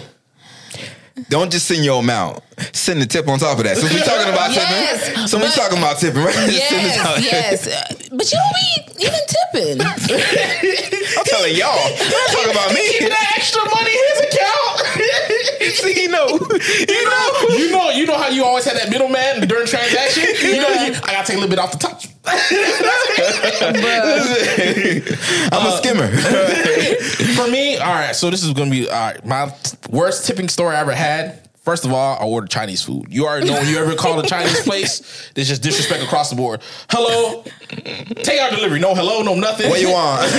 don't 1.30 1.51
just 1.51 1.65
send 1.67 1.84
your 1.84 1.99
amount. 2.01 2.41
Send 2.71 3.01
the 3.01 3.05
tip 3.05 3.28
on 3.28 3.39
top 3.39 3.57
of 3.57 3.63
that. 3.65 3.78
Since 3.78 3.93
we 3.93 3.99
talking 4.05 4.32
about 4.32 4.51
Yes, 4.51 5.07
tipping, 5.07 5.28
so 5.28 5.38
we 5.39 5.49
talking 5.51 5.78
about 5.78 5.97
tipping, 5.99 6.23
right? 6.23 6.34
Send 6.69 6.86
the 6.86 6.93
top. 6.95 7.17
Yes, 7.19 7.65
yes, 7.65 7.67
Uh, 7.67 8.15
but 8.15 8.32
you 8.32 8.38
don't 8.39 8.55
be 8.55 9.05
even 9.05 9.23
tipping. 9.28 9.78
I'm 11.17 11.26
telling 11.26 11.55
y'all. 11.55 11.76
I'm 11.76 12.30
talking 12.32 12.51
about 12.51 12.71
me. 12.73 12.86
that 13.09 13.34
extra 13.36 13.61
money 13.67 13.91
in 13.91 14.05
his 14.13 14.21
account. 14.32 14.76
See, 15.76 16.03
you 16.03 16.09
know, 16.09 16.28
you 16.30 17.03
know. 17.09 17.28
you 17.57 17.71
know, 17.71 17.89
you 17.91 18.05
know 18.05 18.17
how 18.17 18.30
you 18.30 18.45
always 18.45 18.63
had 18.65 18.78
that 18.78 18.89
middleman 18.89 19.47
during 19.47 19.67
transaction. 19.67 20.23
You 20.41 20.61
know, 20.61 20.69
you, 20.69 20.93
I 21.03 21.11
gotta 21.11 21.28
take 21.28 21.36
a 21.38 21.39
little 21.39 21.49
bit 21.49 21.59
off 21.59 21.71
the 21.71 21.78
top. 21.80 22.01
I'm 22.28 22.38
a 25.51 25.51
uh, 25.51 25.78
skimmer. 25.78 26.07
For 27.36 27.47
me, 27.49 27.78
all 27.78 27.93
right. 27.93 28.15
So 28.15 28.30
this 28.30 28.43
is 28.43 28.53
gonna 28.53 28.71
be 28.71 28.89
all 28.89 28.95
right. 28.95 29.26
My 29.26 29.53
worst 29.89 30.26
tipping 30.26 30.49
story 30.49 30.76
I 30.76 30.82
ever 30.82 30.93
had. 30.93 31.45
First 31.65 31.84
of 31.84 31.91
all, 31.91 32.15
I 32.19 32.23
ordered 32.23 32.51
Chinese 32.51 32.84
food. 32.84 33.07
You 33.09 33.26
already 33.26 33.47
know 33.47 33.53
when 33.53 33.67
you 33.67 33.80
ever 33.80 33.95
call 33.95 34.19
a 34.19 34.28
Chinese 34.28 34.61
place, 34.61 35.32
there's 35.34 35.47
just 35.47 35.63
disrespect 35.63 36.03
across 36.03 36.30
the 36.30 36.36
board. 36.36 36.61
Hello, 36.91 37.43
take 37.69 38.39
out 38.39 38.51
delivery. 38.51 38.80
No 38.80 38.93
hello, 38.93 39.23
no 39.23 39.34
nothing. 39.34 39.71
What 39.71 39.82
you 39.82 39.89
want? 39.89 40.32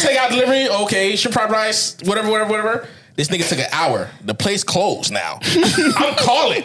Take 0.00 0.18
out 0.18 0.32
delivery. 0.32 0.68
Okay, 0.68 1.14
shrimp 1.14 1.34
fried 1.34 1.52
rice, 1.52 1.96
whatever, 2.02 2.28
whatever, 2.28 2.50
whatever. 2.50 2.88
This 3.14 3.28
nigga 3.28 3.48
took 3.48 3.60
an 3.60 3.68
hour. 3.70 4.10
The 4.24 4.34
place 4.34 4.64
closed 4.64 5.12
now. 5.12 5.38
I'm 5.44 6.16
calling. 6.16 6.64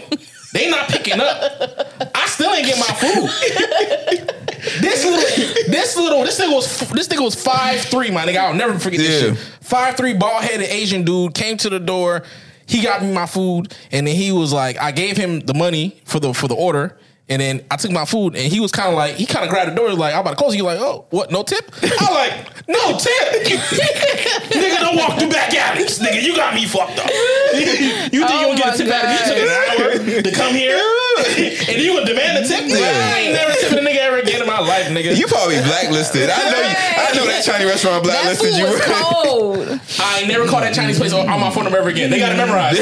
They 0.51 0.69
not 0.69 0.89
picking 0.89 1.19
up. 1.19 2.08
Still 2.39 2.53
ain't 2.53 2.65
getting 2.65 2.79
my 2.79 2.93
food. 2.95 4.35
This 4.81 5.05
little, 5.05 5.71
this 5.71 5.95
little, 5.95 6.23
this 6.23 6.39
nigga 6.39 6.53
was 6.53 6.79
this 6.91 7.07
nigga 7.07 7.21
was 7.23 7.33
five 7.33 7.79
three. 7.79 8.11
My 8.11 8.25
nigga, 8.25 8.37
I'll 8.39 8.53
never 8.53 8.77
forget 8.77 8.99
this 8.99 9.23
Yeah. 9.23 9.29
shit. 9.29 9.37
Five 9.61 9.95
three, 9.95 10.13
bald 10.13 10.43
headed 10.43 10.67
Asian 10.69 11.05
dude 11.05 11.33
came 11.33 11.55
to 11.57 11.69
the 11.69 11.79
door. 11.79 12.23
He 12.65 12.81
got 12.81 13.01
me 13.01 13.11
my 13.13 13.25
food, 13.25 13.73
and 13.91 14.05
then 14.05 14.15
he 14.15 14.33
was 14.33 14.51
like, 14.51 14.77
I 14.77 14.91
gave 14.91 15.15
him 15.15 15.39
the 15.39 15.53
money 15.53 16.01
for 16.03 16.19
the 16.19 16.33
for 16.33 16.49
the 16.49 16.55
order. 16.55 16.97
And 17.29 17.39
then 17.39 17.61
I 17.69 17.75
took 17.77 17.91
my 17.91 18.05
food, 18.05 18.35
and 18.35 18.51
he 18.51 18.59
was 18.59 18.71
kind 18.71 18.89
of 18.89 18.95
like, 18.95 19.15
he 19.15 19.25
kind 19.27 19.45
of 19.45 19.51
grabbed 19.51 19.71
the 19.71 19.75
door, 19.75 19.93
like, 19.93 20.13
I'm 20.15 20.21
about 20.21 20.31
to 20.31 20.35
close. 20.35 20.53
He 20.55 20.61
like, 20.63 20.79
oh, 20.79 21.05
what? 21.11 21.29
No 21.31 21.43
tip? 21.43 21.63
I'm 21.83 22.13
like, 22.13 22.33
no 22.67 22.97
tip. 22.97 23.45
nigga, 24.49 24.79
don't 24.79 24.97
walk 24.97 25.19
through 25.19 25.29
back 25.29 25.53
alleys. 25.53 25.99
Nigga, 25.99 26.21
you 26.23 26.35
got 26.35 26.53
me 26.55 26.65
fucked 26.65 26.97
up. 26.99 27.05
you 27.53 27.61
think 27.61 28.13
you 28.13 28.23
Oh 28.25 28.27
gonna 28.27 28.57
get 28.57 28.67
a 28.67 28.73
oh 28.73 28.77
tip 28.77 28.89
out 28.89 29.03
of 29.05 29.09
me? 29.09 29.17
You 29.17 29.25
took 29.29 29.37
an 29.45 29.49
hour 29.49 30.21
to 30.23 30.31
come 30.31 30.53
here, 30.55 30.77
and 31.69 31.77
you 31.81 31.93
gonna 31.93 32.05
demand 32.05 32.43
a 32.43 32.47
tip? 32.47 32.65
Nigga, 32.65 32.81
I 32.81 33.19
ain't 33.19 33.33
never 33.33 33.53
tipping 33.61 33.77
a 33.79 33.81
nigga 33.89 33.97
ever 34.09 34.17
again 34.17 34.41
in 34.41 34.47
my 34.47 34.59
life, 34.59 34.87
nigga. 34.89 35.15
You 35.17 35.27
probably 35.27 35.57
blacklisted. 35.69 36.29
I 36.29 36.49
know. 36.49 36.61
You, 36.61 36.75
I 36.97 37.13
know 37.15 37.25
that 37.29 37.43
Chinese 37.45 37.67
restaurant 37.69 38.03
That 38.05 38.25
blacklisted 38.25 38.49
food 38.53 38.57
you. 38.57 38.65
was 38.65 38.81
cold. 38.81 39.79
I 39.99 40.25
never 40.25 40.45
call 40.47 40.61
that 40.61 40.73
Chinese 40.73 40.97
place 40.97 41.13
on 41.13 41.29
on 41.29 41.39
my 41.39 41.49
phone 41.51 41.63
number 41.65 41.77
ever 41.79 41.89
again. 41.89 42.09
They 42.09 42.19
gotta 42.19 42.37
memorize 42.37 42.77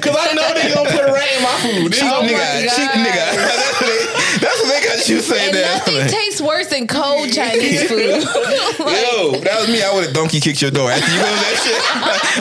Cause 0.00 0.16
I 0.16 0.32
know 0.34 0.44
they 0.54 0.72
gonna 0.72 0.90
put 0.90 1.00
a 1.04 1.12
rat 1.12 1.28
in 1.36 1.42
my 1.42 1.56
food. 1.64 1.92
They 1.92 1.98
Cheap 2.00 2.10
gonna- 2.10 2.26
my 2.26 2.32
nigga, 2.32 2.66
God. 2.66 2.76
cheap 2.76 2.90
nigga. 3.00 3.24
That's 3.36 3.80
what 3.80 3.86
they, 3.86 4.02
that's 4.40 4.58
what 4.62 4.68
they 4.70 4.80
got 4.86 5.08
you 5.08 5.20
saying 5.20 5.48
And 5.48 5.56
that. 5.56 5.86
nothing 5.86 6.08
tastes 6.08 6.40
worse 6.40 6.66
than 6.68 6.86
cold 6.86 7.32
Chinese 7.32 7.84
food. 7.90 8.22
Yo, 8.22 9.38
that 9.44 9.56
was 9.60 9.68
me. 9.68 9.82
I 9.82 9.90
would 9.94 10.04
have 10.06 10.14
donkey 10.14 10.40
kicked 10.40 10.60
your 10.62 10.70
door 10.70 10.90
after 10.90 11.06
you 11.10 11.18
go 11.18 11.26
that 11.30 11.56
shit. 11.62 11.80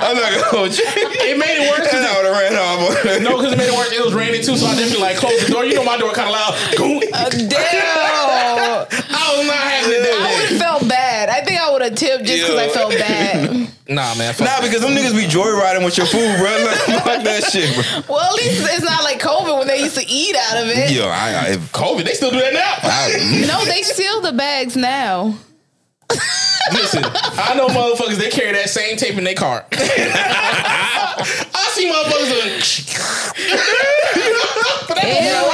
I'm 0.03 0.15
not 0.17 0.29
gonna 0.33 0.49
hold 0.49 0.71
you. 0.77 0.83
It 0.85 1.37
made 1.37 1.57
it 1.61 1.65
worse. 1.69 1.87
And 1.93 2.05
I 2.05 2.11
would 2.17 2.25
have 2.25 2.37
ran 2.37 2.55
off. 2.57 2.79
No, 3.21 3.37
because 3.37 3.53
it 3.53 3.57
made 3.57 3.69
it 3.69 3.75
worse. 3.77 3.91
It 3.91 4.03
was 4.03 4.13
raining 4.13 4.41
too, 4.43 4.57
so 4.57 4.65
I 4.67 4.75
definitely 4.75 5.01
like 5.01 5.17
closed 5.17 5.47
the 5.47 5.51
door. 5.53 5.65
You 5.65 5.75
know 5.75 5.83
my 5.85 5.97
door 5.97 6.11
kind 6.13 6.29
of 6.29 6.35
loud. 6.35 6.53
Uh, 6.53 6.77
Goon. 6.77 6.99
Damn. 7.49 8.87
I 8.89 9.35
was 9.37 9.45
not 9.47 9.57
having 9.57 9.93
it 9.93 10.01
I 10.01 10.09
that 10.09 10.17
would 10.39 10.49
have 10.49 10.59
felt 10.59 10.87
bad. 10.89 11.29
I 11.29 11.41
think 11.41 11.59
I 11.59 11.71
would 11.71 11.81
have 11.81 11.95
tipped 11.95 12.25
just 12.25 12.43
because 12.43 12.57
I 12.59 12.67
felt 12.69 12.91
bad. 12.93 13.48
Nah, 13.89 14.13
man. 14.13 14.33
Fuck 14.35 14.45
Nah, 14.47 14.61
because 14.61 14.81
them 14.81 14.91
niggas 14.91 15.15
be 15.15 15.25
joyriding 15.25 15.83
with 15.83 15.97
your 15.97 16.05
food, 16.05 16.37
bro. 16.37 16.45
Like, 16.63 16.77
fuck 17.03 17.23
that 17.23 17.43
shit, 17.51 17.73
bro. 17.73 17.83
Well, 18.15 18.23
at 18.23 18.35
least 18.35 18.61
it's 18.71 18.83
not 18.83 19.03
like 19.03 19.19
COVID 19.19 19.57
when 19.57 19.67
they 19.67 19.81
used 19.81 19.97
to 19.97 20.05
eat 20.07 20.35
out 20.35 20.57
of 20.63 20.69
it. 20.69 20.91
Yo, 20.91 21.07
I, 21.07 21.33
I, 21.33 21.47
if, 21.53 21.71
COVID. 21.73 22.03
They 22.05 22.13
still 22.13 22.29
do 22.29 22.39
that 22.39 22.53
now. 22.53 22.75
I 22.83 23.45
No, 23.47 23.65
they 23.65 23.81
seal 23.81 24.21
the 24.21 24.31
bags 24.31 24.77
now. 24.77 25.33
Listen, 26.71 27.03
I 27.03 27.55
know 27.55 27.67
motherfuckers. 27.67 28.17
They 28.17 28.29
carry 28.29 28.51
that 28.53 28.69
same 28.69 28.95
tape 28.97 29.17
in 29.17 29.23
their 29.23 29.33
car. 29.33 29.65
I 29.71 31.69
see 31.73 31.89
motherfuckers. 31.89 32.29
Doing, 32.29 32.59
but 34.87 34.95
that 34.97 35.05
Ew. 35.05 35.48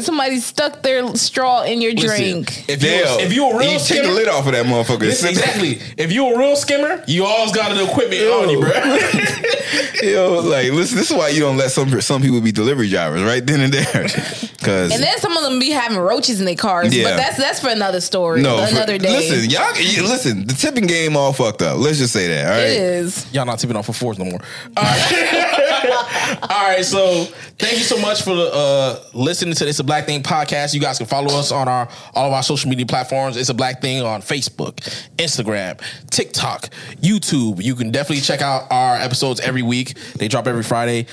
Tell 0.00 0.06
somebody 0.06 0.38
stuck 0.40 0.82
their 0.82 1.14
straw 1.16 1.62
in 1.62 1.80
your 1.80 1.94
drink. 1.94 2.68
If 2.68 2.82
you 2.82 2.88
damn, 2.88 3.20
if 3.20 3.32
you 3.32 3.48
a 3.48 3.58
real 3.58 3.72
you 3.72 3.78
take 3.78 3.88
the 3.88 3.94
skimmer, 3.94 4.12
lid 4.12 4.28
off 4.28 4.46
of 4.46 4.52
that 4.52 4.66
motherfucker. 4.66 5.00
Listen, 5.00 5.30
exactly. 5.30 5.80
If 5.96 6.12
you 6.12 6.34
a 6.34 6.38
real 6.38 6.56
skimmer, 6.56 7.02
you 7.06 7.24
always 7.24 7.52
got 7.52 7.74
the 7.74 7.84
equipment 7.84 8.22
on 8.22 8.50
you, 8.50 8.60
bro. 8.60 8.70
Yo, 10.02 10.40
like, 10.40 10.72
listen, 10.72 10.96
this 10.96 11.10
is 11.10 11.16
why 11.16 11.28
you 11.28 11.40
don't 11.40 11.56
let 11.56 11.70
some 11.70 12.00
some 12.00 12.22
people 12.22 12.40
be 12.40 12.52
delivery 12.52 12.88
drivers 12.88 13.22
right 13.22 13.46
then 13.46 13.60
and 13.60 13.72
there, 13.72 14.02
because 14.58 14.92
And 14.92 15.02
then 15.02 15.18
some 15.18 15.36
of 15.36 15.42
them 15.44 15.58
be 15.58 15.70
having 15.70 15.98
roaches 15.98 16.40
in 16.40 16.46
their 16.46 16.54
cars. 16.54 16.94
Yeah. 16.94 17.04
But 17.10 17.16
that's 17.16 17.36
that's 17.36 17.60
for 17.60 17.68
another 17.68 18.00
story. 18.00 18.42
no, 18.42 18.64
for- 18.64 18.70
another 18.70 18.98
day. 18.98 19.28
Listen, 19.30 19.50
y'all, 19.50 19.76
you- 19.76 20.02
listen, 20.02 20.46
the 20.46 20.54
tipping 20.54 20.86
game 20.86 21.16
all 21.16 21.32
fucked 21.32 21.62
up. 21.62 21.78
Let's 21.78 21.98
just 21.98 22.12
say 22.12 22.28
that. 22.28 22.46
All 22.46 22.58
it 22.58 22.62
right. 22.62 22.70
is. 22.70 23.26
Y'all 23.32 23.44
not 23.44 23.58
tipping 23.58 23.76
off 23.76 23.86
for 23.86 23.92
fours 23.92 24.18
no 24.18 24.24
more. 24.24 24.40
All 24.76 24.84
right. 24.84 25.56
All 26.42 26.68
right. 26.68 26.84
So 26.84 27.24
thank 27.58 27.78
you 27.78 27.84
so 27.84 27.98
much 28.00 28.22
for 28.22 28.32
uh, 28.52 28.98
listening 29.14 29.54
to 29.54 29.66
Issa 29.68 29.84
Black 29.84 30.06
Thing 30.06 30.22
podcast. 30.22 30.74
You 30.74 30.80
guys 30.80 30.98
can 30.98 31.06
follow 31.06 31.38
us 31.38 31.52
on 31.52 31.68
our 31.68 31.88
all 32.14 32.26
of 32.28 32.32
our 32.32 32.42
social 32.42 32.68
media 32.70 32.86
platforms. 32.86 33.36
Issa 33.36 33.54
Black 33.54 33.80
Thing 33.80 34.02
on 34.02 34.20
Facebook, 34.22 34.76
Instagram, 35.16 35.80
TikTok, 36.10 36.68
YouTube. 37.00 37.62
You 37.62 37.74
can 37.74 37.90
definitely 37.90 38.22
check 38.22 38.42
out 38.42 38.66
our 38.70 38.96
episodes 38.96 39.40
every 39.40 39.62
week. 39.62 39.96
They 40.16 40.28
drop 40.28 40.46
every 40.46 40.62
Friday. 40.62 41.06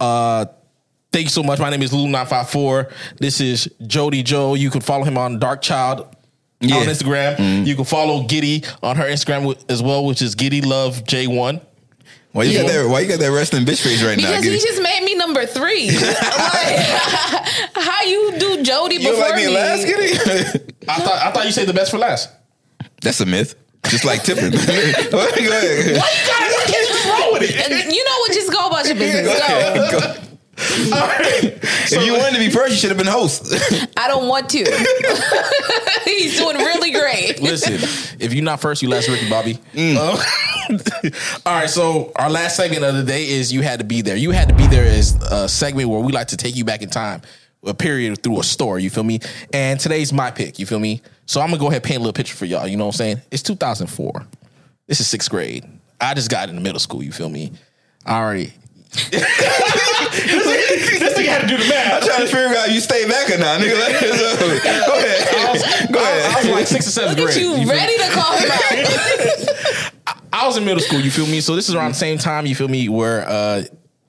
Uh, 0.00 0.46
Thank 1.12 1.26
you 1.26 1.30
so 1.30 1.44
much. 1.44 1.60
My 1.60 1.70
name 1.70 1.80
is 1.82 1.92
Lulu954. 1.92 2.90
This 3.18 3.40
is 3.40 3.70
Jody 3.86 4.24
Joe. 4.24 4.54
You 4.54 4.68
can 4.68 4.80
follow 4.80 5.04
him 5.04 5.16
on 5.16 5.38
Dark 5.38 5.62
Child 5.62 6.08
Yeah. 6.58 6.78
on 6.78 6.86
Instagram. 6.86 7.64
You 7.64 7.76
can 7.76 7.84
follow 7.84 8.24
Giddy 8.24 8.64
on 8.82 8.96
her 8.96 9.04
Instagram 9.04 9.54
as 9.70 9.80
well, 9.80 10.04
which 10.04 10.20
is 10.20 10.34
Giddy 10.34 10.60
Love 10.60 11.04
J1. 11.04 11.60
Why 12.34 12.42
you 12.42 12.58
got 12.58 12.66
that? 12.66 12.88
Why 12.88 12.98
you 12.98 13.06
got 13.08 13.20
that 13.20 13.30
resting 13.30 13.64
bitch 13.64 13.80
face 13.80 14.02
right 14.02 14.18
now? 14.18 14.26
Because 14.28 14.44
he 14.44 14.58
just 14.58 14.82
made 14.82 15.04
me 15.04 15.14
number 15.14 15.46
three. 15.46 15.86
like, 15.92 16.02
how 17.76 18.02
you 18.02 18.36
do 18.40 18.60
Jody 18.64 18.96
you 18.96 19.10
before 19.10 19.12
don't 19.12 19.30
like 19.30 19.36
me 19.36 19.46
me? 19.46 19.54
last, 19.54 19.86
Get? 19.86 20.74
I 20.88 20.96
thought 20.98 21.22
I 21.22 21.30
thought 21.30 21.46
you 21.46 21.52
said 21.52 21.68
the 21.68 21.72
best 21.72 21.92
for 21.92 21.98
last. 21.98 22.28
That's 23.02 23.20
a 23.20 23.26
myth. 23.26 23.54
Just 23.84 24.04
like 24.04 24.24
tipping. 24.24 24.50
Go 24.50 24.58
ahead. 24.58 25.10
Go 25.12 25.18
ahead. 25.20 25.96
What's 25.96 27.06
wrong 27.06 27.32
with 27.34 27.42
it? 27.42 27.70
And 27.70 27.92
you 27.92 28.02
know 28.04 28.18
what? 28.18 28.32
Just 28.32 28.50
go 28.50 28.66
about 28.66 28.86
your 28.86 28.96
business. 28.96 29.28
Go 29.38 30.00
Go. 30.00 30.23
Ahead. 30.56 31.60
Go. 31.60 31.68
if 31.68 32.06
you 32.06 32.14
wanted 32.14 32.34
to 32.34 32.38
be 32.38 32.50
first, 32.50 32.72
you 32.72 32.76
should 32.76 32.90
have 32.90 32.98
been 32.98 33.06
host. 33.06 33.52
I 33.96 34.08
don't 34.08 34.28
want 34.28 34.48
to. 34.50 34.64
He's 36.04 36.36
doing 36.36 36.56
really 36.56 36.90
great. 36.90 37.40
Listen, 37.40 37.74
if 38.20 38.32
you're 38.32 38.44
not 38.44 38.60
first, 38.60 38.82
you 38.82 38.88
last, 38.88 39.08
Ricky 39.08 39.28
Bobby. 39.28 39.58
Uh, 39.76 40.22
all 41.46 41.54
right, 41.54 41.70
so 41.70 42.12
our 42.16 42.30
last 42.30 42.56
segment 42.56 42.84
of 42.84 42.94
the 42.94 43.02
day 43.02 43.28
is 43.28 43.52
you 43.52 43.62
had 43.62 43.80
to 43.80 43.84
be 43.84 44.02
there. 44.02 44.16
You 44.16 44.30
had 44.30 44.48
to 44.48 44.54
be 44.54 44.66
there 44.66 44.84
is 44.84 45.14
a 45.30 45.48
segment 45.48 45.88
where 45.88 46.00
we 46.00 46.12
like 46.12 46.28
to 46.28 46.36
take 46.36 46.56
you 46.56 46.64
back 46.64 46.82
in 46.82 46.90
time, 46.90 47.22
a 47.64 47.74
period 47.74 48.22
through 48.22 48.40
a 48.40 48.44
story. 48.44 48.82
You 48.82 48.90
feel 48.90 49.04
me? 49.04 49.20
And 49.52 49.78
today's 49.78 50.12
my 50.12 50.30
pick. 50.30 50.58
You 50.58 50.66
feel 50.66 50.80
me? 50.80 51.02
So 51.26 51.40
I'm 51.40 51.48
gonna 51.48 51.58
go 51.58 51.66
ahead 51.66 51.76
and 51.76 51.84
paint 51.84 51.96
a 51.96 52.00
little 52.00 52.12
picture 52.12 52.34
for 52.36 52.44
y'all. 52.44 52.66
You 52.66 52.76
know 52.76 52.86
what 52.86 52.94
I'm 52.94 52.98
saying? 52.98 53.22
It's 53.30 53.42
2004. 53.42 54.26
This 54.86 55.00
is 55.00 55.06
sixth 55.06 55.30
grade. 55.30 55.64
I 56.00 56.14
just 56.14 56.30
got 56.30 56.48
into 56.48 56.60
middle 56.60 56.80
school. 56.80 57.02
You 57.02 57.12
feel 57.12 57.30
me? 57.30 57.52
I 58.04 58.20
already. 58.20 58.52
This 58.94 59.14
nigga 61.18 61.26
had 61.26 61.40
to 61.42 61.46
do 61.46 61.56
the 61.56 61.68
math. 61.68 62.02
I'm 62.02 62.08
trying 62.08 62.20
to 62.20 62.26
figure 62.26 62.56
out 62.56 62.68
if 62.68 62.74
you 62.74 62.80
stay 62.80 63.08
back 63.08 63.30
or 63.30 63.38
not, 63.38 63.60
nigga. 63.60 63.78
Like, 63.80 63.96
so, 63.96 64.06
go 64.86 64.98
ahead. 64.98 65.92
Go 65.92 65.98
I, 66.00 66.34
I 66.36 66.38
was 66.40 66.48
like 66.50 66.66
sixth 66.66 66.88
or 66.88 66.92
seventh 66.92 67.18
Look 67.18 67.26
grade. 67.26 67.38
at 67.38 67.42
you, 67.42 67.54
feel 67.54 67.64
me? 67.64 67.70
ready 67.70 67.96
to 67.98 68.08
call 68.10 68.32
him 68.36 68.50
out. 68.50 68.60
I 70.06 70.14
I 70.32 70.46
was 70.46 70.56
in 70.56 70.64
middle 70.64 70.80
school. 70.80 71.00
You 71.00 71.10
feel 71.10 71.26
me? 71.26 71.40
So 71.40 71.54
this 71.54 71.68
is 71.68 71.74
around 71.74 71.90
the 71.90 71.94
same 71.96 72.18
time. 72.18 72.46
You 72.46 72.54
feel 72.54 72.68
me? 72.68 72.88
Where 72.88 73.28
uh, 73.28 73.64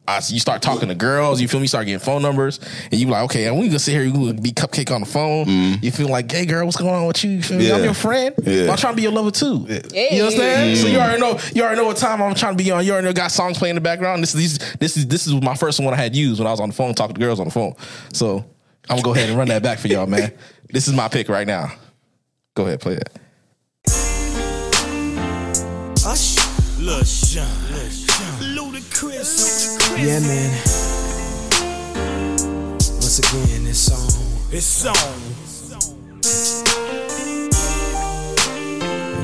I, 0.08 0.22
you 0.28 0.40
start 0.40 0.62
talking 0.62 0.90
to 0.90 0.96
girls. 0.96 1.42
You 1.42 1.48
feel 1.48 1.60
me? 1.60 1.68
Start 1.68 1.86
getting 1.86 2.00
phone 2.00 2.22
numbers, 2.22 2.60
and 2.92 2.94
you 2.94 3.08
like, 3.08 3.24
okay, 3.26 3.48
and 3.48 3.58
we 3.58 3.68
gonna 3.68 3.80
sit 3.80 3.94
here. 3.94 4.04
You 4.04 4.14
gonna 4.14 4.34
be 4.36 4.52
cupcake 4.52 4.94
on 4.94 5.02
the 5.02 5.08
phone. 5.08 5.46
Mm-hmm. 5.46 5.84
You 5.84 5.92
feel 5.92 6.08
like, 6.08 6.32
hey, 6.32 6.46
girl, 6.46 6.66
what's 6.66 6.78
going 6.78 6.94
on 6.94 7.08
with 7.08 7.24
you? 7.24 7.32
You 7.32 7.44
feel 7.44 7.58
me? 7.58 7.72
I'm 7.72 7.84
your 7.84 7.94
friend. 7.94 8.36
Yeah. 8.44 8.70
I'm 8.70 8.78
trying 8.78 8.94
to 8.94 8.98
be 8.98 9.02
your 9.02 9.12
lover 9.12 9.32
too. 9.32 9.66
Hey. 9.66 10.10
You 10.16 10.24
understand? 10.24 10.78
So 10.78 10.88
you 10.88 10.98
already 10.98 11.20
know. 11.20 11.40
You 11.54 11.64
already 11.64 11.82
know 11.82 11.88
what 11.88 11.98
time 11.98 12.22
I'm 12.22 12.36
trying 12.36 12.56
to 12.58 12.64
be 12.64 12.70
on. 12.72 12.86
You 12.86 12.92
already 12.92 13.08
know 13.08 13.14
got 13.14 13.32
songs 13.32 13.58
playing 13.58 13.72
in 13.72 13.76
the 13.76 13.82
background. 13.82 14.22
This 14.22 14.36
is 14.36 14.60
this 14.76 14.98
is 14.98 15.08
this 15.08 15.26
is 15.26 15.34
my 15.42 15.56
first 15.56 15.80
one 15.80 15.94
I 15.94 15.98
had 15.98 16.16
used 16.16 16.40
when 16.40 16.48
I 16.48 16.52
was 16.52 16.60
on 16.60 16.70
the 16.70 16.76
phone 16.76 16.94
talking 16.94 17.16
to 17.16 17.20
girls 17.20 17.40
on 17.40 17.46
the 17.46 17.52
phone. 17.52 17.74
So 18.14 18.46
I'm 18.90 18.98
gonna 18.98 19.02
go 19.02 19.14
ahead 19.14 19.30
and 19.30 19.38
run 19.38 19.48
that 19.48 19.64
back 19.64 19.80
for 19.80 19.88
y'all, 19.88 20.08
man. 20.08 20.32
This 20.68 20.88
is 20.88 20.96
my 20.96 21.08
pick 21.08 21.30
right 21.30 21.46
now. 21.46 21.72
Go 22.56 22.66
ahead, 22.66 22.82
play 22.82 22.96
that. 22.96 23.12
Ush. 26.06 26.36
Lil 26.80 27.04
Jon. 27.04 27.25
Ludacris. 27.25 27.25
Yeah, 29.98 30.20
man. 30.20 30.52
Once 33.00 33.20
again, 33.20 33.66
it's 33.66 33.80
song. 33.80 34.12
It's 34.52 34.66
song. 34.66 34.96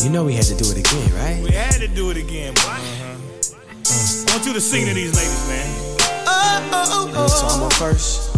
You 0.02 0.10
know 0.10 0.24
we 0.24 0.34
had 0.34 0.46
to 0.46 0.56
do 0.56 0.72
it 0.72 0.78
again, 0.78 1.14
right? 1.14 1.44
We 1.44 1.52
had 1.52 1.74
to 1.82 1.88
do 1.90 2.10
it 2.10 2.18
again, 2.18 2.54
boy. 2.54 2.62
I 2.64 4.26
want 4.30 4.46
you 4.46 4.54
to 4.54 4.62
sing 4.62 4.88
to 4.88 4.94
these 4.94 5.14
ladies, 5.14 5.48
man. 5.50 5.68
So 7.28 7.48
I'm 7.48 7.64
on 7.64 7.72
first. 7.72 8.32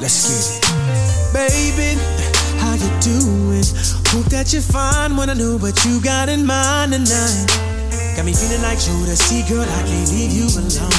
Let's 0.00 0.28
get 0.28 0.44
it. 0.52 0.62
Baby, 1.32 1.98
how 2.60 2.74
you 2.74 2.90
doing? 3.00 3.64
Hope 4.12 4.26
that 4.26 4.52
you're 4.52 4.60
fine 4.60 5.16
when 5.16 5.30
I 5.30 5.34
know 5.34 5.56
what 5.56 5.82
you 5.84 6.00
got 6.02 6.28
in 6.28 6.44
mind 6.44 6.92
tonight. 6.92 7.46
Got 8.20 8.26
me 8.26 8.34
feeling 8.34 8.60
like 8.60 8.76
Jodeci, 8.76 9.48
girl, 9.48 9.62
I 9.64 9.82
can't 9.88 10.12
leave 10.12 10.30
you 10.30 10.44
alone. 10.60 10.92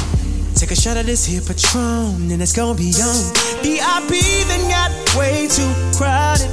Take 0.55 0.71
a 0.71 0.75
shot 0.75 0.97
of 0.97 1.05
this 1.05 1.23
here 1.23 1.39
Patron, 1.39 2.31
and 2.31 2.41
it's 2.41 2.51
gonna 2.51 2.73
be 2.73 2.89
on. 2.97 3.21
VIP 3.61 4.25
then 4.49 4.67
got 4.67 4.89
way 5.13 5.45
too 5.45 5.69
crowded. 5.93 6.49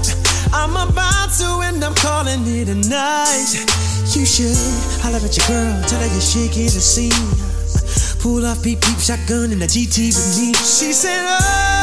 I'm 0.52 0.76
about 0.76 1.32
to 1.40 1.64
end 1.64 1.82
up 1.82 1.96
calling 1.96 2.44
it 2.44 2.68
a 2.68 2.74
night. 2.84 3.48
You 4.12 4.26
should 4.26 4.52
holler 5.00 5.24
at 5.24 5.32
your 5.32 5.48
girl, 5.48 5.72
tell 5.88 6.00
her 6.00 6.12
you're 6.12 6.20
shaking 6.20 6.68
the 6.68 6.84
scene. 6.84 7.16
Pull 8.20 8.44
off 8.44 8.62
peep 8.62 8.82
peep 8.82 8.98
shotgun 8.98 9.52
in 9.52 9.60
the 9.60 9.66
GT 9.66 10.12
with 10.12 10.36
me. 10.36 10.52
She 10.52 10.92
said, 10.92 11.24
Oh, 11.24 11.77